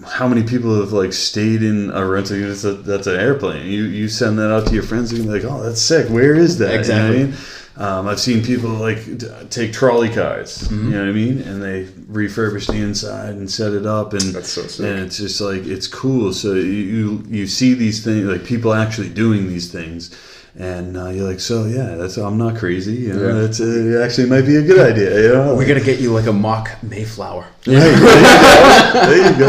how 0.06 0.28
many 0.28 0.44
people 0.44 0.78
have 0.80 0.92
like 0.92 1.14
stayed 1.14 1.64
in 1.64 1.90
a 1.92 2.06
rental 2.06 2.36
unit 2.36 2.58
that, 2.62 2.86
that's 2.86 3.08
an 3.08 3.18
airplane 3.20 3.66
you 3.66 3.84
you 3.86 4.08
send 4.10 4.38
that 4.38 4.52
out 4.52 4.68
to 4.68 4.74
your 4.74 4.84
friends 4.84 5.12
and 5.12 5.24
you're 5.24 5.34
like 5.34 5.46
oh 5.46 5.64
that's 5.64 5.82
sick 5.82 6.10
where 6.10 6.36
is 6.36 6.58
that 6.58 6.74
Exactly. 6.76 7.20
you 7.20 7.26
know 7.26 7.30
what 7.30 7.36
I 7.36 7.38
mean? 7.38 7.46
Um, 7.80 8.10
I've 8.10 8.20
seen 8.20 8.44
people 8.44 8.72
like 8.72 9.00
d- 9.18 9.28
take 9.50 9.72
trolley 9.72 10.10
cars, 10.10 10.70
you 10.70 10.78
know 10.78 11.00
what 11.00 11.08
I 11.08 11.12
mean, 11.14 11.40
and 11.44 11.64
they 11.64 11.86
refurbish 12.12 12.68
the 12.68 12.74
inside 12.74 13.30
and 13.36 13.50
set 13.50 13.72
it 13.72 13.86
up, 13.86 14.12
and 14.12 14.22
That's 14.34 14.50
so 14.50 14.64
sick. 14.64 14.86
and 14.86 15.00
it's 15.00 15.16
just 15.18 15.40
like 15.40 15.66
it's 15.66 15.88
cool. 15.88 16.34
So 16.34 16.56
you 16.56 16.62
you, 16.62 17.24
you 17.30 17.48
see 17.48 17.74
these 17.76 18.04
things 18.04 18.26
like 18.26 18.44
people 18.44 18.74
actually 18.74 19.08
doing 19.08 19.48
these 19.48 19.72
things, 19.72 20.12
and 20.58 20.98
uh, 20.98 21.08
you're 21.08 21.26
like, 21.26 21.40
so 21.40 21.68
yeah, 21.68 21.96
that's 21.96 22.18
I'm 22.18 22.38
not 22.38 22.58
crazy. 22.58 22.96
You 22.96 23.14
know, 23.14 23.28
Yeah. 23.28 23.34
that's 23.44 23.62
uh, 23.62 23.66
it 23.66 24.02
actually 24.04 24.28
might 24.30 24.46
be 24.46 24.58
a 24.58 24.62
good 24.62 24.82
idea. 24.92 25.22
You 25.22 25.30
know, 25.36 25.56
We 25.56 25.64
gotta 25.66 25.80
get 25.80 26.02
you 26.02 26.12
like 26.12 26.28
a 26.28 26.34
mock 26.34 26.70
Mayflower. 26.84 27.46
there 27.64 29.32
you 29.32 29.40
go. 29.40 29.48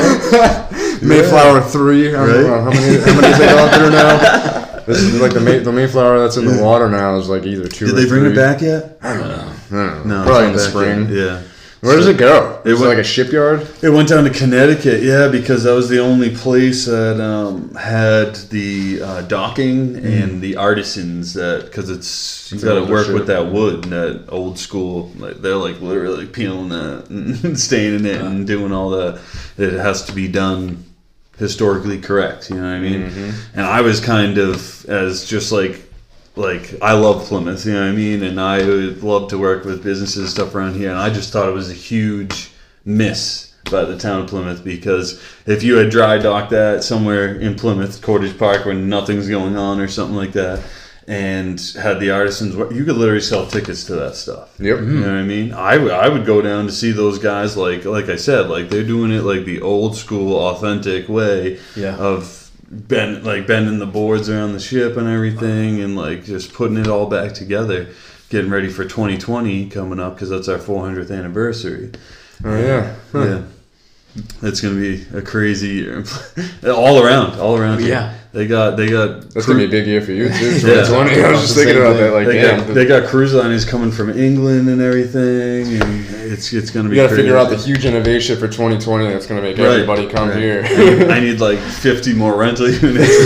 Mayflower 1.02 1.62
three. 1.62 2.14
I 2.14 2.26
don't 2.26 2.28
Right. 2.28 2.46
know 2.46 2.60
how 2.62 2.70
many 2.70 2.98
how 3.00 3.14
many 3.20 3.28
is 3.32 3.38
they 3.38 3.46
going 3.48 3.72
through 3.74 3.90
now? 3.90 4.46
This 4.86 4.98
is 4.98 5.20
like 5.20 5.32
the 5.34 5.40
May, 5.40 5.58
the 5.58 5.72
Mayflower 5.72 6.18
that's 6.20 6.36
in 6.36 6.44
the 6.46 6.62
water 6.62 6.88
now 6.88 7.16
is 7.16 7.28
like 7.28 7.44
either 7.44 7.68
two. 7.68 7.86
Did 7.86 7.94
or 7.94 8.00
they 8.00 8.08
bring 8.08 8.22
three. 8.24 8.32
it 8.32 8.36
back 8.36 8.60
yet? 8.60 8.98
I 9.02 9.14
don't 9.14 9.28
know. 9.28 9.52
I 9.72 9.86
don't 9.90 10.06
know. 10.06 10.22
No, 10.22 10.24
probably 10.26 10.46
in 10.48 10.52
the 10.54 10.58
spring. 10.58 11.00
yet. 11.08 11.10
Yeah. 11.10 11.42
Where 11.80 11.96
does 11.96 12.08
it 12.08 12.18
go? 12.18 12.60
It 12.66 12.74
went- 12.74 12.84
like 12.88 12.98
a 12.98 13.02
shipyard? 13.04 13.66
It 13.82 13.88
went 13.88 14.10
down 14.10 14.24
to 14.24 14.30
Connecticut, 14.30 15.02
yeah, 15.02 15.28
because 15.28 15.64
that 15.64 15.72
was 15.72 15.88
the 15.88 15.98
only 15.98 16.28
place 16.36 16.84
that 16.84 17.18
um, 17.22 17.74
had 17.74 18.34
the 18.50 19.00
uh, 19.02 19.22
docking 19.22 19.96
and 19.96 20.42
the 20.42 20.56
artisans 20.56 21.32
that 21.32 21.64
because 21.64 21.88
it's 21.88 22.52
you 22.52 22.56
It's 22.56 22.64
got 22.64 22.74
to 22.74 22.84
work 22.92 23.06
shit. 23.06 23.14
with 23.14 23.28
that 23.28 23.46
wood 23.50 23.84
and 23.84 23.92
that 23.94 24.26
old 24.28 24.58
school. 24.58 25.10
Like 25.16 25.36
they're 25.40 25.54
like 25.56 25.80
literally 25.80 26.26
peeling 26.26 26.68
that 26.68 27.06
and 27.10 27.58
staining 27.58 28.04
it 28.04 28.20
and 28.20 28.46
doing 28.46 28.72
all 28.72 28.90
the. 28.90 29.18
It 29.56 29.72
has 29.72 30.04
to 30.04 30.12
be 30.12 30.28
done 30.28 30.84
historically 31.40 31.98
correct. 31.98 32.50
You 32.50 32.56
know 32.56 32.62
what 32.62 32.76
I 32.76 32.78
mean? 32.78 33.10
Mm-hmm. 33.10 33.58
And 33.58 33.66
I 33.66 33.80
was 33.80 33.98
kind 33.98 34.38
of 34.38 34.84
as 34.88 35.24
just 35.24 35.50
like 35.50 35.82
like 36.36 36.80
I 36.80 36.92
love 36.92 37.24
Plymouth, 37.24 37.66
you 37.66 37.72
know 37.72 37.80
what 37.80 37.88
I 37.88 37.92
mean, 37.92 38.22
and 38.22 38.40
I 38.40 38.58
would 38.64 39.02
love 39.02 39.28
to 39.30 39.38
work 39.38 39.64
with 39.64 39.82
businesses 39.82 40.18
and 40.18 40.28
stuff 40.28 40.54
around 40.54 40.74
here, 40.74 40.90
and 40.90 40.98
I 40.98 41.10
just 41.10 41.32
thought 41.32 41.48
it 41.48 41.52
was 41.52 41.70
a 41.70 41.74
huge 41.74 42.50
miss 42.84 43.52
by 43.70 43.84
the 43.84 43.98
town 43.98 44.22
of 44.22 44.28
Plymouth 44.28 44.64
because 44.64 45.22
if 45.46 45.62
you 45.62 45.76
had 45.76 45.90
dry 45.90 46.18
docked 46.18 46.50
that 46.50 46.84
somewhere 46.84 47.38
in 47.38 47.56
Plymouth, 47.56 48.00
Cottage 48.00 48.38
Park, 48.38 48.64
where 48.64 48.74
nothing's 48.74 49.28
going 49.28 49.56
on 49.56 49.80
or 49.80 49.88
something 49.88 50.16
like 50.16 50.32
that, 50.32 50.62
and 51.10 51.60
had 51.82 51.98
the 51.98 52.10
artisans, 52.12 52.54
you 52.72 52.84
could 52.84 52.96
literally 52.96 53.20
sell 53.20 53.44
tickets 53.46 53.84
to 53.86 53.94
that 53.96 54.14
stuff. 54.14 54.54
Yep. 54.60 54.78
You 54.78 54.84
know 55.00 55.08
what 55.08 55.16
I 55.16 55.22
mean? 55.24 55.52
I 55.52 55.76
would 55.76 55.90
I 55.90 56.08
would 56.08 56.24
go 56.24 56.40
down 56.40 56.66
to 56.66 56.72
see 56.72 56.92
those 56.92 57.18
guys 57.18 57.56
like 57.56 57.84
like 57.84 58.08
I 58.08 58.16
said, 58.16 58.48
like 58.48 58.68
they're 58.70 58.84
doing 58.84 59.10
it 59.10 59.22
like 59.24 59.44
the 59.44 59.60
old 59.60 59.96
school, 59.96 60.36
authentic 60.38 61.08
way 61.08 61.58
Yeah. 61.74 61.96
of 61.96 62.36
bend 62.70 63.24
like 63.24 63.48
bending 63.48 63.80
the 63.80 63.86
boards 63.86 64.30
around 64.30 64.52
the 64.52 64.60
ship 64.60 64.96
and 64.96 65.08
everything, 65.08 65.80
and 65.80 65.96
like 65.96 66.24
just 66.24 66.52
putting 66.52 66.76
it 66.76 66.86
all 66.86 67.06
back 67.06 67.32
together, 67.34 67.88
getting 68.28 68.50
ready 68.50 68.68
for 68.68 68.84
2020 68.84 69.68
coming 69.68 69.98
up 69.98 70.14
because 70.14 70.30
that's 70.30 70.46
our 70.48 70.58
400th 70.58 71.10
anniversary. 71.10 71.90
Oh 72.44 72.56
yeah. 72.56 72.94
Huh. 73.10 73.24
Yeah. 73.24 73.42
It's 74.42 74.60
gonna 74.60 74.74
be 74.80 75.06
a 75.12 75.22
crazy 75.22 75.68
year, 75.68 76.04
all 76.66 77.02
around, 77.04 77.38
all 77.40 77.56
around. 77.56 77.80
here. 77.80 77.88
Yeah. 77.90 78.14
They 78.32 78.46
got 78.46 78.76
they 78.76 78.88
got 78.88 79.22
That's 79.30 79.44
gonna 79.46 79.58
be 79.58 79.64
a 79.64 79.68
big 79.68 79.86
year 79.86 80.00
for 80.00 80.12
you 80.12 80.28
too. 80.28 80.52
Yeah. 80.54 80.84
2020. 80.84 81.20
I 81.22 81.30
was 81.32 81.40
just 81.42 81.54
thinking 81.56 81.76
about 81.76 81.94
thing. 81.96 82.04
that. 82.04 82.12
Like, 82.12 82.26
they, 82.26 82.40
damn, 82.40 82.58
got, 82.66 82.74
they 82.74 82.84
got 82.86 83.08
cruise 83.08 83.34
liners 83.34 83.64
coming 83.64 83.90
from 83.90 84.10
England 84.16 84.68
and 84.68 84.80
everything, 84.80 85.80
and 85.82 86.06
it's 86.30 86.52
it's 86.52 86.70
gonna 86.70 86.84
you 86.88 86.90
be. 86.90 86.96
gotta 86.96 87.14
figure 87.16 87.36
out 87.36 87.50
the 87.50 87.56
huge 87.56 87.84
innovation 87.84 88.36
for 88.38 88.46
2020 88.46 89.06
that's 89.08 89.26
gonna 89.26 89.42
make 89.42 89.58
Right, 89.58 89.66
everybody 89.66 90.06
come 90.08 90.28
right. 90.28 90.38
here. 90.38 90.62
I 90.64 90.76
need, 90.76 91.02
I 91.10 91.20
need 91.20 91.40
like 91.40 91.58
50 91.58 92.14
more 92.14 92.36
rental 92.36 92.70
units. 92.70 93.18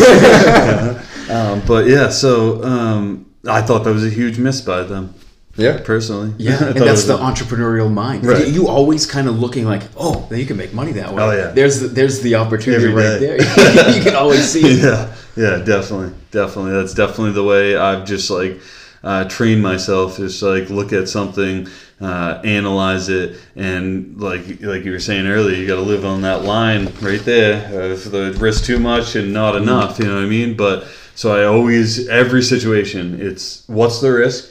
um, 1.31 1.63
but 1.67 1.87
yeah, 1.87 2.09
so 2.09 2.63
um, 2.65 3.27
I 3.47 3.61
thought 3.63 3.85
that 3.85 3.93
was 3.93 4.05
a 4.07 4.11
huge 4.11 4.39
miss 4.39 4.61
by 4.63 4.85
them, 4.85 5.15
yeah. 5.57 5.81
personally. 5.85 6.35
Yeah, 6.39 6.65
and 6.69 6.77
that's 6.77 7.05
the 7.05 7.17
a- 7.17 7.19
entrepreneurial 7.19 7.93
mind. 7.93 8.25
Right. 8.25 8.47
You, 8.47 8.53
you 8.53 8.69
always 8.69 9.07
kind 9.07 9.29
of 9.29 9.39
looking 9.39 9.65
like, 9.65 9.83
oh, 9.97 10.27
then 10.31 10.39
you 10.39 10.47
can 10.47 10.57
make 10.57 10.73
money 10.73 10.93
that 10.93 11.13
way. 11.13 11.23
Oh, 11.23 11.31
yeah. 11.31 11.51
There's 11.51 11.81
the, 11.81 11.89
there's 11.89 12.21
the 12.21 12.37
opportunity 12.37 12.85
Every 12.85 12.95
right 12.95 13.19
day. 13.19 13.39
there. 13.39 13.91
you 13.97 14.03
can 14.03 14.17
always 14.17 14.49
see 14.49 14.63
it. 14.65 14.85
yeah, 14.85 15.15
yeah, 15.37 15.65
definitely, 15.65 16.15
definitely. 16.31 16.73
That's 16.73 16.95
definitely 16.95 17.33
the 17.33 17.45
way 17.45 17.77
I've 17.77 18.05
just 18.05 18.31
like 18.31 18.61
uh, 19.03 19.25
trained 19.29 19.63
myself. 19.63 20.19
Is 20.19 20.43
like 20.43 20.71
look 20.71 20.93
at 20.93 21.09
something, 21.09 21.69
uh, 22.01 22.41
analyze 22.45 23.09
it, 23.09 23.39
and 23.55 24.21
like 24.21 24.63
like 24.63 24.85
you 24.85 24.93
were 24.93 25.01
saying 25.01 25.27
earlier, 25.27 25.57
you 25.57 25.67
got 25.67 25.77
to 25.77 25.83
live 25.83 26.05
on 26.05 26.23
that 26.23 26.45
line 26.45 26.93
right 27.01 27.21
there. 27.21 27.93
If 27.93 28.11
the 28.11 28.33
risk 28.39 28.65
too 28.65 28.79
much 28.79 29.15
and 29.15 29.33
not 29.33 29.57
enough, 29.57 29.99
you 29.99 30.07
know 30.07 30.15
what 30.15 30.25
I 30.25 30.29
mean. 30.29 30.57
But 30.57 30.87
so 31.15 31.37
I 31.37 31.45
always 31.45 32.09
every 32.09 32.43
situation, 32.43 33.21
it's 33.21 33.63
what's 33.69 34.01
the 34.01 34.13
risk, 34.13 34.51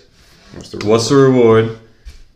What's 0.56 0.70
the 0.70 0.86
what's 0.88 1.10
the 1.10 1.16
reward, 1.16 1.78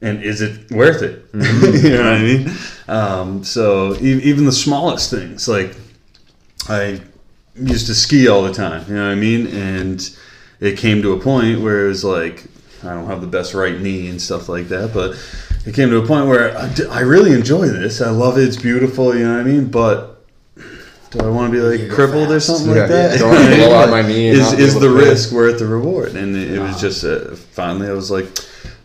and 0.02 0.24
is 0.24 0.42
it 0.42 0.72
worth 0.72 1.02
it? 1.02 1.26
you 1.34 1.90
know 1.90 2.04
what 2.04 2.14
I 2.14 2.22
mean? 2.22 2.52
Um, 2.88 3.44
so 3.44 3.96
e- 3.96 4.22
even 4.24 4.46
the 4.46 4.52
smallest 4.52 5.12
things, 5.12 5.48
like 5.48 5.76
I 6.70 7.02
used 7.56 7.88
to 7.88 7.96
ski 7.96 8.28
all 8.28 8.44
the 8.44 8.54
time, 8.54 8.86
you 8.88 8.96
know 8.96 9.06
what 9.06 9.12
I 9.12 9.16
mean? 9.16 9.48
And 9.48 10.18
it 10.60 10.78
came 10.78 11.02
to 11.02 11.14
a 11.14 11.20
point 11.20 11.62
where 11.62 11.86
it 11.86 11.90
was 11.90 12.04
like, 12.04 12.46
I 12.84 12.90
don't 12.94 13.08
have 13.08 13.22
the 13.22 13.28
best 13.28 13.54
right 13.54 13.80
knee 13.80 14.08
and 14.08 14.22
stuff 14.22 14.50
like 14.50 14.68
that, 14.70 14.94
but 14.94 15.16
it 15.66 15.76
came 15.76 15.90
to 15.90 15.98
a 15.98 16.06
point 16.08 16.28
where 16.28 16.58
I, 16.58 16.74
d- 16.74 16.88
I 16.88 17.02
really 17.02 17.34
enjoy 17.34 17.68
this. 17.68 18.02
I 18.02 18.10
love 18.10 18.38
it. 18.38 18.48
It's 18.48 18.58
beautiful, 18.58 19.16
you 19.16 19.26
know 19.26 19.34
what 19.34 19.42
I 19.42 19.44
mean? 19.44 19.70
But 19.70 20.17
do 21.12 21.20
I 21.20 21.30
want 21.30 21.52
to 21.52 21.58
be 21.58 21.64
like 21.64 21.80
You 21.80 21.88
go 21.88 21.96
crippled 21.96 22.32
or 22.32 22.40
something 22.40 22.68
Yeah, 22.74 22.82
like 22.82 22.90
that? 22.90 23.20
don't 23.20 23.58
blow 23.58 23.76
out 23.80 23.90
my 23.90 24.02
knee 24.02 24.28
Is, 24.28 24.54
is 24.54 24.80
the 24.80 24.90
risk 24.90 25.32
worth 25.32 25.60
the 25.60 25.66
reward? 25.68 26.16
And 26.16 26.36
it, 26.36 26.54
it 26.54 26.60
was 26.60 26.80
just 26.82 27.04
uh, 27.04 27.36
finally 27.36 27.88
I 27.88 27.94
was 27.94 28.12
like, 28.12 28.28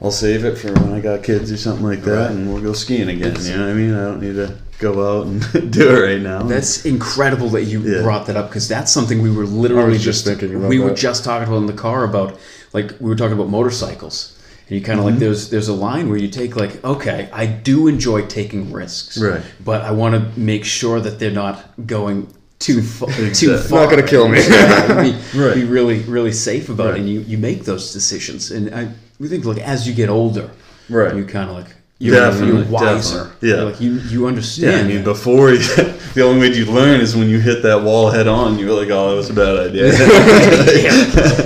I'll 0.01 0.11
save 0.11 0.45
it 0.45 0.57
for 0.59 0.73
when 0.73 0.93
I 0.93 1.01
got 1.01 1.23
kids 1.23 1.51
or 1.53 1.57
something 1.57 1.85
like 1.85 2.03
that, 2.03 2.11
Right. 2.13 2.31
and 2.31 2.53
we'll 2.53 2.63
go 2.63 2.73
skiing 2.73 3.09
again. 3.09 3.37
You 3.41 3.57
know 3.57 3.67
what 3.67 3.71
I 3.71 3.75
mean? 3.75 3.95
I 3.95 4.05
don't 4.05 4.21
need 4.21 4.35
to 4.35 4.57
go 4.81 5.21
out 5.21 5.27
and 5.27 5.71
do 5.73 5.89
it 5.97 6.01
right 6.15 6.21
now. 6.21 6.43
That's 6.43 6.85
incredible 6.85 7.49
that 7.51 7.65
you 7.65 7.81
Yeah. 7.83 8.03
brought 8.03 8.27
that 8.27 8.37
up 8.37 8.49
because 8.49 8.67
that's 8.69 8.91
something 8.91 9.23
we 9.23 9.31
were 9.31 9.45
literally 9.47 9.85
I 9.85 9.89
was 9.89 10.03
just 10.05 10.25
thinking 10.25 10.55
about 10.55 10.69
we 10.69 10.81
were 10.81 10.93
just 10.95 11.23
talking 11.25 11.47
about 11.47 11.59
in 11.59 11.67
the 11.67 11.73
car 11.73 12.03
about 12.05 12.39
like 12.73 12.93
we 13.01 13.09
were 13.09 13.15
talking 13.17 13.35
about 13.35 13.49
motorcycles 13.49 14.37
and 14.39 14.42
you 14.69 14.81
kind 14.81 14.99
of 14.99 15.05
like 15.05 15.15
mm-hmm. 15.15 15.21
there's 15.21 15.51
there's 15.51 15.69
a 15.69 15.75
line 15.75 16.09
where 16.09 16.19
you 16.19 16.29
take 16.29 16.57
like 16.57 16.83
okay 16.85 17.29
I 17.33 17.47
do 17.47 17.89
enjoy 17.89 18.27
taking 18.27 18.73
risks 18.73 19.19
Right. 19.19 19.43
but 19.65 19.83
I 19.83 19.91
want 19.93 20.15
to 20.15 20.41
make 20.41 20.65
sure 20.65 21.01
that 21.01 21.19
they're 21.19 21.31
not 21.31 21.65
going 21.87 22.33
too 22.59 22.81
far 22.83 23.09
too 23.35 23.59
far 23.59 23.83
Not 23.85 23.91
gonna 23.91 24.07
kill 24.07 24.29
me. 24.29 24.39
Yeah, 24.49 25.03
be, 25.03 25.13
Right. 25.39 25.55
be 25.55 25.65
really 25.65 26.01
really 26.01 26.33
safe 26.33 26.69
about 26.69 26.87
Right. 26.93 26.95
it 26.97 27.01
and 27.01 27.09
you 27.09 27.21
you 27.21 27.39
make 27.39 27.65
those 27.65 27.93
decisions 27.93 28.51
and 28.51 28.75
I 28.75 28.89
we 29.19 29.29
think 29.29 29.45
like 29.45 29.59
as 29.59 29.87
you 29.87 29.95
get 29.95 30.09
older 30.09 30.51
Right. 30.89 31.15
you 31.15 31.25
kind 31.25 31.51
of 31.51 31.57
like 31.57 31.75
you're, 31.99 32.17
Definitely, 32.17 32.63
you're 32.63 32.69
wiser 32.69 33.25
definitely. 33.25 33.49
Yeah. 33.49 33.55
You're 33.57 33.65
like 33.71 33.81
you 33.81 33.93
you 34.13 34.23
yeah, 34.23 34.29
understand 34.29 34.87
I 34.87 34.89
mean, 34.89 34.97
that. 34.99 35.05
before 35.05 35.51
the 36.17 36.23
only 36.25 36.41
way 36.49 36.57
you 36.57 36.65
learn 36.67 37.01
is 37.01 37.15
when 37.15 37.29
you 37.29 37.39
hit 37.39 37.63
that 37.63 37.81
wall 37.83 38.11
head 38.11 38.27
on. 38.27 38.59
You're 38.59 38.73
like, 38.73 38.91
oh, 38.91 39.11
that 39.11 39.17
was 39.17 39.31
a 39.31 39.35
bad 39.35 39.57
idea. 39.69 39.87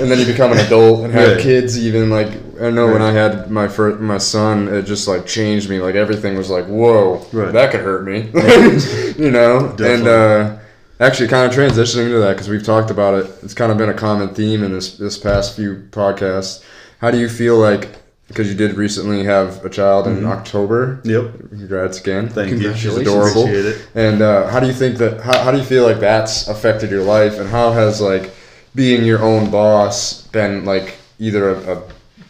and 0.01 0.11
then 0.11 0.19
you 0.19 0.25
become 0.25 0.53
an 0.53 0.59
adult 0.59 1.05
and 1.05 1.13
have 1.13 1.33
Right. 1.33 1.41
kids. 1.43 1.79
Even 1.79 2.09
like 2.09 2.33
I 2.61 2.71
know 2.71 2.87
when 2.93 3.03
I 3.03 3.13
had 3.13 3.51
my 3.51 3.69
first 3.69 4.01
my 4.01 4.19
son, 4.19 4.69
it 4.69 4.83
just 4.83 5.07
like 5.09 5.27
changed 5.27 5.69
me. 5.69 5.81
Like 5.81 5.95
everything 5.95 6.37
was 6.37 6.51
like, 6.51 6.67
whoa, 6.67 7.27
Right. 7.33 7.53
that 7.53 7.71
could 7.71 7.81
hurt 7.81 8.05
me, 8.05 8.31
you 9.25 9.31
know. 9.31 9.75
And 9.79 10.07
uh, 10.07 10.59
actually, 11.01 11.29
kind 11.29 11.51
of 11.51 11.57
transitioning 11.57 12.09
to 12.11 12.19
that 12.21 12.33
because 12.35 12.49
we've 12.49 12.65
talked 12.65 12.91
about 12.91 13.15
it. 13.15 13.31
It's 13.43 13.55
kind 13.55 13.71
of 13.73 13.79
been 13.79 13.89
a 13.91 13.95
common 13.95 14.35
theme 14.35 14.63
in 14.63 14.73
this 14.73 14.97
this 14.97 15.19
past 15.19 15.57
few 15.57 15.87
podcasts. 15.91 16.65
How 17.01 17.11
do 17.11 17.19
you 17.19 17.29
feel 17.29 17.57
like? 17.59 17.89
Because 18.29 18.49
you 18.49 18.57
did 18.57 18.75
recently 18.75 19.23
have 19.23 19.65
a 19.65 19.71
child 19.71 20.09
in 20.09 20.27
October. 20.27 21.01
yep. 21.05 21.31
Congrats 21.49 22.01
again. 22.01 22.29
Thank 22.29 22.61
you. 22.61 22.75
She's 22.75 22.97
adorable. 22.97 23.43
Appreciate 23.45 23.67
it. 23.67 23.89
And 23.95 24.21
uh, 24.21 24.49
how 24.49 24.59
do 24.59 24.67
you 24.67 24.73
think 24.73 24.99
that? 24.99 25.21
How, 25.21 25.39
how 25.45 25.51
do 25.53 25.59
you 25.59 25.63
feel 25.65 25.85
like 25.85 26.01
that's 26.01 26.49
affected 26.49 26.91
your 26.91 27.05
life? 27.05 27.39
And 27.39 27.49
how 27.49 27.71
has 27.71 28.01
like 28.01 28.33
being 28.75 29.05
your 29.05 29.23
own 29.23 29.49
boss 29.51 30.23
been 30.29 30.65
like 30.65 30.97
either 31.21 31.51
a, 31.51 31.77
a, 31.79 31.83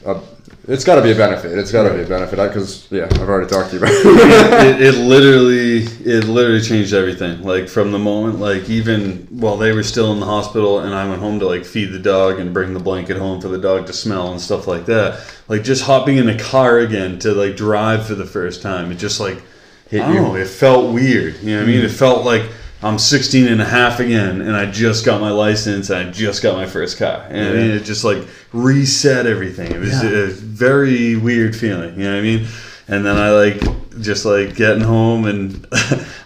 a 0.06 0.22
it's 0.68 0.84
got 0.84 0.96
to 0.96 1.02
be 1.02 1.12
a 1.12 1.14
benefit. 1.14 1.56
It's 1.56 1.70
got 1.70 1.88
to 1.88 1.94
be 1.94 2.02
a 2.02 2.06
benefit 2.06 2.36
because 2.36 2.90
yeah, 2.90 3.04
I've 3.04 3.28
already 3.28 3.48
talked 3.48 3.70
to 3.70 3.76
you 3.76 3.82
about. 3.82 3.92
it. 3.94 4.80
it, 4.80 4.94
it 4.94 4.98
literally 4.98 5.78
it 5.78 6.24
literally 6.24 6.60
changed 6.60 6.92
everything 6.92 7.42
like 7.42 7.68
from 7.68 7.92
the 7.92 7.98
moment 7.98 8.40
like 8.40 8.68
even 8.68 9.26
while 9.30 9.56
they 9.56 9.72
were 9.72 9.82
still 9.82 10.12
in 10.12 10.20
the 10.20 10.26
hospital 10.26 10.80
and 10.80 10.94
i 10.94 11.08
went 11.08 11.20
home 11.20 11.38
to 11.38 11.46
like 11.46 11.64
feed 11.64 11.86
the 11.86 11.98
dog 11.98 12.38
and 12.38 12.52
bring 12.52 12.74
the 12.74 12.80
blanket 12.80 13.16
home 13.16 13.40
for 13.40 13.48
the 13.48 13.58
dog 13.58 13.86
to 13.86 13.92
smell 13.92 14.32
and 14.32 14.40
stuff 14.40 14.66
like 14.66 14.86
that 14.86 15.24
like 15.48 15.62
just 15.62 15.82
hopping 15.82 16.16
in 16.16 16.28
a 16.28 16.38
car 16.38 16.78
again 16.78 17.18
to 17.18 17.32
like 17.32 17.56
drive 17.56 18.06
for 18.06 18.14
the 18.14 18.26
first 18.26 18.62
time 18.62 18.90
it 18.90 18.96
just 18.96 19.20
like 19.20 19.42
Hit 19.88 20.06
you. 20.08 20.14
know, 20.14 20.34
it 20.34 20.48
felt 20.48 20.92
weird 20.92 21.36
you 21.40 21.50
know 21.50 21.58
what 21.58 21.68
i 21.68 21.72
mean 21.72 21.84
it 21.84 21.90
felt 21.90 22.24
like 22.24 22.42
i'm 22.82 22.98
16 22.98 23.46
and 23.48 23.60
a 23.62 23.64
half 23.64 24.00
again 24.00 24.40
and 24.42 24.56
i 24.56 24.66
just 24.70 25.04
got 25.04 25.20
my 25.20 25.30
license 25.30 25.90
and 25.90 26.08
i 26.08 26.10
just 26.12 26.42
got 26.42 26.56
my 26.56 26.66
first 26.66 26.98
car 26.98 27.26
and 27.30 27.48
i 27.48 27.52
mean 27.52 27.70
it 27.70 27.84
just 27.84 28.04
like 28.04 28.26
reset 28.52 29.26
everything 29.26 29.70
it 29.72 29.78
was 29.80 30.02
Yeah. 30.02 30.10
a 30.10 30.26
very 30.26 31.16
weird 31.16 31.56
feeling 31.56 31.96
you 31.98 32.04
know 32.04 32.12
what 32.12 32.18
i 32.18 32.22
mean 32.22 32.46
and 32.88 33.04
then 33.04 33.16
I 33.16 33.30
like 33.30 33.60
just 34.00 34.24
like 34.24 34.54
getting 34.54 34.84
home, 34.84 35.24
and 35.24 35.66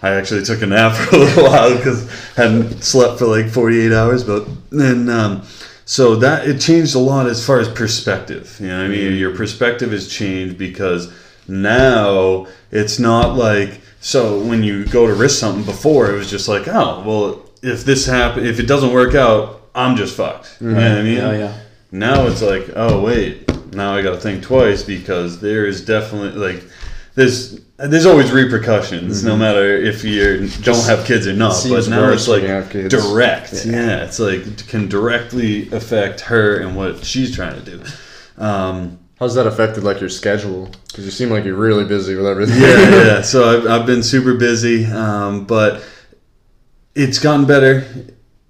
I 0.03 0.11
actually 0.11 0.43
took 0.43 0.61
a 0.61 0.67
nap 0.67 0.95
for 1.09 1.15
a 1.15 1.17
little 1.19 1.43
while 1.45 1.75
because 1.75 2.07
I 2.37 2.43
hadn't 2.43 2.83
slept 2.83 3.17
for 3.17 3.25
like 3.25 3.49
48 3.49 3.91
hours. 3.91 4.23
But 4.23 4.47
then, 4.69 5.09
um, 5.09 5.41
so 5.85 6.15
that 6.17 6.47
it 6.47 6.61
changed 6.61 6.93
a 6.93 6.99
lot 6.99 7.25
as 7.25 7.43
far 7.43 7.59
as 7.59 7.67
perspective. 7.67 8.57
You 8.59 8.67
know, 8.67 8.77
what 8.77 8.85
I 8.85 8.89
mean, 8.89 9.15
your 9.15 9.35
perspective 9.35 9.91
has 9.91 10.07
changed 10.07 10.59
because 10.59 11.11
now 11.47 12.45
it's 12.69 12.99
not 12.99 13.35
like 13.35 13.81
so 14.01 14.39
when 14.43 14.63
you 14.63 14.85
go 14.85 15.07
to 15.07 15.13
risk 15.13 15.39
something 15.39 15.63
before 15.63 16.11
it 16.11 16.15
was 16.15 16.29
just 16.29 16.49
like 16.49 16.67
oh 16.67 17.03
well 17.05 17.45
if 17.63 17.85
this 17.85 18.05
happen 18.05 18.45
if 18.45 18.59
it 18.59 18.67
doesn't 18.67 18.91
work 18.91 19.15
out 19.15 19.61
I'm 19.73 19.95
just 19.95 20.15
fucked. 20.15 20.57
You 20.59 20.71
know 20.71 20.73
what 20.75 20.83
I 20.83 21.03
mean? 21.03 21.17
Yeah, 21.17 21.31
yeah. 21.31 21.57
Now 21.91 22.27
it's 22.27 22.41
like, 22.41 22.69
oh 22.75 23.01
wait, 23.01 23.49
now 23.73 23.95
I 23.95 24.01
got 24.01 24.11
to 24.11 24.19
think 24.19 24.43
twice 24.43 24.83
because 24.83 25.39
there 25.39 25.65
is 25.65 25.83
definitely 25.83 26.39
like 26.39 26.63
there's 27.15 27.59
there's 27.77 28.05
always 28.05 28.31
repercussions 28.31 29.23
no 29.23 29.35
matter 29.35 29.75
if 29.75 30.03
you 30.03 30.47
don't 30.61 30.85
have 30.85 31.05
kids 31.05 31.27
or 31.27 31.33
not. 31.33 31.55
But 31.67 31.87
now 31.89 32.11
it's 32.11 32.27
like 32.27 32.41
when 32.41 32.49
you 32.49 32.55
have 32.55 32.69
kids. 32.69 32.93
direct. 32.93 33.65
Yeah. 33.65 34.03
it's 34.03 34.19
like 34.19 34.67
can 34.67 34.87
directly 34.87 35.69
affect 35.71 36.21
her 36.21 36.59
and 36.59 36.75
what 36.75 37.03
she's 37.03 37.33
trying 37.35 37.61
to 37.63 37.77
do. 37.77 37.83
Um, 38.37 38.99
How's 39.21 39.35
that 39.35 39.45
affected 39.45 39.83
like 39.83 39.99
your 39.99 40.09
schedule? 40.09 40.71
Because 40.87 41.05
you 41.05 41.11
seem 41.11 41.29
like 41.29 41.45
you're 41.45 41.53
really 41.53 41.85
busy 41.85 42.15
with 42.15 42.25
everything. 42.25 42.59
yeah, 42.59 42.89
yeah. 42.89 43.21
So 43.21 43.55
I've, 43.55 43.67
I've 43.67 43.85
been 43.85 44.01
super 44.01 44.33
busy, 44.33 44.85
um, 44.85 45.45
but 45.45 45.87
it's 46.95 47.19
gotten 47.19 47.45
better. 47.45 47.85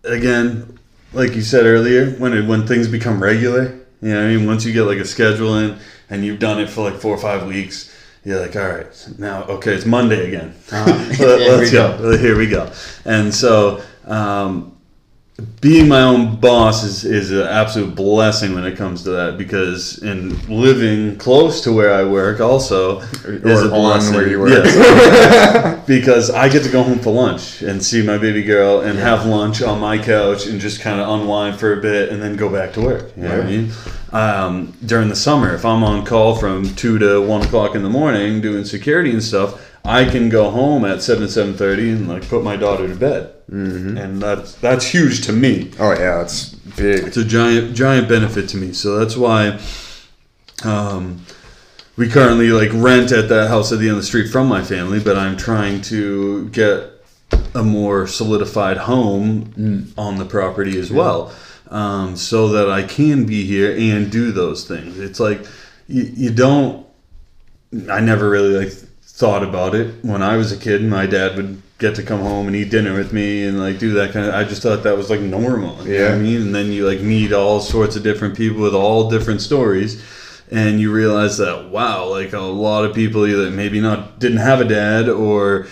Again, 0.06 0.80
like 1.12 1.36
you 1.36 1.42
said 1.42 1.66
earlier, 1.66 2.12
when 2.12 2.34
it, 2.34 2.48
when 2.48 2.66
things 2.66 2.88
become 2.88 3.22
regular, 3.22 3.64
you 4.02 4.14
know, 4.14 4.22
what 4.22 4.32
I 4.32 4.34
mean, 4.34 4.48
once 4.48 4.64
you 4.64 4.72
get 4.72 4.84
like 4.84 5.00
a 5.00 5.04
schedule 5.04 5.58
in 5.58 5.78
and 6.10 6.24
you've 6.24 6.40
done 6.40 6.62
it 6.62 6.70
for 6.70 6.90
like 6.90 7.02
four 7.02 7.14
or 7.14 7.20
five 7.20 7.46
weeks, 7.46 7.94
you're 8.24 8.40
like, 8.40 8.56
all 8.56 8.70
right, 8.70 9.10
now 9.18 9.44
okay, 9.44 9.74
it's 9.74 9.86
Monday 9.86 10.26
again. 10.30 10.56
Let, 10.72 11.12
Here 11.18 11.58
we 11.58 11.66
us 11.66 11.72
go. 11.74 12.18
Here 12.18 12.38
we 12.38 12.48
go. 12.48 12.72
And 13.04 13.36
so. 13.36 13.84
Um, 14.06 14.78
being 15.60 15.88
my 15.88 16.02
own 16.02 16.40
boss 16.40 16.84
is, 16.84 17.04
is 17.04 17.32
an 17.32 17.48
absolute 17.48 17.96
blessing 17.96 18.54
when 18.54 18.66
it 18.66 18.78
comes 18.78 19.04
to 19.04 19.12
that 19.12 19.38
because 19.38 20.02
in 20.04 20.38
living 20.48 21.18
close 21.18 21.62
to 21.62 21.72
where 21.72 21.94
I 21.94 22.04
work 22.04 22.40
also 22.40 23.00
is 23.00 23.64
a 23.64 23.70
blessing. 23.70 24.16
where 24.16 24.28
you 24.28 24.40
work. 24.40 24.50
Yes. 24.50 25.86
because 25.88 26.30
I 26.30 26.50
get 26.50 26.64
to 26.64 26.70
go 26.70 26.84
home 26.84 27.00
for 27.00 27.12
lunch 27.12 27.62
and 27.62 27.84
see 27.84 28.06
my 28.06 28.18
baby 28.18 28.44
girl 28.44 28.82
and 28.82 29.00
have 29.00 29.26
lunch 29.26 29.62
on 29.62 29.80
my 29.80 29.98
couch 29.98 30.48
and 30.48 30.60
just 30.60 30.82
kind 30.82 31.00
of 31.00 31.08
unwind 31.10 31.60
for 31.60 31.78
a 31.78 31.82
bit 31.82 32.10
and 32.10 32.22
then 32.22 32.36
go 32.36 32.50
back 32.50 32.74
to 32.74 32.82
work. 32.82 33.16
You 33.16 33.24
know 33.24 33.38
what 33.38 33.46
I 33.46 33.50
mean? 33.50 33.72
Um, 34.12 34.78
during 34.86 35.08
the 35.08 35.16
summer, 35.16 35.56
if 35.56 35.64
I'm 35.64 35.84
on 35.84 36.06
call 36.06 36.36
from 36.36 36.76
two 36.76 37.00
to 37.00 37.22
one 37.26 37.42
o'clock 37.42 37.76
in 37.76 37.84
the 37.84 37.90
morning 37.90 38.42
doing 38.42 38.66
security 38.66 39.12
and 39.12 39.24
stuff, 39.24 39.71
I 39.84 40.06
can 40.06 40.30
go 40.30 40.52
home 40.52 40.86
at 40.86 41.02
seven 41.02 41.28
seven 41.28 41.56
thirty 41.56 41.90
and 41.90 42.08
like 42.08 42.28
put 42.28 42.44
my 42.44 42.56
daughter 42.56 42.88
to 42.88 42.96
bed, 42.96 43.34
mm-hmm. 43.50 43.98
and 43.98 44.22
that's 44.22 44.56
that's 44.56 44.86
huge 44.86 45.26
to 45.26 45.34
me. 45.34 45.72
Oh 45.80 45.94
yeah, 45.94 46.22
it's 46.22 46.50
big. 46.54 47.06
It's 47.06 47.18
a 47.18 47.26
giant 47.26 47.76
giant 47.76 48.08
benefit 48.08 48.48
to 48.50 48.58
me. 48.58 48.74
So 48.74 49.00
that's 49.00 49.18
why 49.18 49.60
um, 50.64 51.26
we 51.98 52.08
currently 52.08 52.50
like 52.50 52.70
rent 52.74 53.12
at 53.12 53.28
that 53.30 53.50
house 53.50 53.72
at 53.72 53.80
the 53.80 53.86
end 53.86 53.98
of 53.98 53.98
the 53.98 54.04
street 54.04 54.30
from 54.30 54.48
my 54.48 54.64
family, 54.64 55.00
but 55.00 55.18
I'm 55.18 55.36
trying 55.36 55.82
to 55.84 56.50
get 56.50 56.92
a 57.56 57.64
more 57.64 58.06
solidified 58.08 58.78
home 58.78 59.94
on 59.98 60.18
the 60.18 60.26
property 60.26 60.78
as 60.80 60.92
well, 60.92 61.34
um, 61.70 62.16
so 62.16 62.50
that 62.50 62.70
I 62.70 62.84
can 62.84 63.26
be 63.26 63.46
here 63.46 63.76
and 63.76 64.12
do 64.12 64.32
those 64.32 64.68
things. 64.68 65.00
It's 65.00 65.20
like 65.20 65.44
you, 65.88 66.04
you 66.04 66.32
don't. 66.32 66.86
I 67.90 68.02
never 68.02 68.30
really 68.30 68.66
like 68.66 68.74
thought 69.14 69.44
about 69.44 69.76
it 69.76 70.04
when 70.04 70.24
I 70.24 70.38
was 70.38 70.52
a 70.52 70.58
kid. 70.58 70.84
My 70.84 71.06
dad 71.06 71.36
would 71.38 71.62
get 71.78 71.96
to 71.96 72.04
come 72.04 72.22
home 72.22 72.48
and 72.48 72.56
eat 72.56 72.70
dinner 72.70 72.94
with 72.94 73.12
me 73.12 73.44
and 73.44 73.60
like 73.60 73.80
do 73.80 73.94
that 73.94 74.14
kind 74.14 74.28
of. 74.28 74.34
I 74.34 74.44
just 74.44 74.62
thought 74.62 74.84
that 74.84 74.98
was 74.98 75.10
like 75.10 75.20
normal. 75.20 75.86
You 75.86 75.98
know 76.00 76.06
what 76.06 76.14
I 76.14 76.18
mean? 76.18 76.42
And 76.42 76.56
then 76.56 76.72
you 76.72 76.88
like 76.88 77.02
meet 77.02 77.34
all 77.34 77.60
sorts 77.60 77.96
of 77.96 78.04
different 78.04 78.38
people 78.38 78.62
with 78.62 78.76
all 78.76 79.10
different 79.10 79.42
stories. 79.42 80.04
And 80.52 80.80
you 80.80 80.92
realize 80.92 81.38
that 81.38 81.70
wow, 81.70 82.08
like 82.08 82.34
a 82.34 82.40
lot 82.40 82.86
of 82.86 82.94
people 82.94 83.26
either 83.26 83.50
maybe 83.52 83.80
not 83.80 84.20
didn't 84.20 84.40
have 84.40 84.60
a 84.62 84.66
dad 84.66 85.08
or 85.08 85.68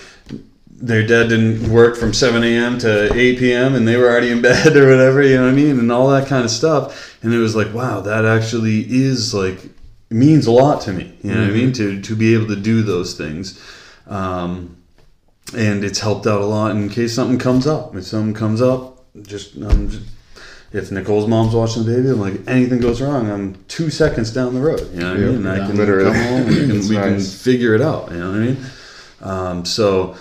their 0.82 1.06
dad 1.06 1.30
didn't 1.30 1.70
work 1.70 1.98
from 1.98 2.14
7 2.14 2.44
a.m. 2.44 2.80
to 2.80 3.14
8 3.14 3.40
p.m. 3.40 3.76
and 3.76 3.88
they 3.88 3.98
were 3.98 4.10
already 4.10 4.32
in 4.32 4.42
bed 4.52 4.76
or 4.76 4.90
whatever, 4.90 5.22
you 5.22 5.36
know 5.36 5.44
what 5.44 5.52
I 5.52 5.56
mean? 5.56 5.78
And 5.80 5.92
all 5.92 6.10
that 6.10 6.28
kind 6.28 6.46
of 6.46 6.52
stuff. 6.52 7.18
And 7.22 7.34
it 7.34 7.38
was 7.38 7.56
like, 7.56 7.74
wow, 7.74 8.00
that 8.02 8.26
actually 8.26 8.86
is 8.88 9.34
like, 9.34 9.60
means 10.10 10.48
a 10.48 10.52
lot 10.52 10.82
to 10.82 10.94
me, 10.94 11.14
you 11.24 11.32
know 11.32 11.42
what 11.42 11.50
I 11.50 11.54
mean? 11.54 11.72
To, 11.74 12.02
to 12.02 12.16
be 12.16 12.34
able 12.34 12.48
to 12.48 12.56
do 12.56 12.82
those 12.82 13.16
things. 13.16 13.62
Um, 14.08 14.76
and 15.56 15.84
it's 15.84 16.00
helped 16.00 16.28
out 16.28 16.42
a 16.42 16.46
lot 16.46 16.72
in 16.72 16.90
case 16.90 17.14
something 17.14 17.40
comes 17.40 17.66
up. 17.68 17.96
If 17.96 18.06
something 18.06 18.34
comes 18.34 18.62
up, 18.62 19.04
just, 19.24 19.56
I'm 19.56 19.90
just 19.90 20.06
if 20.72 20.92
Nicole's 20.92 21.28
mom's 21.28 21.56
watching 21.56 21.84
the 21.84 21.92
baby, 21.96 22.10
I'm 22.10 22.20
like, 22.20 22.48
anything 22.48 22.80
goes 22.80 23.02
wrong, 23.02 23.30
I'm 23.30 23.56
two 23.68 23.90
seconds 23.90 24.32
down 24.32 24.54
the 24.54 24.62
road. 24.62 24.88
You 24.94 25.00
know 25.00 25.12
what 25.12 25.18
I 25.18 25.20
Yeah, 25.20 25.26
mean? 25.28 25.36
And 25.38 25.50
I 25.50 25.68
can 25.68 25.78
Literally. 25.78 26.12
come 26.12 26.24
home 26.24 26.42
and 26.42 26.50
we, 26.50 26.68
can, 26.68 26.80
we 26.90 26.96
can 26.96 27.20
figure 27.20 27.74
it 27.74 27.82
out. 27.82 28.12
You 28.12 28.18
know 28.20 28.32
what 28.32 28.36
I 28.36 28.40
mean? 28.40 28.66
Um, 29.22 29.66
so 29.66 30.16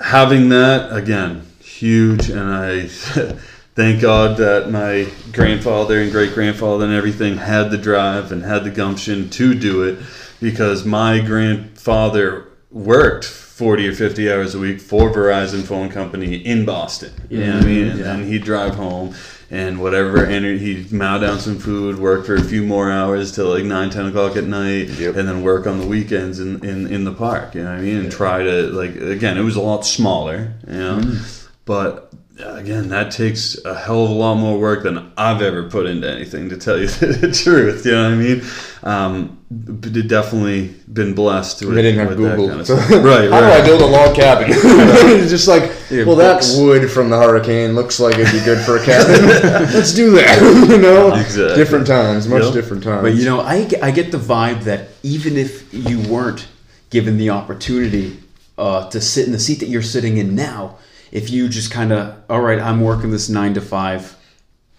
having 0.00 0.50
that 0.50 0.94
again, 0.94 1.46
huge, 1.60 2.28
and 2.28 2.40
I 2.40 2.88
thank 3.74 4.00
God 4.00 4.36
that 4.38 4.70
my 4.70 5.08
grandfather 5.32 6.00
and 6.00 6.10
great 6.12 6.34
grandfather 6.34 6.84
and 6.84 6.94
everything 6.94 7.36
had 7.36 7.70
the 7.70 7.78
drive 7.78 8.32
and 8.32 8.42
had 8.42 8.64
the 8.64 8.70
gumption 8.70 9.30
to 9.30 9.54
do 9.54 9.82
it 9.82 9.98
because 10.40 10.84
my 10.84 11.20
grandfather 11.20 12.46
worked 12.70 13.24
40 13.24 13.88
or 13.88 13.92
50 13.92 14.32
hours 14.32 14.54
a 14.54 14.58
week 14.58 14.80
for 14.80 15.10
Verizon 15.10 15.62
Phone 15.62 15.90
Company 15.90 16.36
in 16.36 16.64
Boston. 16.64 17.12
You 17.28 17.44
know 17.44 17.54
what 17.56 17.64
I 17.64 17.66
mean? 17.66 17.88
And 17.88 18.00
then 18.00 18.26
he'd 18.26 18.42
drive 18.44 18.74
home 18.74 19.14
and 19.50 19.80
whatever 19.80 20.24
energy 20.24 20.74
he'd 20.76 20.92
mow 20.92 21.18
down 21.18 21.40
some 21.40 21.58
food, 21.58 21.98
work 21.98 22.24
for 22.24 22.36
a 22.36 22.42
few 22.42 22.62
more 22.62 22.90
hours 22.90 23.32
till 23.32 23.48
like 23.48 23.64
9, 23.64 23.90
10 23.90 24.06
o'clock 24.06 24.36
at 24.36 24.44
night, 24.44 24.88
Yep. 24.90 25.16
and 25.16 25.28
then 25.28 25.42
work 25.42 25.66
on 25.66 25.78
the 25.80 25.86
weekends 25.86 26.38
in, 26.38 26.64
in, 26.64 26.86
in 26.86 27.04
the 27.04 27.12
park. 27.12 27.54
You 27.54 27.64
know 27.64 27.70
what 27.72 27.80
I 27.80 27.82
mean? 27.82 27.96
And 27.98 28.12
try 28.12 28.42
to, 28.44 28.68
like, 28.68 28.94
again, 28.96 29.36
it 29.36 29.42
was 29.42 29.56
a 29.56 29.60
lot 29.60 29.84
smaller, 29.84 30.54
you 30.66 30.74
know? 30.78 31.00
Mm. 31.00 31.48
But 31.64 32.12
again, 32.42 32.88
that 32.88 33.10
takes 33.10 33.62
a 33.64 33.74
hell 33.74 34.04
of 34.04 34.10
a 34.10 34.14
lot 34.14 34.34
more 34.36 34.58
work 34.58 34.82
than 34.82 35.12
I've 35.16 35.42
ever 35.42 35.68
put 35.68 35.86
into 35.86 36.10
anything, 36.10 36.48
to 36.50 36.56
tell 36.56 36.78
you 36.78 36.86
the 36.88 37.30
truth. 37.32 37.84
You 37.86 37.92
know 37.92 38.04
what 38.04 38.12
I 38.12 38.16
mean? 38.16 38.42
Um, 38.82 39.38
but 39.50 39.96
it 39.96 40.06
definitely 40.08 40.68
been 40.92 41.14
blessed 41.14 41.62
with, 41.64 41.74
They 41.74 41.82
didn't 41.82 41.98
have 42.00 42.08
with 42.10 42.18
that 42.18 42.36
Google. 42.36 42.48
kind 42.48 42.60
of 42.60 42.66
So, 42.66 42.76
stuff. 42.80 43.04
right, 43.04 43.30
How 43.30 43.40
do 43.40 43.46
I 43.46 43.64
build 43.64 43.80
a 43.82 43.86
log 43.86 44.14
cabin? 44.16 44.48
it's 44.52 45.30
just 45.30 45.48
like, 45.48 45.70
Yeah, 45.90 46.04
well, 46.04 46.16
that 46.16 46.44
wood 46.56 46.90
from 46.90 47.10
the 47.10 47.18
hurricane 47.18 47.74
looks 47.74 47.98
like 48.00 48.16
it'd 48.18 48.32
be 48.32 48.44
good 48.44 48.64
for 48.64 48.76
a 48.76 48.84
cabin. 48.84 49.26
Let's 49.74 49.92
do 49.92 50.12
that. 50.12 50.40
you 50.70 50.78
know, 50.78 51.12
Exactly. 51.14 51.56
different 51.56 51.86
times, 51.86 52.28
much 52.28 52.44
Yep. 52.44 52.52
different 52.54 52.82
times. 52.84 53.02
But 53.02 53.14
you 53.14 53.24
know, 53.24 53.40
I, 53.40 53.64
get- 53.64 53.82
I 53.82 53.90
get 53.90 54.12
the 54.12 54.18
vibe 54.18 54.62
that 54.64 54.88
even 55.02 55.36
if 55.36 55.72
you 55.74 56.00
weren't 56.08 56.46
given 56.90 57.18
the 57.18 57.30
opportunity 57.30 58.18
uh, 58.56 58.88
to 58.90 59.00
sit 59.00 59.26
in 59.26 59.32
the 59.32 59.38
seat 59.38 59.60
that 59.60 59.68
you're 59.68 59.82
sitting 59.82 60.16
in 60.18 60.34
now, 60.34 60.76
if 61.12 61.30
you 61.30 61.48
just 61.48 61.70
kind 61.70 61.92
of, 61.92 62.16
all 62.28 62.40
right, 62.40 62.58
I'm 62.58 62.80
working 62.80 63.10
this 63.10 63.28
nine 63.28 63.54
to 63.54 63.60
five, 63.60 64.16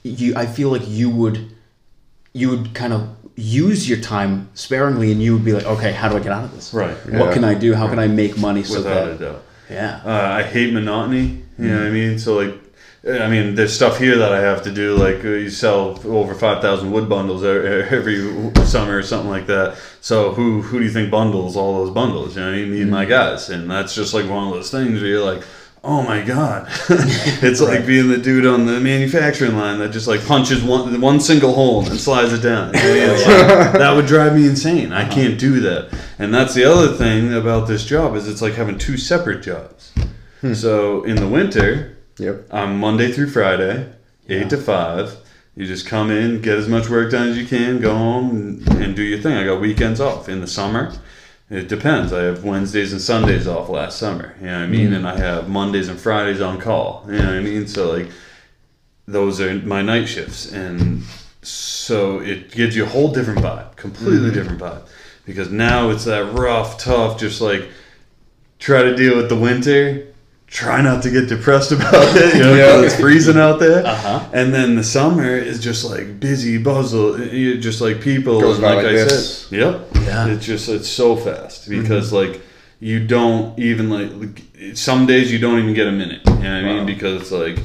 you, 0.03 0.35
I 0.35 0.45
feel 0.45 0.69
like 0.69 0.87
you 0.87 1.09
would, 1.09 1.53
you 2.33 2.49
would 2.49 2.73
kind 2.73 2.93
of 2.93 3.09
use 3.35 3.87
your 3.89 3.99
time 3.99 4.49
sparingly, 4.53 5.11
and 5.11 5.21
you 5.21 5.33
would 5.33 5.45
be 5.45 5.53
like, 5.53 5.65
okay, 5.65 5.91
how 5.91 6.09
do 6.09 6.17
I 6.17 6.19
get 6.19 6.31
out 6.31 6.43
of 6.43 6.53
this? 6.53 6.73
Right. 6.73 6.95
What 7.07 7.33
can 7.33 7.43
I 7.43 7.53
do? 7.53 7.73
How 7.73 7.87
can 7.87 7.99
I 7.99 8.07
make 8.07 8.37
money 8.37 8.63
so 8.63 8.77
Without 8.77 9.07
a 9.07 9.13
that? 9.15 9.19
doubt. 9.19 9.43
Yeah. 9.69 10.01
Uh, 10.05 10.35
I 10.39 10.43
hate 10.43 10.73
monotony. 10.73 11.43
You 11.57 11.67
know 11.67 11.77
what 11.77 11.87
I 11.87 11.89
mean? 11.91 12.19
So 12.19 12.35
like, 12.35 12.55
I 13.07 13.29
mean, 13.29 13.55
there's 13.55 13.73
stuff 13.73 13.97
here 13.99 14.17
that 14.17 14.31
I 14.31 14.39
have 14.41 14.63
to 14.63 14.71
do. 14.71 14.95
Like 14.95 15.23
uh, 15.23 15.29
you 15.29 15.49
sell 15.49 15.99
over 16.05 16.33
five 16.33 16.61
thousand 16.61 16.91
wood 16.91 17.07
bundles 17.07 17.43
every 17.43 18.17
summer 18.65 18.97
or 18.97 19.03
something 19.03 19.29
like 19.29 19.47
that. 19.47 19.77
So 20.01 20.33
who 20.33 20.61
who 20.61 20.79
do 20.79 20.85
you 20.85 20.91
think 20.91 21.09
bundles 21.11 21.55
all 21.55 21.83
those 21.83 21.93
bundles? 21.93 22.35
You 22.35 22.41
know 22.41 22.47
what 22.49 22.55
I 22.55 22.61
mean? 22.61 22.71
Me 22.71 22.81
and 22.81 22.91
my 22.91 23.05
guys, 23.05 23.49
and 23.49 23.69
that's 23.69 23.93
just 23.95 24.13
like 24.13 24.27
one 24.29 24.47
of 24.47 24.53
those 24.53 24.71
things 24.71 25.01
where 25.01 25.09
you're 25.09 25.33
like. 25.33 25.43
Oh 25.83 26.03
my 26.03 26.21
god! 26.21 26.67
it's 26.89 27.59
like 27.59 27.87
being 27.87 28.07
the 28.07 28.17
dude 28.17 28.45
on 28.45 28.67
the 28.67 28.79
manufacturing 28.79 29.57
line 29.57 29.79
that 29.79 29.91
just 29.91 30.07
like 30.07 30.23
punches 30.23 30.63
one 30.63 31.01
one 31.01 31.19
single 31.19 31.55
hole 31.55 31.83
and 31.83 31.99
slides 31.99 32.33
it 32.33 32.43
down. 32.43 32.71
You 32.75 32.83
know 32.83 32.89
what 32.89 32.97
I 32.97 33.07
mean? 33.07 33.09
It's 33.09 33.27
like, 33.27 33.71
that 33.73 33.95
would 33.95 34.05
drive 34.05 34.35
me 34.35 34.47
insane. 34.47 34.93
I 34.93 35.09
can't 35.09 35.39
do 35.39 35.59
that. 35.61 35.91
And 36.19 36.31
that's 36.31 36.53
the 36.53 36.65
other 36.65 36.93
thing 36.93 37.33
about 37.33 37.67
this 37.67 37.83
job 37.83 38.15
is 38.15 38.27
it's 38.27 38.43
like 38.43 38.53
having 38.53 38.77
two 38.77 38.95
separate 38.95 39.41
jobs. 39.41 39.91
Hmm. 40.41 40.53
So 40.53 41.03
in 41.03 41.15
the 41.15 41.27
winter, 41.27 41.97
yep. 42.19 42.45
I'm 42.51 42.79
Monday 42.79 43.11
through 43.11 43.31
Friday, 43.31 43.91
eight 44.29 44.51
to 44.51 44.57
five. 44.57 45.17
You 45.55 45.65
just 45.65 45.87
come 45.87 46.11
in, 46.11 46.41
get 46.41 46.59
as 46.59 46.67
much 46.67 46.89
work 46.89 47.11
done 47.11 47.29
as 47.29 47.37
you 47.39 47.45
can, 47.47 47.81
go 47.81 47.95
home 47.95 48.29
and, 48.29 48.67
and 48.83 48.95
do 48.95 49.01
your 49.01 49.19
thing. 49.19 49.35
I 49.35 49.45
got 49.45 49.59
weekends 49.59 49.99
off. 49.99 50.29
In 50.29 50.41
the 50.41 50.47
summer, 50.47 50.93
it 51.51 51.67
depends. 51.67 52.11
I 52.13 52.23
have 52.23 52.43
Wednesdays 52.43 52.93
and 52.93 53.01
Sundays 53.01 53.45
off 53.45 53.69
last 53.69 53.99
summer. 53.99 54.33
You 54.39 54.47
know 54.47 54.59
what 54.59 54.63
I 54.63 54.67
mean? 54.67 54.85
Mm-hmm. 54.87 54.93
And 54.95 55.07
I 55.07 55.17
have 55.17 55.49
Mondays 55.49 55.89
and 55.89 55.99
Fridays 55.99 56.41
on 56.41 56.59
call. 56.59 57.03
You 57.07 57.19
know 57.19 57.25
what 57.25 57.35
I 57.35 57.41
mean? 57.41 57.67
So 57.67 57.91
like 57.91 58.09
those 59.07 59.41
are 59.41 59.53
my 59.55 59.81
night 59.81 60.05
shifts 60.05 60.51
and 60.51 61.03
so 61.41 62.19
it 62.19 62.51
gives 62.51 62.75
you 62.75 62.83
a 62.83 62.87
whole 62.87 63.11
different 63.11 63.39
vibe 63.39 63.75
completely 63.75 64.29
mm-hmm. 64.29 64.33
different 64.33 64.59
vibe 64.59 64.87
because 65.25 65.51
now 65.51 65.89
it's 65.89 66.05
that 66.05 66.33
rough 66.33 66.77
tough 66.77 67.19
just 67.19 67.41
like 67.41 67.67
try 68.59 68.83
to 68.83 68.95
deal 68.95 69.17
with 69.17 69.27
the 69.27 69.35
winter 69.35 70.07
try 70.51 70.81
not 70.81 71.01
to 71.01 71.09
get 71.09 71.27
depressed 71.29 71.71
about 71.77 71.93
it 72.15 72.35
you 72.35 72.41
know 72.43 72.49
'cause 72.49 72.81
Yeah. 72.81 72.81
it's 72.85 72.95
freezing 72.99 73.37
out 73.37 73.59
there 73.59 73.85
Uh-huh. 73.85 74.19
and 74.33 74.53
then 74.53 74.75
the 74.75 74.83
summer 74.83 75.35
is 75.35 75.59
just 75.59 75.89
like 75.89 76.19
busy 76.19 76.57
buzzle 76.57 77.19
you 77.23 77.57
just 77.57 77.79
like 77.81 78.01
people 78.01 78.39
Goes 78.41 78.55
and 78.57 78.61
by 78.61 78.73
like, 78.75 78.83
like 78.83 78.95
i 78.95 79.03
this. 79.05 79.47
said 79.47 79.59
yep 79.59 79.87
Yeah. 80.05 80.27
it's 80.27 80.45
just 80.45 80.69
it's 80.69 80.89
so 80.89 81.15
fast 81.15 81.69
mm-hmm. 81.69 81.81
because 81.81 82.11
like 82.11 82.41
you 82.81 82.99
don't 83.07 83.57
even 83.57 83.89
like 83.89 84.09
like, 84.21 84.75
some 84.75 85.05
days 85.05 85.31
you 85.31 85.39
don't 85.39 85.57
even 85.59 85.73
get 85.73 85.87
a 85.87 85.91
minute 85.91 86.21
you 86.27 86.33
know 86.33 86.39
what 86.39 86.45
i 86.45 86.61
mean 86.61 86.77
Wow. 86.79 86.85
because 86.85 87.21
it's 87.21 87.31
like 87.31 87.57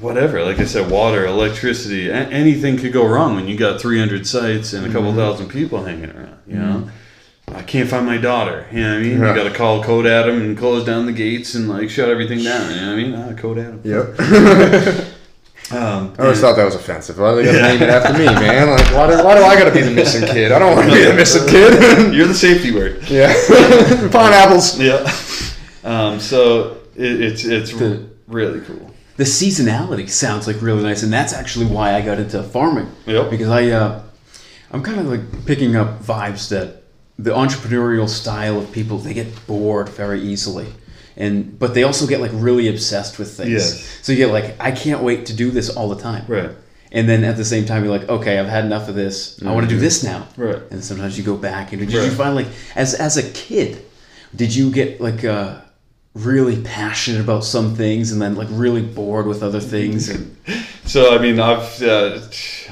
whatever 0.00 0.42
like 0.44 0.58
i 0.58 0.64
said 0.64 0.90
water 0.90 1.24
electricity 1.26 2.08
a- 2.08 2.28
anything 2.42 2.76
could 2.78 2.92
go 2.92 3.06
wrong 3.06 3.36
when 3.36 3.46
you 3.46 3.56
got 3.56 3.80
300 3.80 4.26
sites 4.26 4.72
and 4.72 4.84
a 4.84 4.88
couple 4.88 5.10
mm-hmm. 5.10 5.18
thousand 5.18 5.48
people 5.48 5.84
hanging 5.84 6.10
around 6.10 6.36
you 6.48 6.56
mm-hmm. 6.56 6.84
know 6.84 6.90
i 7.54 7.62
can't 7.62 7.88
find 7.88 8.04
my 8.06 8.16
daughter 8.18 8.66
you 8.72 8.80
know 8.82 8.90
what 8.90 8.98
i 8.98 9.02
mean 9.02 9.20
Yeah. 9.20 9.28
you 9.30 9.34
gotta 9.42 9.54
call 9.54 9.82
code 9.82 10.06
adam 10.06 10.40
and 10.40 10.56
close 10.58 10.84
down 10.84 11.06
the 11.06 11.12
gates 11.12 11.54
and 11.54 11.68
like 11.68 11.90
shut 11.90 12.08
everything 12.08 12.42
down 12.42 12.70
you 12.70 12.76
know 12.80 12.86
what 12.88 12.92
i 12.92 12.96
mean 12.96 13.14
ah, 13.14 13.32
code 13.40 13.58
adam 13.58 13.80
Yep. 13.84 14.18
um, 15.70 16.14
I 16.18 16.22
always 16.22 16.40
thought 16.40 16.56
that 16.56 16.64
was 16.64 16.74
offensive. 16.74 17.18
Why 17.18 17.30
do 17.34 17.36
they 17.36 17.44
gotta 17.44 17.58
Yeah. 17.58 17.68
name 17.74 17.82
it 17.82 17.88
after 17.90 18.12
me, 18.14 18.24
man? 18.24 18.70
Like, 18.70 18.86
why 18.94 19.06
do, 19.10 19.22
why 19.22 19.34
do 19.36 19.44
I 19.44 19.54
gotta 19.58 19.70
be 19.70 19.82
the 19.82 19.90
missing 19.90 20.26
kid? 20.26 20.50
I 20.50 20.58
don't 20.58 20.74
want 20.74 20.88
to 20.88 20.94
be 20.96 21.04
the 21.04 21.12
missing 21.12 21.46
kid. 21.54 22.14
you're 22.14 22.26
the 22.26 22.32
safety 22.34 22.70
word 22.72 23.02
yeah. 23.10 23.32
Pineapples. 24.10 24.78
yeah 24.80 25.04
um, 25.84 26.20
so 26.20 26.78
it, 26.96 27.20
it's 27.20 27.44
it's 27.44 27.72
The- 27.72 28.08
really 28.28 28.60
cool 28.62 28.90
the 29.18 29.24
seasonality 29.24 30.08
sounds 30.08 30.46
like 30.46 30.62
really 30.62 30.82
nice, 30.84 31.02
and 31.02 31.12
that's 31.12 31.32
actually 31.34 31.66
why 31.66 31.92
I 31.94 32.02
got 32.02 32.20
into 32.20 32.40
farming. 32.40 32.88
Yep. 33.04 33.30
Because 33.30 33.48
I, 33.48 33.68
uh, 33.70 34.00
I'm 34.70 34.80
kind 34.80 35.00
of 35.00 35.06
like 35.06 35.44
picking 35.44 35.74
up 35.74 36.00
vibes 36.04 36.48
that 36.50 36.77
the 37.18 37.30
entrepreneurial 37.30 38.08
style 38.08 38.58
of 38.58 38.70
people 38.72 38.98
they 38.98 39.14
get 39.14 39.46
bored 39.46 39.88
very 39.88 40.20
easily, 40.20 40.72
and 41.16 41.58
but 41.58 41.74
they 41.74 41.82
also 41.82 42.06
get 42.06 42.20
like 42.20 42.30
really 42.32 42.68
obsessed 42.68 43.18
with 43.18 43.36
things. 43.36 43.50
Yes. 43.50 43.98
So 44.02 44.12
you 44.12 44.18
get 44.18 44.32
like, 44.32 44.54
I 44.60 44.70
can't 44.70 45.02
wait 45.02 45.26
to 45.26 45.34
do 45.34 45.50
this 45.50 45.68
all 45.68 45.88
the 45.88 46.00
time. 46.00 46.24
right 46.28 46.50
And 46.92 47.08
then 47.08 47.24
at 47.24 47.36
the 47.36 47.44
same 47.44 47.66
time, 47.66 47.84
you're 47.84 47.98
like, 47.98 48.08
okay, 48.08 48.38
I've 48.38 48.48
had 48.48 48.64
enough 48.64 48.88
of 48.88 48.94
this. 48.94 49.42
I 49.42 49.52
want 49.52 49.68
to 49.68 49.74
do 49.74 49.80
this 49.80 50.02
now. 50.02 50.26
Right. 50.36 50.62
And 50.70 50.82
sometimes 50.82 51.18
you 51.18 51.24
go 51.24 51.36
back 51.36 51.72
and 51.72 51.80
did 51.80 51.92
you 51.92 52.10
find 52.10 52.34
like 52.34 52.48
as 52.76 52.94
as 52.94 53.16
a 53.16 53.28
kid, 53.32 53.84
did 54.34 54.54
you 54.54 54.70
get 54.70 55.00
like 55.00 55.24
uh, 55.24 55.60
really 56.14 56.60
passionate 56.62 57.20
about 57.20 57.44
some 57.44 57.74
things 57.74 58.10
and 58.12 58.20
then 58.20 58.34
like 58.34 58.48
really 58.50 58.82
bored 58.82 59.26
with 59.26 59.42
other 59.42 59.60
things? 59.60 60.08
And, 60.08 60.36
So 60.84 61.14
I 61.14 61.18
mean, 61.20 61.38
I've 61.38 61.82
uh, 61.82 62.18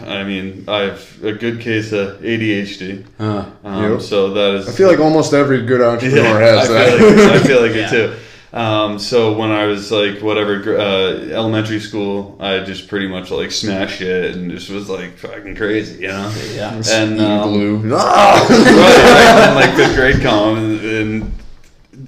I 0.06 0.24
mean, 0.24 0.64
I've 0.68 1.22
a 1.22 1.32
good 1.32 1.60
case 1.60 1.92
of 1.92 2.18
ADHD. 2.22 3.04
uh, 3.20 3.44
Um, 3.62 3.92
Yep. 3.92 4.00
So 4.00 4.30
that 4.32 4.54
is. 4.54 4.68
I 4.68 4.72
feel 4.72 4.88
like 4.88 5.00
almost 5.00 5.34
every 5.34 5.66
good 5.66 5.80
entrepreneur 5.92 6.40
Yeah, 6.40 6.60
has 6.60 6.70
I 6.70 6.72
that. 6.72 6.98
Feel 6.98 7.10
like, 7.10 7.30
I 7.30 7.46
feel 7.46 7.60
like 7.60 7.74
Yeah. 7.74 7.86
it 7.86 7.90
too. 7.90 8.16
Um, 8.56 8.98
so 8.98 9.36
when 9.36 9.50
I 9.50 9.66
was 9.66 9.92
like 9.92 10.22
whatever 10.22 10.78
uh, 10.78 11.28
elementary 11.30 11.78
school, 11.78 12.38
I 12.40 12.60
just 12.60 12.88
pretty 12.88 13.06
much 13.06 13.30
like 13.30 13.52
smashed 13.52 14.00
it 14.00 14.34
and 14.34 14.50
just 14.50 14.70
was 14.70 14.88
like 14.88 15.18
fucking 15.18 15.54
crazy, 15.56 16.02
you 16.04 16.08
know. 16.08 16.32
yeah. 16.54 16.72
And 16.88 17.16
Eating 17.16 17.20
um, 17.20 17.52
glue. 17.52 17.90
Ah! 17.94 18.46
right, 18.48 18.58
right, 18.58 19.46
when, 19.46 19.54
like 19.56 19.74
fifth 19.76 19.94
grade 19.94 20.22
come 20.22 20.56
and, 20.56 20.80
and 20.80 21.32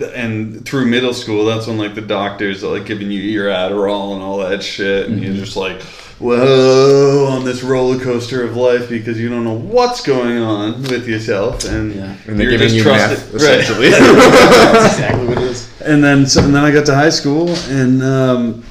and 0.00 0.64
through 0.64 0.86
middle 0.86 1.14
school, 1.14 1.44
that's 1.46 1.66
when 1.66 1.78
like 1.78 1.94
the 1.94 2.00
doctors 2.00 2.62
are 2.64 2.72
like 2.78 2.86
giving 2.86 3.10
you 3.10 3.20
your 3.20 3.48
Adderall 3.48 4.14
and 4.14 4.22
all 4.22 4.38
that 4.38 4.62
shit, 4.62 5.08
and 5.08 5.22
you're 5.22 5.34
just 5.34 5.56
like, 5.56 5.80
whoa, 6.18 7.26
on 7.30 7.44
this 7.44 7.62
roller 7.62 7.98
coaster 7.98 8.42
of 8.44 8.56
life 8.56 8.88
because 8.88 9.18
you 9.20 9.28
don't 9.28 9.44
know 9.44 9.58
what's 9.58 10.00
going 10.02 10.38
on 10.38 10.82
with 10.82 11.06
yourself, 11.08 11.64
and, 11.64 11.94
Yeah. 11.94 12.16
And 12.26 12.38
they're 12.38 12.50
you're 12.50 12.50
giving 12.52 12.68
just 12.68 12.76
you 12.76 12.82
trusted- 12.82 13.32
meth, 13.34 13.42
right. 13.42 13.60
essentially. 13.60 13.90
That's 13.90 14.92
exactly 14.94 15.26
what 15.28 15.38
it 15.38 15.44
is. 15.44 15.80
and 15.82 16.02
then 16.04 16.26
so, 16.26 16.42
and 16.44 16.54
then 16.54 16.64
I 16.64 16.70
got 16.70 16.86
to 16.86 16.94
high 16.94 17.10
school, 17.10 17.48
and 17.68 18.02
um, 18.02 18.64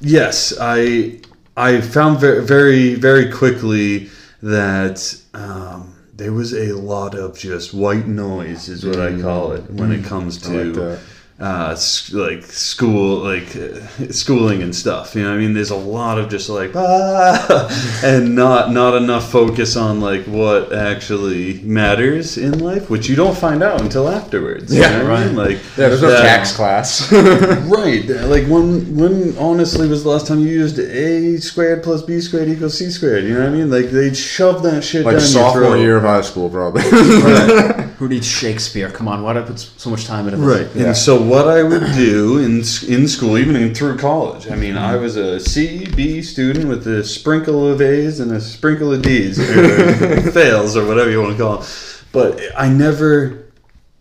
yes, 0.00 0.54
I 0.60 1.20
I 1.56 1.80
found 1.80 2.18
very 2.20 2.44
very 2.44 2.94
very 2.94 3.30
quickly 3.30 4.08
that 4.42 5.18
um, 5.34 5.93
there 6.16 6.32
was 6.32 6.52
a 6.54 6.72
lot 6.72 7.14
of 7.14 7.36
just 7.36 7.74
white 7.74 8.06
noise, 8.06 8.68
is 8.68 8.84
what 8.86 9.00
I 9.00 9.20
call 9.20 9.52
it, 9.52 9.68
when 9.70 9.90
it 9.92 10.04
comes 10.04 10.38
Mm. 10.38 10.50
I 10.50 10.52
like 10.62 10.74
to. 10.74 10.80
that. 10.80 11.00
Uh, 11.40 11.76
like 12.12 12.44
school, 12.44 13.16
like 13.18 13.56
uh, 13.56 13.80
schooling 14.12 14.62
and 14.62 14.74
stuff. 14.74 15.16
You 15.16 15.24
know, 15.24 15.34
I 15.34 15.36
mean, 15.36 15.52
there's 15.52 15.70
a 15.70 15.76
lot 15.76 16.16
of 16.16 16.28
just 16.28 16.48
like 16.48 16.70
ah, 16.76 18.00
and 18.04 18.36
not 18.36 18.70
not 18.72 18.94
enough 18.94 19.32
focus 19.32 19.74
on 19.76 20.00
like 20.00 20.24
what 20.26 20.72
actually 20.72 21.60
matters 21.62 22.38
in 22.38 22.60
life, 22.60 22.88
which 22.88 23.08
you 23.08 23.16
don't 23.16 23.36
find 23.36 23.64
out 23.64 23.80
until 23.80 24.08
afterwards. 24.08 24.72
you 24.72 24.80
Yeah, 24.80 24.98
know 24.98 25.08
what 25.10 25.18
I 25.18 25.26
mean? 25.26 25.36
right. 25.36 25.48
Like 25.48 25.56
Yeah, 25.76 25.88
there's 25.88 26.02
no 26.02 26.10
that- 26.10 26.22
tax 26.22 26.54
class. 26.54 27.10
Right. 27.12 28.06
Like 28.08 28.46
when 28.46 28.96
when 28.96 29.36
honestly 29.36 29.88
was 29.88 30.04
the 30.04 30.10
last 30.10 30.28
time 30.28 30.38
you 30.38 30.46
used 30.48 30.78
a 30.78 31.36
squared 31.40 31.82
plus 31.82 32.02
b 32.02 32.20
squared 32.20 32.48
equals 32.48 32.78
c 32.78 32.90
squared? 32.90 33.24
You 33.24 33.34
know 33.34 33.40
what 33.40 33.48
I 33.48 33.52
mean? 33.52 33.70
Like 33.70 33.86
they 33.90 34.14
shove 34.14 34.62
that 34.62 34.84
shit 34.84 35.04
like 35.04 35.14
down 35.14 35.20
your 35.20 35.28
sophomore 35.28 35.62
throat. 35.72 35.80
year 35.80 35.96
of 35.96 36.04
high 36.04 36.20
school, 36.20 36.48
probably. 36.48 36.82
Right. 36.82 37.90
Who 37.98 38.08
needs 38.08 38.26
Shakespeare? 38.26 38.90
Come 38.90 39.06
on, 39.08 39.22
why 39.22 39.32
do 39.34 39.38
I 39.40 39.42
put 39.42 39.58
so 39.58 39.88
much 39.90 40.04
time 40.04 40.26
into 40.26 40.38
Right. 40.38 40.58
this? 40.72 40.76
Yeah. 40.76 40.86
And 40.88 40.96
so 40.96 41.20
what 41.22 41.46
I 41.48 41.62
would 41.62 41.84
do 41.94 42.38
in 42.38 42.62
in 42.88 43.06
school, 43.08 43.38
even 43.38 43.54
in, 43.56 43.74
through 43.74 43.98
college, 43.98 44.50
I 44.50 44.56
mean, 44.56 44.76
I 44.76 44.96
was 44.96 45.16
a 45.16 45.38
C, 45.40 45.86
B 45.94 46.20
student 46.22 46.68
with 46.68 46.86
a 46.86 47.04
sprinkle 47.04 47.66
of 47.66 47.80
A's 47.80 48.20
and 48.20 48.32
a 48.32 48.40
sprinkle 48.40 48.92
of 48.92 49.02
D's, 49.02 49.38
or 49.38 50.30
fails, 50.32 50.76
or 50.76 50.86
whatever 50.86 51.10
you 51.10 51.20
want 51.22 51.36
to 51.36 51.42
call 51.42 51.62
it. 51.62 52.02
But 52.12 52.40
I 52.56 52.68
never. 52.68 53.40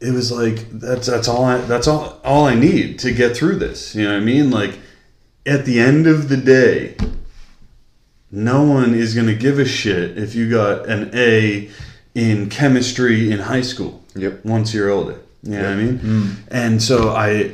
It 0.02 0.12
was 0.12 0.32
like 0.32 0.70
that's 0.72 1.08
that's 1.08 1.28
all 1.30 1.46
I 1.46 1.58
that's 1.60 1.88
all 1.88 2.20
all 2.26 2.46
I 2.46 2.56
need 2.56 3.00
to 3.00 3.14
get 3.14 3.38
through 3.38 3.56
this. 3.56 3.96
You 3.96 4.04
know 4.04 4.12
what 4.14 4.22
I 4.22 4.26
mean? 4.26 4.50
Like 4.52 4.78
at 5.46 5.66
the 5.66 5.80
end 5.80 6.08
of 6.08 6.28
the 6.30 6.36
day, 6.38 6.98
no 8.32 8.64
one 8.64 8.94
is 8.96 9.14
gonna 9.16 9.34
give 9.36 9.60
a 9.60 9.66
shit 9.66 10.18
if 10.18 10.36
you 10.36 10.50
got 10.50 10.88
an 10.90 11.12
A 11.14 11.70
in 12.16 12.50
chemistry 12.50 13.32
in 13.32 13.40
high 13.40 13.62
school 13.62 14.04
Yep. 14.16 14.46
once 14.46 14.74
you're 14.74 14.90
older. 14.90 15.20
You 15.42 15.52
know 15.58 15.64
what 15.64 15.72
I 15.72 15.76
mean? 15.76 16.38
And 16.50 16.82
so 16.82 17.10
I, 17.10 17.54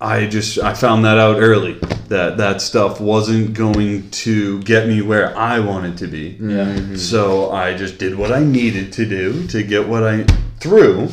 I 0.00 0.26
just 0.26 0.58
I 0.58 0.72
found 0.74 1.04
that 1.04 1.18
out 1.18 1.36
early 1.38 1.74
that 2.08 2.38
that 2.38 2.62
stuff 2.62 3.00
wasn't 3.00 3.52
going 3.54 4.08
to 4.10 4.62
get 4.62 4.86
me 4.88 5.02
where 5.02 5.36
I 5.36 5.58
wanted 5.58 5.98
to 5.98 6.06
be. 6.06 6.38
Yeah. 6.40 6.96
So 6.96 7.50
I 7.50 7.76
just 7.76 7.98
did 7.98 8.16
what 8.16 8.32
I 8.32 8.42
needed 8.42 8.92
to 8.94 9.04
do 9.06 9.46
to 9.48 9.62
get 9.62 9.86
what 9.88 10.02
I 10.04 10.24
through, 10.60 11.10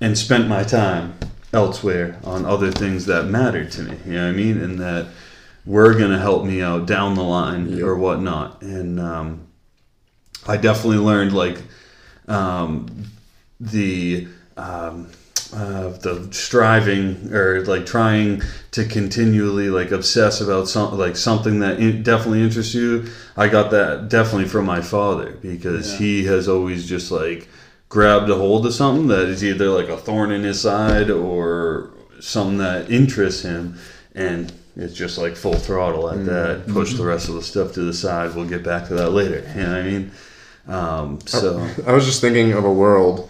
and 0.00 0.16
spent 0.16 0.46
my 0.48 0.62
time 0.62 1.14
elsewhere 1.52 2.18
on 2.24 2.44
other 2.46 2.70
things 2.70 3.06
that 3.06 3.26
mattered 3.26 3.70
to 3.72 3.82
me. 3.82 3.96
You 4.06 4.12
know 4.12 4.24
what 4.26 4.32
I 4.32 4.36
mean? 4.36 4.60
And 4.62 4.78
that 4.78 5.06
were 5.66 5.94
gonna 5.94 6.18
help 6.18 6.44
me 6.44 6.62
out 6.62 6.86
down 6.86 7.14
the 7.14 7.22
line 7.24 7.82
or 7.82 7.96
whatnot. 7.96 8.62
And 8.62 9.00
um, 9.00 9.46
I 10.46 10.56
definitely 10.56 10.98
learned 10.98 11.32
like 11.32 11.58
um, 12.28 13.04
the 13.60 14.26
um, 14.56 15.08
uh, 15.54 15.90
the 15.98 16.28
striving 16.30 17.32
or 17.32 17.62
like 17.66 17.84
trying 17.84 18.40
to 18.70 18.84
continually 18.86 19.68
like 19.68 19.90
obsess 19.90 20.40
about 20.40 20.66
some 20.68 20.96
like 20.96 21.16
something 21.16 21.60
that 21.60 21.78
in, 21.78 22.02
definitely 22.02 22.42
interests 22.42 22.74
you. 22.74 23.06
I 23.36 23.48
got 23.48 23.70
that 23.72 24.08
definitely 24.08 24.48
from 24.48 24.64
my 24.64 24.80
father 24.80 25.32
because 25.42 25.92
Yeah. 25.92 25.98
he 25.98 26.24
has 26.24 26.48
always 26.48 26.88
just 26.88 27.10
like 27.10 27.48
grabbed 27.90 28.30
a 28.30 28.34
hold 28.34 28.64
of 28.64 28.72
something 28.72 29.08
that 29.08 29.26
is 29.28 29.44
either 29.44 29.68
like 29.68 29.88
a 29.88 29.98
thorn 29.98 30.32
in 30.32 30.42
his 30.42 30.60
side 30.60 31.10
or 31.10 31.90
something 32.20 32.58
that 32.58 32.90
interests 32.90 33.42
him. 33.42 33.76
And 34.14 34.50
it's 34.74 34.94
just 34.94 35.18
like 35.18 35.36
full 35.36 35.54
throttle 35.54 36.08
at 36.10 36.24
that 36.24 36.66
push 36.68 36.94
the 36.94 37.04
rest 37.04 37.28
of 37.28 37.34
the 37.34 37.42
stuff 37.42 37.72
to 37.74 37.80
the 37.80 37.92
side. 37.92 38.34
We'll 38.34 38.48
get 38.48 38.62
back 38.64 38.88
to 38.88 38.94
that 38.94 39.10
later. 39.10 39.44
You 39.54 39.62
know 39.62 39.68
what 39.72 39.78
i 39.80 39.82
mean 39.82 40.12
um, 40.68 41.20
so 41.26 41.58
I 41.86 41.92
was 41.92 42.04
just 42.06 42.20
thinking 42.20 42.52
of 42.52 42.64
a 42.64 42.72
world 42.72 43.28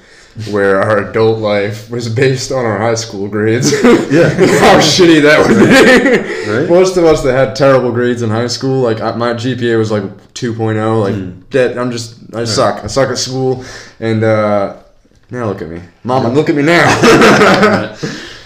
where 0.51 0.81
our 0.81 1.11
adult 1.11 1.39
life 1.41 1.91
was 1.91 2.09
based 2.09 2.51
on 2.53 2.65
our 2.65 2.79
high 2.79 2.95
school 2.95 3.29
grades. 3.29 3.71
Yeah. 4.13 4.29
How 4.61 4.79
shitty 4.79 5.23
that 5.23 5.39
would 5.47 5.59
be. 5.59 6.51
Right. 6.51 6.69
Most 6.69 6.97
of 6.99 7.05
us 7.05 7.23
that 7.23 7.33
had 7.33 7.57
terrible 7.57 7.93
grades 7.93 8.21
in 8.23 8.29
high 8.31 8.47
school, 8.49 8.81
like 8.83 9.01
I- 9.01 9.15
my 9.17 9.33
GPA 9.35 9.77
was 9.79 9.91
like 9.91 10.03
2.0, 10.35 11.01
like 11.01 11.51
dead. 11.51 11.79
I'm 11.79 11.91
just, 11.91 12.35
I 12.35 12.45
suck. 12.45 12.85
I 12.85 12.87
suck 12.89 13.09
at 13.11 13.19
school. 13.19 13.65
And 14.01 14.23
uh, 14.25 14.77
now 15.31 15.47
look 15.47 15.63
at 15.63 15.69
me. 15.69 15.81
Mama, 16.05 16.29
look 16.31 16.49
at 16.51 16.55
me 16.57 16.63
now. 16.63 16.85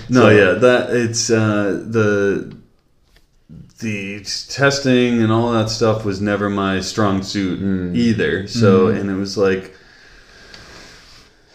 No, 0.09 0.29
yeah, 0.31 0.53
that 0.61 0.91
it's 0.91 1.31
uh, 1.31 1.83
the 1.89 2.57
the 3.81 4.21
testing 4.49 5.23
and 5.23 5.31
all 5.31 5.53
that 5.53 5.69
stuff 5.69 6.05
was 6.05 6.21
never 6.21 6.49
my 6.49 6.81
strong 6.81 7.23
suit 7.23 7.95
either. 7.95 8.47
So, 8.47 8.89
and 8.89 9.11
it 9.11 9.15
was 9.15 9.37
like, 9.37 9.75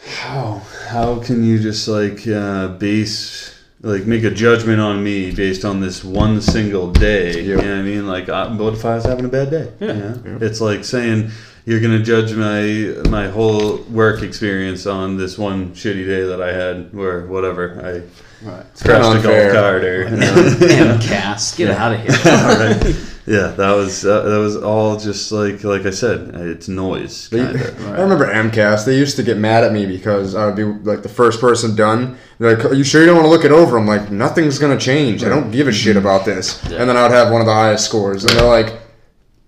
how 0.06 0.62
how 0.90 1.20
can 1.20 1.44
you 1.44 1.60
just 1.60 1.88
like 1.88 2.28
uh, 2.28 2.70
base 2.70 3.58
like 3.82 4.06
make 4.06 4.24
a 4.24 4.30
judgment 4.30 4.80
on 4.80 5.04
me 5.04 5.32
based 5.32 5.66
on 5.66 5.80
this 5.80 6.04
one 6.04 6.42
single 6.42 6.92
day? 6.92 7.42
You 7.44 7.56
know 7.56 7.64
what 7.64 7.72
I 7.72 7.82
mean? 7.82 8.08
Like, 8.08 8.30
I, 8.30 8.54
what 8.54 8.74
if 8.74 8.86
I 8.86 8.96
was 8.96 9.06
having 9.06 9.26
a 9.26 9.30
bad 9.30 9.50
day? 9.50 9.72
Yeah. 9.80 9.94
You 9.94 10.00
know? 10.00 10.22
Yep. 10.34 10.42
It's 10.44 10.62
like 10.62 10.84
saying. 10.86 11.32
You're 11.64 11.80
gonna 11.80 12.02
judge 12.02 12.34
my 12.34 13.08
my 13.12 13.28
whole 13.28 13.78
work 13.84 14.24
experience 14.24 14.88
on 14.88 15.18
this 15.18 15.38
one 15.38 15.74
shitty 15.74 16.08
day 16.08 16.24
that 16.24 16.42
I 16.42 16.52
had, 16.52 16.90
or 16.96 17.28
whatever 17.28 17.80
I 17.86 18.02
Right. 18.44 18.66
crashed 18.76 18.88
a 18.88 19.12
unfair. 19.12 19.52
golf 19.54 19.64
cart 19.64 19.84
or 19.84 20.06
MCAS, 20.06 21.56
get 21.58 21.70
out 21.72 21.94
of 21.94 22.00
here. 22.00 22.12
Alright. 22.34 22.96
yeah 23.28 23.48
that 23.52 23.72
was 23.76 24.04
uh, 24.04 24.24
that 24.24 24.40
was 24.40 24.58
all 24.58 24.98
just 24.98 25.32
like 25.32 25.64
like 25.64 25.86
i 25.86 25.92
said 25.92 26.34
it's 26.34 26.68
noise 26.68 27.30
They- 27.30 27.38
kind 27.44 27.56
of 27.56 27.88
I 27.90 28.02
remember 28.02 28.26
MCAS. 28.26 28.84
They 28.86 28.98
used 28.98 29.16
to 29.18 29.24
get 29.24 29.38
mad 29.38 29.64
at 29.64 29.72
me 29.74 29.86
because 29.86 30.34
I 30.34 30.46
would 30.48 30.56
be 30.56 30.64
like 30.64 31.04
the 31.04 31.10
first 31.10 31.40
person 31.40 31.76
done. 31.76 32.18
They're 32.40 32.56
like, 32.56 32.66
"Are 32.66 32.74
you 32.74 32.84
sure 32.84 33.02
you 33.02 33.08
don't 33.08 33.16
want 33.18 33.26
to 33.26 33.30
look 33.30 33.46
it 33.46 33.52
over?" 33.52 33.78
I'm 33.78 33.86
like, 33.86 34.10
"Nothing's 34.12 34.58
gonna 34.58 34.80
change. 34.80 35.24
I 35.24 35.30
don't 35.30 35.52
give 35.52 35.68
a 35.68 35.72
shit 35.72 35.98
about 35.98 36.26
this." 36.26 36.64
And 36.72 36.90
then 36.90 36.98
I 36.98 37.04
would 37.04 37.12
have 37.12 37.32
one 37.32 37.42
of 37.42 37.48
the 37.48 37.54
highest 37.54 37.86
scores, 37.86 38.24
and 38.26 38.34
they're 38.40 38.48
like, 38.48 38.81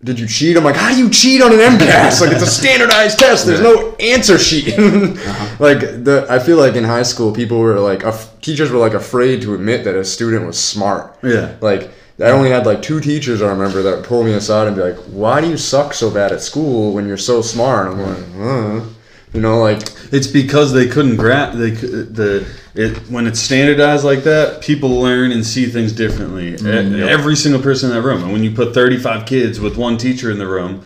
"Did 0.03 0.19
you 0.19 0.27
cheat?" 0.27 0.57
I'm 0.57 0.63
like, 0.63 0.75
"How 0.75 0.89
do 0.91 0.97
you 0.97 1.09
cheat 1.09 1.41
on 1.41 1.51
an 1.53 1.59
MCAS? 1.59 2.21
like 2.21 2.31
it's 2.31 2.43
a 2.43 2.47
standardized 2.47 3.17
test. 3.19 3.45
There's 3.45 3.61
no 3.61 3.95
answer 3.99 4.37
sheet." 4.37 4.75
Like 5.59 5.79
the, 6.03 6.25
I 6.29 6.39
feel 6.39 6.57
like 6.57 6.75
in 6.75 6.83
high 6.83 7.03
school, 7.03 7.31
people 7.31 7.59
were 7.59 7.79
like, 7.79 8.03
af- 8.03 8.29
teachers 8.41 8.71
were 8.71 8.79
like 8.79 8.93
afraid 8.93 9.41
to 9.43 9.53
admit 9.53 9.83
that 9.85 9.95
a 9.95 10.03
student 10.03 10.45
was 10.45 10.57
smart. 10.59 11.15
yeah 11.23 11.55
Like 11.61 11.91
I 12.19 12.29
only 12.31 12.49
had 12.49 12.65
like 12.65 12.81
two 12.81 12.99
teachers 12.99 13.41
I 13.41 13.47
remember 13.49 13.81
that 13.83 13.95
would 13.97 14.05
pull 14.05 14.23
me 14.23 14.33
aside 14.33 14.67
and 14.67 14.75
be 14.75 14.81
like, 14.81 14.97
"Why 15.07 15.41
do 15.41 15.47
you 15.49 15.57
suck 15.57 15.93
so 15.93 16.09
bad 16.09 16.31
at 16.31 16.41
school 16.41 16.93
when 16.93 17.07
you're 17.07 17.17
so 17.31 17.41
smart?" 17.41 17.91
And 17.91 18.01
I'm 18.01 18.07
like, 18.09 18.83
uh. 18.83 18.85
You 19.33 19.41
know, 19.41 19.59
like 19.59 19.81
it's 20.11 20.27
because 20.27 20.73
they 20.73 20.87
couldn't 20.87 21.17
grab 21.17 21.53
they 21.57 21.71
the 21.71 22.45
it 22.75 22.97
when 23.09 23.27
it's 23.27 23.39
standardized 23.39 24.03
like 24.03 24.23
that 24.23 24.61
people 24.61 24.99
learn 25.01 25.31
and 25.31 25.45
see 25.45 25.65
things 25.65 25.91
differently. 25.93 26.53
E- 26.53 26.57
mm, 26.57 27.07
every 27.07 27.35
single 27.35 27.61
person 27.61 27.89
in 27.89 27.95
that 27.95 28.01
room. 28.01 28.23
And 28.23 28.31
when 28.31 28.43
you 28.43 28.51
put 28.51 28.73
35 28.73 29.25
kids 29.25 29.59
with 29.59 29.77
one 29.77 29.97
teacher 29.97 30.31
in 30.31 30.37
the 30.37 30.47
room 30.47 30.83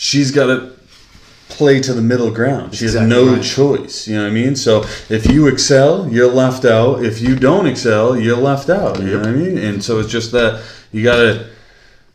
she's 0.00 0.30
got 0.30 0.46
to 0.46 0.70
play 1.48 1.80
to 1.80 1.92
the 1.92 2.00
middle 2.02 2.30
ground. 2.30 2.72
She 2.74 2.84
has 2.84 2.94
Exactly 2.94 3.08
no 3.24 3.32
right. 3.34 3.42
choice 3.42 4.06
you 4.06 4.16
know 4.16 4.22
what 4.22 4.30
i 4.30 4.34
mean? 4.34 4.54
So 4.54 4.82
if 5.08 5.26
you 5.30 5.48
excel 5.48 6.08
you're 6.08 6.30
left 6.30 6.64
out. 6.64 7.04
If 7.04 7.20
you 7.20 7.34
don't 7.34 7.66
excel 7.66 8.16
you're 8.16 8.36
left 8.36 8.68
out 8.70 9.00
you 9.00 9.12
know 9.12 9.18
what 9.20 9.28
i 9.28 9.32
mean? 9.32 9.58
And 9.58 9.82
so 9.82 9.98
it's 9.98 10.08
just 10.10 10.30
that 10.32 10.62
you 10.92 11.02
gotta 11.02 11.48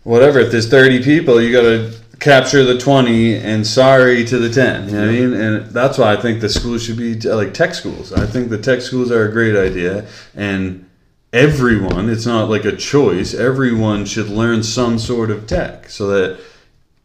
whatever 0.04 0.40
if 0.40 0.52
there's 0.52 0.70
30 0.70 1.04
people 1.04 1.42
you 1.42 1.52
gotta 1.52 1.94
capture 2.20 2.64
the 2.64 2.78
20 2.78 3.36
and 3.38 3.66
sorry 3.66 4.24
to 4.24 4.38
the 4.38 4.50
10 4.50 4.88
you 4.90 4.96
know 4.96 5.02
what 5.02 5.10
i 5.10 5.12
mean? 5.12 5.34
And 5.34 5.66
that's 5.72 5.98
why 5.98 6.14
i 6.14 6.16
think 6.22 6.42
the 6.42 6.50
schools 6.50 6.84
should 6.84 6.98
be 6.98 7.16
like 7.20 7.54
tech 7.54 7.74
schools. 7.74 8.14
I 8.14 8.26
think 8.26 8.50
the 8.50 8.58
tech 8.58 8.82
schools 8.82 9.12
are 9.12 9.28
a 9.28 9.32
great 9.32 9.56
idea 9.56 10.06
and 10.36 10.88
everyone 11.34 12.10
it's 12.10 12.26
not 12.28 12.50
like 12.50 12.64
a 12.66 12.76
choice 12.76 13.34
everyone 13.34 14.06
should 14.06 14.30
learn 14.30 14.62
some 14.64 15.00
sort 15.00 15.32
of 15.32 15.48
tech 15.48 15.90
so 15.90 16.08
that 16.08 16.40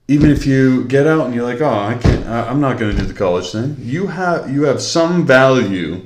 even 0.06 0.30
if 0.30 0.44
you 0.46 0.84
get 0.84 1.06
out 1.06 1.24
and 1.26 1.34
you're 1.34 1.44
like 1.44 1.62
oh 1.62 1.78
i 1.92 1.96
can't 1.96 2.26
I- 2.26 2.46
i'm 2.48 2.60
not 2.60 2.78
going 2.78 2.94
to 2.94 3.00
do 3.02 3.06
the 3.06 3.14
college 3.14 3.50
thing 3.50 3.76
you 3.80 4.06
have 4.08 4.50
you 4.50 4.64
have 4.64 4.82
some 4.82 5.26
value 5.26 6.04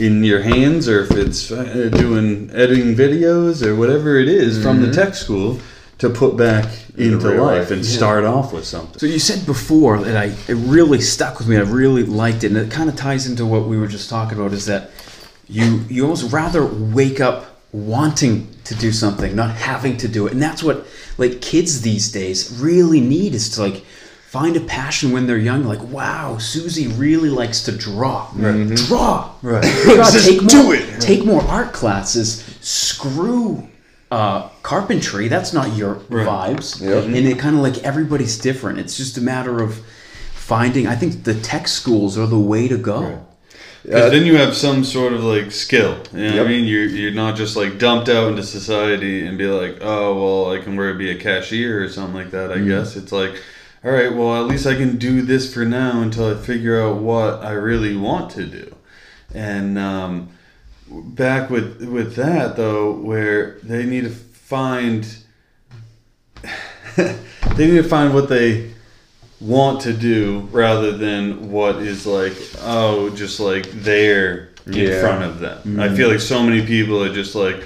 in 0.00 0.24
your 0.24 0.42
hands 0.42 0.88
or 0.88 1.02
if 1.04 1.12
it's 1.12 1.52
uh, 1.52 1.88
doing 1.92 2.50
editing 2.52 2.94
videos 2.96 3.64
or 3.64 3.76
whatever 3.76 4.16
it 4.18 4.28
is 4.28 4.60
from 4.60 4.80
the 4.80 4.90
tech 4.92 5.14
school 5.14 5.60
to 6.02 6.10
put 6.10 6.36
back 6.36 6.64
into 6.98 7.28
life 7.28 7.38
life. 7.38 7.70
and 7.70 7.86
start 7.86 8.24
off 8.24 8.52
with 8.52 8.64
something 8.64 8.98
So 8.98 9.06
you 9.06 9.20
said 9.20 9.46
before 9.46 9.98
that 9.98 10.16
I 10.16 10.34
it 10.48 10.56
really 10.56 11.00
stuck 11.00 11.38
with 11.38 11.46
me. 11.46 11.56
I 11.56 11.60
really 11.60 12.02
liked 12.02 12.42
it, 12.42 12.48
and 12.48 12.56
it 12.56 12.72
kind 12.72 12.90
of 12.90 12.96
ties 12.96 13.28
into 13.28 13.46
what 13.46 13.68
we 13.68 13.78
were 13.78 13.86
just 13.86 14.10
talking 14.10 14.36
about. 14.36 14.52
Is 14.52 14.66
that 14.66 14.90
you 15.46 15.84
you 15.88 16.02
almost 16.02 16.32
rather 16.32 16.66
wake 16.66 17.20
up 17.20 17.56
wanting 17.70 18.48
to 18.64 18.74
do 18.74 18.90
something, 18.90 19.36
not 19.36 19.54
having 19.54 19.96
to 19.98 20.08
do 20.08 20.26
it, 20.26 20.32
and 20.32 20.42
that's 20.42 20.60
what 20.60 20.88
like 21.18 21.40
kids 21.40 21.82
these 21.82 22.10
days 22.10 22.58
really 22.60 23.00
need 23.00 23.32
is 23.32 23.48
to 23.50 23.62
like 23.62 23.84
find 24.26 24.56
a 24.56 24.60
passion 24.60 25.12
when 25.12 25.28
they're 25.28 25.38
young. 25.38 25.62
Like 25.62 25.82
wow, 25.84 26.36
Susie 26.38 26.88
really 26.88 27.30
likes 27.30 27.62
to 27.66 27.70
draw. 27.70 28.28
Draw. 28.34 29.36
Right. 29.42 29.62
God, 29.86 30.12
Just 30.12 30.26
take 30.26 30.48
do 30.48 30.72
it. 30.72 31.00
Take 31.00 31.24
more 31.24 31.42
art 31.42 31.72
classes. 31.72 32.42
Screw 32.60 33.68
uh, 34.12 34.50
carpentry. 34.62 35.28
That's 35.28 35.54
not 35.54 35.74
your 35.74 35.94
vibes. 35.94 36.82
Yep. 36.82 37.04
And 37.04 37.16
it 37.16 37.38
kind 37.38 37.56
of 37.56 37.62
like 37.62 37.78
everybody's 37.82 38.36
different. 38.36 38.78
It's 38.78 38.94
just 38.94 39.16
a 39.16 39.22
matter 39.22 39.62
of 39.62 39.82
finding. 40.34 40.86
I 40.86 40.96
think 40.96 41.24
the 41.24 41.34
tech 41.40 41.66
schools 41.66 42.18
are 42.18 42.26
the 42.26 42.38
way 42.38 42.68
to 42.68 42.76
go. 42.76 43.26
Because 43.82 44.12
then 44.12 44.26
you 44.26 44.36
have 44.36 44.54
some 44.54 44.84
sort 44.84 45.14
of 45.14 45.24
like 45.24 45.50
skill. 45.50 45.98
You 46.12 46.18
know 46.28 46.34
Yep. 46.34 46.46
I 46.46 46.48
mean? 46.48 46.66
You're, 46.66 46.84
you're 46.84 47.10
not 47.10 47.36
just 47.36 47.56
like 47.56 47.78
dumped 47.78 48.10
out 48.10 48.28
into 48.28 48.42
society 48.42 49.26
and 49.26 49.38
be 49.38 49.46
like, 49.46 49.78
oh, 49.80 50.14
well, 50.14 50.54
I 50.54 50.62
can 50.62 50.76
work 50.76 50.98
be 50.98 51.10
a 51.10 51.18
cashier 51.18 51.82
or 51.82 51.88
something 51.88 52.14
like 52.14 52.32
that, 52.32 52.52
I 52.52 52.58
guess. 52.58 52.96
It's 52.96 53.12
like, 53.12 53.34
all 53.82 53.90
right, 53.90 54.14
well, 54.14 54.36
at 54.36 54.46
least 54.46 54.66
I 54.66 54.74
can 54.74 54.98
do 54.98 55.22
this 55.22 55.52
for 55.52 55.64
now 55.64 56.02
until 56.02 56.30
I 56.30 56.34
figure 56.40 56.80
out 56.80 56.98
what 56.98 57.42
I 57.42 57.52
really 57.52 57.96
want 57.96 58.30
to 58.32 58.46
do. 58.46 58.76
And 59.34 59.78
um, 59.78 60.28
back 61.04 61.50
with 61.50 61.82
with 61.82 62.16
that 62.16 62.56
though, 62.56 62.92
where 62.92 63.58
they 63.62 63.84
need 63.84 64.04
to 64.04 64.10
find 64.10 65.06
they 66.96 67.16
need 67.56 67.82
to 67.82 67.82
find 67.82 68.14
what 68.14 68.28
they 68.28 68.72
want 69.40 69.80
to 69.80 69.92
do 69.92 70.48
rather 70.52 70.96
than 70.96 71.50
what 71.50 71.76
is 71.76 72.06
like 72.06 72.34
oh 72.60 73.10
just 73.10 73.40
like 73.40 73.68
there 73.72 74.50
in 74.66 74.74
Yeah. 74.74 75.00
front 75.00 75.24
of 75.24 75.40
them. 75.40 75.80
I 75.80 75.86
mm-hmm. 75.86 75.96
feel 75.96 76.08
like 76.08 76.20
so 76.20 76.42
many 76.42 76.64
people 76.64 77.02
are 77.02 77.12
just 77.12 77.34
like 77.34 77.64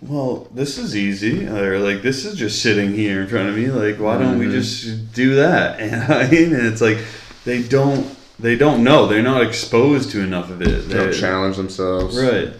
well, 0.00 0.48
this 0.54 0.78
is 0.78 0.96
easy, 0.96 1.46
or 1.46 1.80
like 1.80 2.02
this 2.02 2.24
is 2.24 2.36
just 2.36 2.62
sitting 2.62 2.94
here 2.94 3.20
in 3.20 3.28
front 3.28 3.48
of 3.48 3.56
me. 3.56 3.66
Like, 3.66 3.98
why 3.98 4.18
don't 4.18 4.38
we 4.38 4.46
mm-hmm. 4.46 4.54
just 4.54 5.12
do 5.12 5.36
that? 5.36 5.80
And 5.80 6.12
I 6.12 6.30
mean, 6.30 6.54
and 6.54 6.66
it's 6.66 6.80
like 6.80 6.98
they 7.44 7.62
don't, 7.62 8.06
they 8.38 8.56
don't 8.56 8.84
know. 8.84 9.06
They're 9.06 9.22
not 9.22 9.42
exposed 9.42 10.10
to 10.10 10.22
enough 10.22 10.50
of 10.50 10.62
it. 10.62 10.88
They 10.88 10.94
don't 10.94 11.12
challenge 11.12 11.56
themselves. 11.56 12.16
right? 12.20 12.52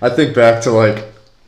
I 0.00 0.08
think 0.10 0.34
back 0.34 0.62
to 0.62 0.70
like 0.70 1.04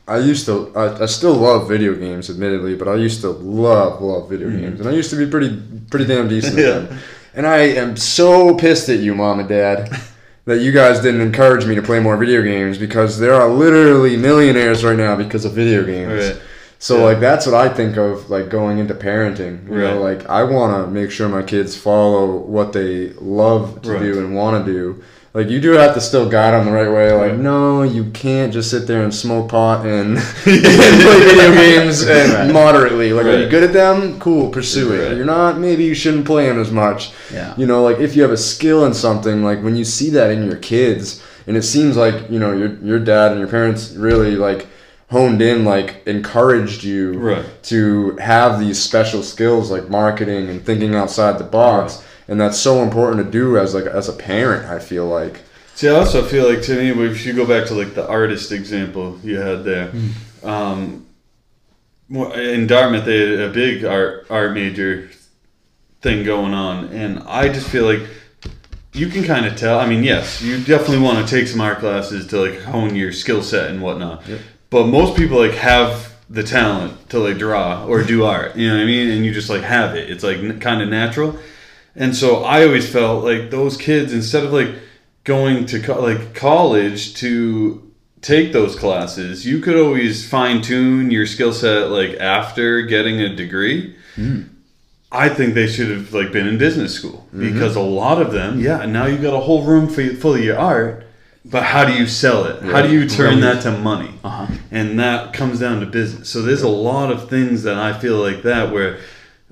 I 0.09 0.19
used 0.19 0.47
to 0.47 0.73
I, 0.77 1.03
I 1.03 1.07
still 1.07 1.35
love 1.35 1.69
video 1.69 1.95
games 1.95 2.31
admittedly, 2.31 2.75
but 2.75 2.89
I 2.89 2.97
used 2.97 3.21
to 3.23 3.31
love 3.31 4.03
love 4.03 4.29
video 4.29 4.49
mm-hmm. 4.49 4.61
games 4.61 4.81
and 4.81 4.89
I 4.89 4.93
used 4.93 5.11
to 5.11 5.17
be 5.17 5.31
pretty 5.31 5.61
pretty 5.91 6.07
damn 6.07 6.29
decent 6.29 6.59
Yeah. 6.59 6.65
at 6.65 6.89
them. 6.89 6.99
And 7.33 7.47
I 7.47 7.59
am 7.59 7.97
so 7.97 8.57
pissed 8.57 8.89
at 8.89 8.99
you, 8.99 9.15
mom 9.15 9.39
and 9.39 9.49
dad, 9.49 9.89
that 10.47 10.59
you 10.61 10.73
guys 10.73 11.01
didn't 11.01 11.21
encourage 11.21 11.65
me 11.65 11.77
to 11.77 11.83
play 11.83 12.01
more 12.01 12.17
video 12.17 12.43
games 12.43 12.77
because 12.77 13.19
there 13.21 13.35
are 13.35 13.49
literally 13.49 14.17
millionaires 14.17 14.83
right 14.83 14.97
now 14.97 15.15
because 15.15 15.45
of 15.45 15.53
video 15.53 15.85
games. 15.85 16.33
Right. 16.33 16.43
So 16.83 16.97
Yeah. 16.97 17.05
like 17.05 17.21
that's 17.21 17.47
what 17.47 17.55
I 17.55 17.69
think 17.69 17.97
of 17.99 18.31
like 18.31 18.49
going 18.49 18.79
into 18.79 18.95
parenting. 18.95 19.69
You 19.71 19.79
know, 19.79 20.01
like 20.01 20.29
I 20.31 20.43
want 20.45 20.71
to 20.87 20.91
make 20.91 21.11
sure 21.11 21.29
my 21.29 21.43
kids 21.43 21.77
follow 21.77 22.27
what 22.57 22.73
they 22.73 23.13
love 23.21 23.83
to 23.83 23.93
Right. 23.93 24.03
do 24.03 24.19
and 24.19 24.35
want 24.35 24.65
to 24.67 24.73
do. 24.73 24.97
Like 25.35 25.49
you 25.49 25.61
do 25.61 25.73
have 25.73 25.95
to 25.95 26.01
still 26.01 26.27
guide 26.29 26.55
them 26.55 26.65
the 26.65 26.73
right 26.73 26.91
way. 26.91 27.13
Like 27.13 27.33
Right. 27.33 27.39
no, 27.39 27.83
you 27.83 28.05
can't 28.15 28.51
just 28.53 28.71
sit 28.71 28.87
there 28.89 29.03
and 29.03 29.15
smoke 29.15 29.51
pot 29.51 29.85
and, 29.87 30.17
and 30.17 30.25
play 30.43 31.19
video 31.21 31.53
games 31.53 32.03
and 32.09 32.53
moderately. 32.53 33.13
Like 33.13 33.27
are 33.27 33.39
you 33.39 33.49
good 33.49 33.63
at 33.63 33.73
them? 33.75 34.19
Cool, 34.19 34.49
pursue 34.49 34.93
it. 34.95 35.17
You're 35.19 35.27
not. 35.27 35.61
Maybe 35.61 35.85
you 35.85 35.95
shouldn't 35.95 36.25
play 36.25 36.47
them 36.49 36.59
as 36.61 36.71
much. 36.73 37.13
Yeah. 37.33 37.53
You 37.59 37.67
know, 37.67 37.83
like 37.85 38.01
if 38.01 38.17
you 38.17 38.23
have 38.23 38.33
a 38.33 38.37
skill 38.39 38.87
in 38.87 38.95
something, 38.95 39.45
like 39.45 39.63
when 39.63 39.77
you 39.77 39.85
see 39.85 40.09
that 40.11 40.31
in 40.31 40.45
your 40.47 40.57
kids, 40.57 41.21
and 41.47 41.57
it 41.59 41.63
seems 41.63 41.97
like 41.97 42.15
you 42.31 42.39
know 42.41 42.53
your 42.53 42.71
your 42.83 42.99
dad 42.99 43.33
and 43.33 43.39
your 43.39 43.49
parents 43.49 43.93
really 43.93 44.35
like 44.35 44.67
honed 45.11 45.43
in, 45.43 45.65
like 45.65 46.03
encouraged 46.07 46.85
you 46.85 47.13
Right. 47.19 47.45
to 47.65 48.17
have 48.17 48.61
these 48.61 48.81
special 48.81 49.23
skills 49.23 49.71
like 49.71 49.89
marketing 49.91 50.49
and 50.49 50.65
thinking 50.65 50.95
outside 50.95 51.39
the 51.39 51.45
box, 51.45 52.03
and 52.29 52.41
that's 52.41 52.59
so 52.59 52.83
important 52.83 53.25
to 53.25 53.31
do 53.31 53.59
as 53.59 53.75
like 53.75 53.87
as 53.87 54.09
a 54.09 54.13
parent. 54.13 54.67
I 54.67 54.79
feel 54.79 55.07
like. 55.07 55.41
See, 55.75 55.89
I 55.89 55.93
also 55.93 56.23
feel 56.23 56.49
like 56.49 56.63
to 56.63 56.77
me, 56.77 57.05
if 57.07 57.25
you 57.27 57.33
go 57.33 57.47
back 57.47 57.67
to 57.69 57.75
like 57.75 57.95
the 57.95 58.07
artist 58.07 58.53
example 58.53 59.19
you 59.25 59.39
had 59.39 59.65
there, 59.65 59.91
um, 60.45 61.07
in 62.11 62.67
Dartmouth 62.67 63.05
they 63.05 63.19
had 63.31 63.41
a 63.41 63.53
big 63.53 63.85
art 63.85 64.27
art 64.31 64.53
major 64.53 65.11
thing 66.03 66.25
going 66.25 66.55
on, 66.55 66.87
and 66.89 67.21
I 67.27 67.49
just 67.49 67.69
feel 67.69 67.85
like 67.85 68.01
you 68.93 69.09
can 69.09 69.25
kind 69.25 69.47
of 69.47 69.57
tell. 69.57 69.79
I 69.79 69.87
mean, 69.87 70.03
yes, 70.05 70.43
you 70.43 70.59
definitely 70.59 70.99
want 70.99 71.27
to 71.27 71.35
take 71.37 71.47
some 71.49 71.61
art 71.61 71.79
classes 71.79 72.27
to 72.29 72.41
like 72.41 72.61
hone 72.63 72.95
your 72.95 73.13
skill 73.13 73.43
set 73.43 73.71
and 73.71 73.81
whatnot. 73.83 74.23
But 74.71 74.87
most 74.87 75.17
people 75.17 75.39
like 75.39 75.55
have 75.55 76.15
the 76.31 76.45
talent 76.45 77.11
to 77.11 77.19
like 77.19 77.39
draw 77.39 77.85
or 77.85 78.05
do 78.05 78.25
art. 78.25 78.57
You 78.57 78.69
know 78.69 78.77
what 78.77 78.83
I 78.83 78.87
mean? 78.87 79.11
And 79.11 79.25
you 79.27 79.35
just 79.35 79.51
like 79.51 79.63
have 79.63 79.97
it. 79.97 80.09
It's 80.09 80.23
like 80.23 80.39
n- 80.39 80.61
kind 80.61 80.81
of 80.81 80.89
natural. 80.89 81.37
And 81.97 82.17
so 82.17 82.45
I 82.45 82.65
always 82.65 82.91
felt 82.91 83.25
like 83.25 83.51
those 83.51 83.77
kids 83.77 84.13
instead 84.13 84.45
of 84.45 84.53
like 84.53 84.71
going 85.25 85.67
to 85.67 85.81
co- 85.81 86.01
like 86.01 86.35
college 86.35 87.15
to 87.17 87.91
take 88.23 88.53
those 88.53 88.77
classes, 88.77 89.45
you 89.45 89.61
could 89.61 89.77
always 89.77 90.29
fine 90.29 90.63
tune 90.63 91.11
your 91.11 91.27
skill 91.27 91.53
set 91.53 91.91
like 91.91 92.15
after 92.21 92.83
getting 92.83 93.21
a 93.21 93.35
degree. 93.35 93.97
Mm. 94.15 94.51
I 95.13 95.29
think 95.29 95.55
they 95.55 95.67
should 95.67 95.91
have 95.91 96.15
like 96.15 96.31
been 96.31 96.47
in 96.47 96.59
business 96.59 96.95
school 96.95 97.27
mm-hmm. 97.35 97.53
because 97.53 97.75
a 97.75 97.81
lot 97.81 98.23
of 98.23 98.33
them, 98.33 98.61
yeah. 98.61 98.87
Now 98.87 99.07
you 99.07 99.19
got 99.19 99.35
a 99.35 99.41
whole 99.41 99.65
room 99.65 99.89
for, 99.89 100.07
full 100.15 100.35
of 100.35 100.45
your 100.45 100.59
art, 100.59 101.05
but 101.45 101.63
how 101.63 101.85
do 101.85 101.95
you 101.95 102.07
sell 102.07 102.45
it? 102.45 102.63
How 102.63 102.83
do 102.83 102.93
you 102.93 103.09
turn 103.09 103.41
that 103.41 103.63
to 103.63 103.71
money? 103.71 104.13
Uh-huh. 104.23 104.47
And 104.71 104.99
that 104.99 105.33
comes 105.33 105.61
down 105.61 105.81
to 105.81 105.87
business. 105.87 106.29
So 106.29 106.43
there's 106.43 106.63
a 106.63 106.69
lot 106.69 107.11
of 107.11 107.31
things 107.31 107.63
that 107.63 107.77
I 107.77 107.99
feel 107.99 108.19
like 108.19 108.43
that 108.43 108.73
where 108.73 109.01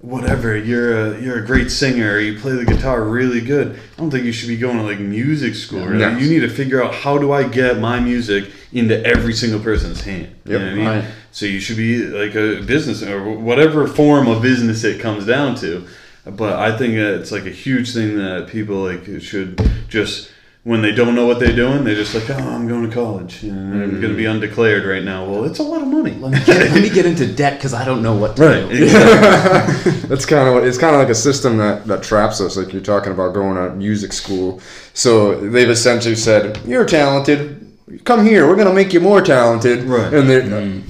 whatever 0.00 0.56
you're 0.56 1.06
a 1.06 1.20
you're 1.20 1.42
a 1.42 1.44
great 1.44 1.72
singer 1.72 2.20
you 2.20 2.38
play 2.38 2.52
the 2.52 2.64
guitar 2.64 3.02
really 3.02 3.40
good. 3.40 3.76
I 3.76 4.00
don't 4.00 4.10
think 4.10 4.24
you 4.24 4.32
should 4.32 4.48
be 4.48 4.56
going 4.56 4.76
to 4.76 4.84
like 4.84 5.00
music 5.00 5.54
school. 5.54 5.84
Really. 5.84 5.98
No. 5.98 6.16
You 6.16 6.28
need 6.30 6.40
to 6.40 6.50
figure 6.50 6.82
out 6.82 6.94
how 6.94 7.18
do 7.18 7.32
I 7.32 7.48
get 7.48 7.78
my 7.78 7.98
music 7.98 8.52
into 8.72 9.02
every 9.04 9.32
single 9.32 9.60
person's 9.60 10.02
hand. 10.02 10.34
You 10.44 10.58
know 10.58 10.64
what 10.64 10.72
I 10.72 10.74
mean? 10.74 10.86
Right. 10.86 11.04
So 11.32 11.46
you 11.46 11.58
should 11.58 11.78
be 11.78 12.04
like 12.04 12.34
a 12.34 12.62
business 12.62 13.02
or 13.02 13.32
whatever 13.32 13.86
form 13.86 14.28
of 14.28 14.42
business 14.42 14.84
it 14.84 15.00
comes 15.00 15.26
down 15.26 15.54
to. 15.56 15.86
But 16.26 16.58
I 16.58 16.76
think 16.76 16.94
it's 16.94 17.32
like 17.32 17.46
a 17.46 17.50
huge 17.50 17.94
thing 17.94 18.18
that 18.18 18.48
people 18.48 18.76
like 18.76 19.22
should 19.22 19.58
just 19.88 20.30
when 20.68 20.82
they 20.82 20.92
don't 20.92 21.14
know 21.14 21.24
what 21.26 21.38
they're 21.40 21.56
doing, 21.56 21.82
they're 21.84 21.94
just 21.94 22.14
like, 22.14 22.28
oh, 22.28 22.34
I'm 22.54 22.68
going 22.68 22.86
to 22.86 22.94
college 22.94 23.42
and 23.42 23.82
I'm 23.82 24.00
going 24.02 24.12
to 24.12 24.16
be 24.16 24.26
undeclared 24.26 24.84
right 24.84 25.02
now. 25.02 25.24
Well, 25.24 25.44
it's 25.44 25.60
a 25.60 25.62
lot 25.62 25.80
of 25.80 25.88
money. 25.88 26.12
Let 26.12 26.32
me 26.32 26.38
get, 26.44 26.70
let 26.72 26.82
me 26.82 26.90
get 26.90 27.06
into 27.06 27.26
debt 27.26 27.54
because 27.54 27.72
I 27.72 27.86
don't 27.86 28.02
know 28.02 28.14
what 28.14 28.36
to 28.36 28.42
Right. 28.46 28.68
do. 28.68 28.84
Exactly. 28.84 29.92
That's 30.10 30.26
kind 30.26 30.46
of 30.46 30.52
what 30.54 30.64
it's 30.66 30.76
kind 30.76 30.94
of 30.94 31.00
like 31.00 31.08
a 31.08 31.14
system 31.14 31.56
that, 31.56 31.86
that 31.86 32.02
traps 32.02 32.40
us. 32.42 32.56
Like 32.58 32.72
you're 32.74 32.82
talking 32.82 33.12
about 33.12 33.32
going 33.32 33.56
to 33.56 33.74
music 33.76 34.12
school. 34.12 34.60
So 34.92 35.40
they've 35.40 35.70
essentially 35.70 36.16
said, 36.16 36.58
"You're 36.66 36.84
talented. 36.84 37.64
Come 38.04 38.26
here. 38.26 38.46
We're 38.46 38.56
gonna 38.56 38.74
make 38.74 38.92
you 38.92 39.00
more 39.00 39.22
talented." 39.22 39.84
Right. 39.84 40.12
And 40.12 40.28
they, 40.28 40.82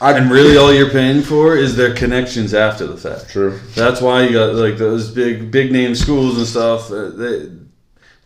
I 0.00 0.12
and 0.16 0.30
really, 0.30 0.56
all 0.56 0.72
you're 0.72 0.90
paying 0.90 1.22
for 1.22 1.56
is 1.56 1.74
their 1.76 1.92
connections 1.94 2.54
after 2.54 2.86
the 2.86 2.96
fact. 2.96 3.30
true. 3.30 3.58
That's 3.74 4.00
why 4.00 4.22
you 4.26 4.32
got 4.32 4.54
like 4.54 4.76
those 4.76 5.10
big 5.10 5.50
big 5.50 5.72
name 5.72 5.94
schools 5.96 6.36
and 6.38 6.46
stuff. 6.46 6.90
uh, 6.92 7.08
They, 7.08 7.48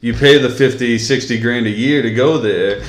you 0.00 0.14
pay 0.14 0.38
the 0.38 0.48
50, 0.50 0.98
60 0.98 1.40
grand 1.40 1.66
a 1.66 1.70
year 1.70 2.02
to 2.02 2.12
go 2.12 2.38
there. 2.38 2.82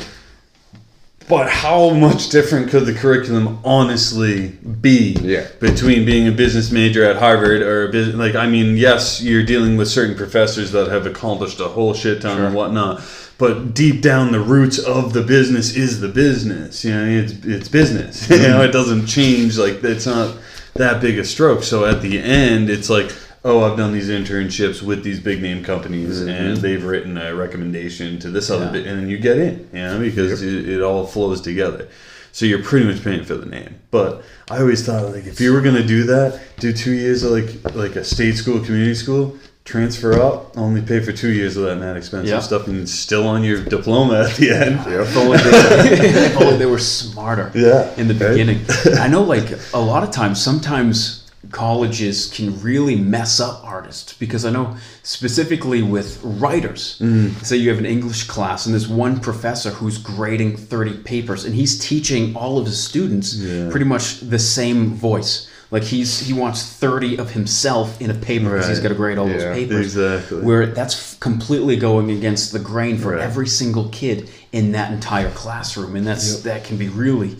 But 1.28 1.48
how 1.48 1.92
much 1.92 2.30
different 2.30 2.70
could 2.70 2.88
the 2.88 2.94
curriculum 2.94 3.60
honestly 3.64 4.48
be 4.82 5.16
Yeah. 5.22 5.46
between 5.60 6.04
being 6.04 6.28
a 6.28 6.32
business 6.32 6.72
major 6.72 7.04
at 7.06 7.18
Harvard 7.18 7.62
or 7.62 7.88
a 7.88 7.92
business 7.92 8.16
like 8.16 8.34
I 8.36 8.48
mean, 8.48 8.78
yes, 8.78 9.22
you're 9.22 9.44
dealing 9.44 9.78
with 9.78 9.88
certain 9.88 10.16
professors 10.16 10.72
that 10.72 10.88
have 10.88 11.06
accomplished 11.06 11.60
a 11.60 11.66
whole 11.66 11.94
shit 11.94 12.22
ton 12.22 12.42
and 12.42 12.56
whatnot. 12.56 13.02
But 13.38 13.74
deep 13.76 14.02
down, 14.02 14.32
the 14.32 14.40
roots 14.40 14.80
of 14.80 15.14
the 15.14 15.22
business 15.22 15.76
is 15.76 16.02
the 16.02 16.08
business. 16.10 16.84
You 16.84 16.94
know, 16.96 17.06
it's 17.06 17.34
it's 17.46 17.68
business. 17.70 18.28
you 18.30 18.40
know, 18.40 18.64
it 18.64 18.72
doesn't 18.72 19.06
change. 19.06 19.58
Like 19.58 19.84
it's 19.84 20.08
not 20.08 20.36
that 20.76 21.00
big 21.00 21.20
a 21.20 21.24
stroke. 21.24 21.62
So 21.62 21.86
at 21.86 22.02
the 22.02 22.20
end, 22.20 22.72
it's 22.72 22.90
like, 22.90 23.12
oh, 23.46 23.64
I've 23.64 23.78
done 23.78 23.94
these 23.94 24.10
internships 24.10 24.82
with 24.82 25.04
these 25.04 25.20
big 25.20 25.42
name 25.42 25.64
companies, 25.64 26.20
mm-hmm. 26.20 26.30
and 26.30 26.58
they've 26.58 26.84
written 26.84 27.18
a 27.18 27.34
recommendation 27.36 28.20
to 28.20 28.30
this 28.30 28.50
other 28.50 28.66
Yeah. 28.66 28.72
bit, 28.72 28.86
and 28.88 29.00
then 29.02 29.10
you 29.10 29.18
get 29.18 29.38
in. 29.38 29.70
You 29.74 29.80
know, 29.80 30.00
because 30.00 30.42
it, 30.42 30.68
it 30.70 30.82
all 30.82 31.06
flows 31.06 31.42
together. 31.42 31.88
So 32.32 32.46
you're 32.46 32.62
pretty 32.64 32.86
much 32.86 33.04
paying 33.04 33.24
for 33.26 33.36
the 33.36 33.48
name. 33.48 33.76
But 33.92 34.24
I 34.52 34.60
always 34.60 34.86
thought 34.86 35.12
like 35.14 35.26
if 35.26 35.42
you 35.42 35.52
were 35.54 35.62
gonna 35.62 35.86
do 35.86 36.04
that, 36.04 36.40
do 36.60 36.72
two 36.72 36.92
years 36.94 37.24
of 37.24 37.32
like 37.32 37.76
like 37.76 37.96
a 37.96 38.04
state 38.04 38.36
school, 38.36 38.60
community 38.60 38.94
school, 38.94 39.36
transfer 39.66 40.22
up, 40.22 40.56
only 40.58 40.82
pay 40.82 41.00
for 41.00 41.12
two 41.12 41.30
years 41.32 41.58
of 41.58 41.64
that 41.64 41.78
mad 41.78 41.98
expensive 41.98 42.30
Yeah. 42.30 42.40
stuff, 42.40 42.68
and 42.68 42.88
still 42.88 43.28
on 43.28 43.44
your 43.44 43.64
diploma 43.64 44.26
at 44.30 44.36
the 44.38 44.52
end. 44.52 44.80
If 44.88 45.18
only 45.18 45.38
they, 45.38 45.50
if 46.28 46.38
only 46.42 46.58
they 46.58 46.66
were 46.68 46.78
smarter 46.80 47.52
Yeah. 47.56 47.92
in 47.98 48.08
the 48.08 48.14
Right. 48.14 48.30
beginning. 48.32 48.62
I 49.00 49.08
know, 49.08 49.24
like, 49.24 49.48
a 49.74 49.80
lot 49.80 50.04
of 50.04 50.12
times, 50.12 50.40
sometimes 50.42 51.19
colleges 51.52 52.28
can 52.34 52.62
really 52.62 52.96
mess 52.96 53.40
up 53.40 53.62
artists 53.64 54.14
because 54.14 54.46
I 54.46 54.52
know 54.52 54.76
specifically 55.04 55.82
with 55.82 56.20
writers. 56.24 56.98
Mm. 57.00 57.34
Say 57.46 57.58
you 57.58 57.70
have 57.70 57.80
an 57.80 57.86
English 57.86 58.26
class 58.28 58.66
and 58.66 58.74
there's 58.74 58.88
one 58.88 59.20
professor 59.20 59.70
who's 59.72 59.98
grading 59.98 60.58
30 60.58 60.98
papers 61.04 61.46
and 61.46 61.56
he's 61.56 61.80
teaching 61.80 62.36
all 62.36 62.58
of 62.58 62.66
his 62.66 62.82
students 62.84 63.36
Yeah. 63.36 63.70
pretty 63.70 63.86
much 63.86 64.20
the 64.20 64.40
same 64.40 64.94
voice. 64.94 65.48
Like 65.72 65.84
he's 65.84 66.20
he 66.20 66.34
wants 66.34 66.64
30 66.64 67.18
of 67.18 67.32
himself 67.32 68.02
in 68.02 68.10
a 68.10 68.16
paper 68.16 68.52
because 68.54 68.68
he's 68.68 68.80
got 68.80 68.90
to 68.90 68.96
grade 68.96 69.18
all 69.18 69.28
Yeah, 69.30 69.38
those 69.38 69.56
papers. 69.58 69.86
exactly. 69.96 70.42
Where 70.42 70.66
that's 70.66 70.96
f- 70.96 71.20
completely 71.20 71.76
going 71.78 72.10
against 72.12 72.52
the 72.54 72.60
grain 72.60 72.98
for 72.98 73.12
Right. 73.12 73.22
every 73.22 73.48
single 73.48 73.88
kid 73.90 74.30
in 74.52 74.72
that 74.72 74.92
entire 74.92 75.30
classroom, 75.32 75.96
and 75.96 76.08
that's 76.08 76.40
that 76.42 76.64
can 76.64 76.78
be 76.78 76.90
really 76.90 77.38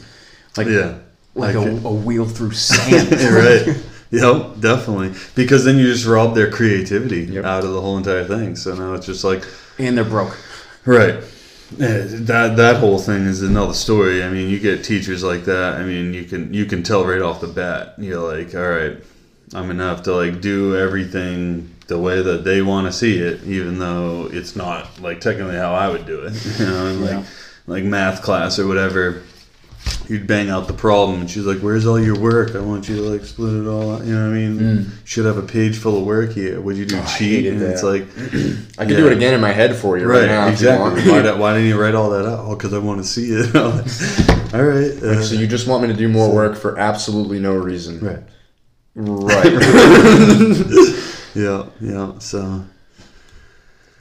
like 0.56 0.68
Yeah. 0.68 1.00
Like 1.36 1.56
a, 1.56 1.60
a 1.60 1.94
wheel 1.94 2.26
through 2.26 2.52
sand. 2.52 3.12
right. 3.68 3.84
Yep, 4.12 4.60
definitely. 4.60 5.14
Because 5.36 5.66
then 5.66 5.78
you 5.78 5.86
just 5.92 6.06
rob 6.06 6.34
their 6.36 6.50
creativity 6.50 7.26
Yep. 7.26 7.46
out 7.46 7.64
of 7.64 7.72
the 7.74 7.82
whole 7.82 7.98
entire 7.98 8.26
thing. 8.26 8.56
So 8.56 8.74
now 8.76 8.94
it's 8.96 9.06
just 9.06 9.24
like, 9.24 9.44
and 9.78 9.98
they're 9.98 10.04
broke. 10.06 10.38
right. 10.86 11.24
Uh, 11.76 12.02
that 12.26 12.56
that 12.58 12.78
whole 12.78 12.98
thing 12.98 13.26
is 13.28 13.44
another 13.44 13.74
story. 13.76 14.24
I 14.24 14.30
mean, 14.30 14.50
you 14.50 14.58
get 14.58 14.84
teachers 14.84 15.24
like 15.24 15.46
that. 15.46 15.76
I 15.76 15.84
mean, 15.84 16.16
you 16.16 16.24
can 16.24 16.52
you 16.52 16.66
can 16.66 16.82
tell 16.82 17.06
right 17.06 17.22
off 17.22 17.42
the 17.42 17.48
bat. 17.48 17.94
You're 18.00 18.20
like, 18.20 18.56
all 18.56 18.68
right, 18.68 18.98
I'm 19.54 19.68
gonna 19.68 19.84
have 19.88 20.02
to 20.04 20.16
like 20.16 20.42
do 20.42 20.76
everything 20.76 21.70
the 21.86 22.00
way 22.00 22.24
that 22.24 22.44
they 22.44 22.64
want 22.64 22.88
to 22.88 22.92
see 22.92 23.20
it, 23.20 23.44
even 23.44 23.78
though 23.78 24.28
it's 24.32 24.56
not 24.56 25.00
like 25.00 25.22
technically 25.22 25.58
how 25.58 25.76
I 25.76 25.90
would 25.90 26.08
do 26.08 26.22
it. 26.24 26.34
You 26.60 26.66
know, 26.66 26.94
like 27.02 27.12
Yeah. 27.12 27.24
like 27.68 27.84
math 27.84 28.24
class 28.24 28.58
or 28.58 28.66
whatever. 28.66 29.22
You'd 30.08 30.26
bang 30.28 30.50
out 30.50 30.68
the 30.68 30.74
problem, 30.74 31.22
and 31.22 31.30
she's 31.30 31.46
like, 31.46 31.60
"Where's 31.60 31.86
all 31.86 32.00
your 32.00 32.18
work? 32.20 32.56
I 32.56 32.60
want 32.60 32.90
you 32.90 32.96
to 32.98 33.02
like 33.04 33.24
split 33.26 33.54
it 33.54 33.68
all 33.68 33.96
out." 33.96 34.06
You 34.06 34.14
know 34.16 34.30
what 34.30 34.36
I 34.36 34.40
mean? 34.40 34.92
Should 35.06 35.26
have 35.26 35.38
a 35.38 35.42
page 35.44 35.78
full 35.78 35.98
of 36.00 36.06
work 36.06 36.32
here. 36.34 36.60
Would 36.62 36.78
you 36.78 36.86
do 36.86 36.96
Mm. 36.96 37.04
Oh, 37.06 37.16
cheat? 37.18 37.46
And 37.48 37.62
it's 37.62 37.84
like, 37.84 38.04
I 38.78 38.86
could 38.86 38.92
Yeah. 38.92 38.98
do 38.98 39.08
it 39.08 39.14
again 39.14 39.34
in 39.34 39.42
my 39.42 39.52
head 39.52 39.76
for 39.76 39.98
you 39.98 40.06
right, 40.08 40.22
right, 40.22 40.28
now. 40.28 40.48
exactly. 40.48 41.10
why, 41.12 41.22
did- 41.22 41.40
why 41.40 41.54
didn't 41.54 41.68
you 41.70 41.80
write 41.80 41.96
all 41.96 42.10
that 42.12 42.26
out? 42.26 42.40
Oh, 42.46 42.56
because 42.56 42.74
I 42.74 42.80
want 42.80 43.02
to 43.02 43.08
see 43.08 43.30
it. 43.32 43.56
all 44.54 44.64
right. 44.64 44.92
Uh, 45.04 45.22
so 45.24 45.36
you 45.36 45.48
just 45.48 45.68
want 45.68 45.84
me 45.84 45.88
to 45.90 45.96
do 45.96 46.08
more 46.10 46.34
work 46.34 46.56
for 46.58 46.78
absolutely 46.80 47.40
no 47.40 47.54
reason. 47.56 48.00
right. 48.00 48.24
Right. 48.96 49.46
Yeah. 51.36 51.66
Yeah. 51.80 52.18
So. 52.20 52.66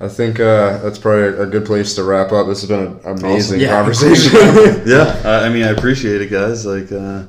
I 0.00 0.06
think 0.08 0.38
uh, 0.38 0.78
that's 0.78 0.98
probably 0.98 1.36
a 1.42 1.46
good 1.46 1.64
place 1.66 1.94
to 1.96 2.04
wrap 2.04 2.30
up. 2.32 2.46
This 2.46 2.60
has 2.62 2.68
been 2.68 2.98
an 3.04 3.18
amazing 3.18 3.58
Yeah. 3.60 3.70
conversation. 3.76 4.32
Yeah, 4.86 5.20
I, 5.24 5.46
I 5.46 5.48
mean, 5.48 5.64
I 5.64 5.70
appreciate 5.70 6.20
it, 6.22 6.30
guys. 6.30 6.64
Like, 6.64 6.92
uh, 6.92 7.24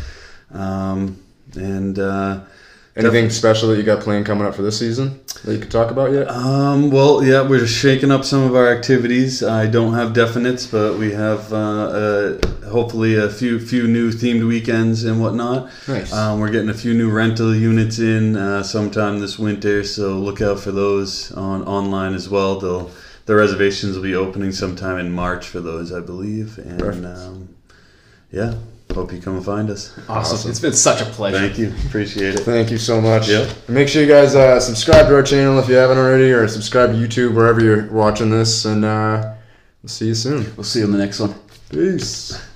Um, 0.52 1.18
and 1.56 1.98
uh, 1.98 2.40
Anything 2.96 3.30
special 3.30 3.68
that 3.68 3.76
you 3.76 3.84
got 3.84 4.02
planned 4.02 4.26
coming 4.26 4.44
up 4.44 4.54
for 4.54 4.62
this 4.62 4.78
season 4.78 5.20
that 5.44 5.54
you 5.54 5.60
could 5.60 5.70
talk 5.70 5.92
about 5.92 6.12
yet? 6.12 6.28
Um, 6.28 6.90
well, 6.90 7.22
yeah, 7.22 7.46
we're 7.46 7.60
just 7.60 7.74
shaking 7.74 8.10
up 8.10 8.24
some 8.24 8.42
of 8.42 8.56
our 8.56 8.68
activities. 8.68 9.44
I 9.44 9.68
don't 9.68 9.94
have 9.94 10.12
definites, 10.12 10.68
but 10.70 10.98
we 10.98 11.12
have 11.12 11.52
uh, 11.52 11.56
uh, 11.56 12.46
hopefully 12.68 13.14
a 13.14 13.30
few 13.30 13.60
few 13.60 13.86
new 13.86 14.10
themed 14.10 14.46
weekends 14.46 15.04
and 15.04 15.20
whatnot. 15.20 15.70
Nice. 15.86 16.12
Um, 16.12 16.40
we're 16.40 16.50
getting 16.50 16.68
a 16.68 16.74
few 16.74 16.92
new 16.92 17.10
rental 17.10 17.54
units 17.54 18.00
in 18.00 18.36
uh, 18.36 18.64
sometime 18.64 19.20
this 19.20 19.38
winter, 19.38 19.84
so 19.84 20.18
look 20.18 20.40
out 20.40 20.58
for 20.58 20.72
those 20.72 21.30
on 21.32 21.62
online 21.64 22.14
as 22.14 22.28
well. 22.28 22.58
They'll 22.58 22.90
the 23.26 23.36
reservations 23.36 23.94
will 23.94 24.02
be 24.02 24.16
opening 24.16 24.50
sometime 24.50 24.98
in 24.98 25.12
March 25.12 25.46
for 25.46 25.60
those, 25.60 25.92
I 25.92 26.00
believe. 26.00 26.58
And 26.58 27.06
um, 27.06 27.54
yeah, 28.32 28.54
hope 28.94 29.12
you 29.12 29.20
come 29.20 29.36
and 29.36 29.44
find 29.44 29.70
us. 29.70 29.96
Awesome. 30.08 30.36
Awesome. 30.36 30.50
It's 30.50 30.60
been 30.60 30.72
such 30.72 31.00
a 31.00 31.04
pleasure. 31.04 31.38
Thank 31.38 31.58
you, 31.58 31.72
appreciate 31.86 32.34
it. 32.34 32.40
Thank 32.40 32.70
you 32.70 32.78
so 32.78 33.00
much. 33.00 33.28
Yep. 33.28 33.68
Make 33.68 33.88
sure 33.88 34.02
you 34.02 34.08
guys 34.08 34.34
uh, 34.34 34.58
subscribe 34.60 35.06
to 35.08 35.14
our 35.14 35.22
channel 35.22 35.58
if 35.58 35.68
you 35.68 35.74
haven't 35.76 35.98
already, 35.98 36.32
or 36.32 36.46
subscribe 36.48 36.90
to 36.90 36.96
YouTube 36.96 37.34
wherever 37.34 37.60
you're 37.60 37.90
watching 37.90 38.30
this. 38.30 38.64
And 38.64 38.84
uh, 38.84 39.34
we'll 39.82 39.88
see 39.88 40.06
you 40.08 40.14
soon. 40.14 40.44
We'll 40.56 40.64
see 40.64 40.80
you 40.80 40.86
on 40.86 40.92
the 40.92 40.98
next 40.98 41.20
one. 41.20 41.34
Peace. 41.70 42.49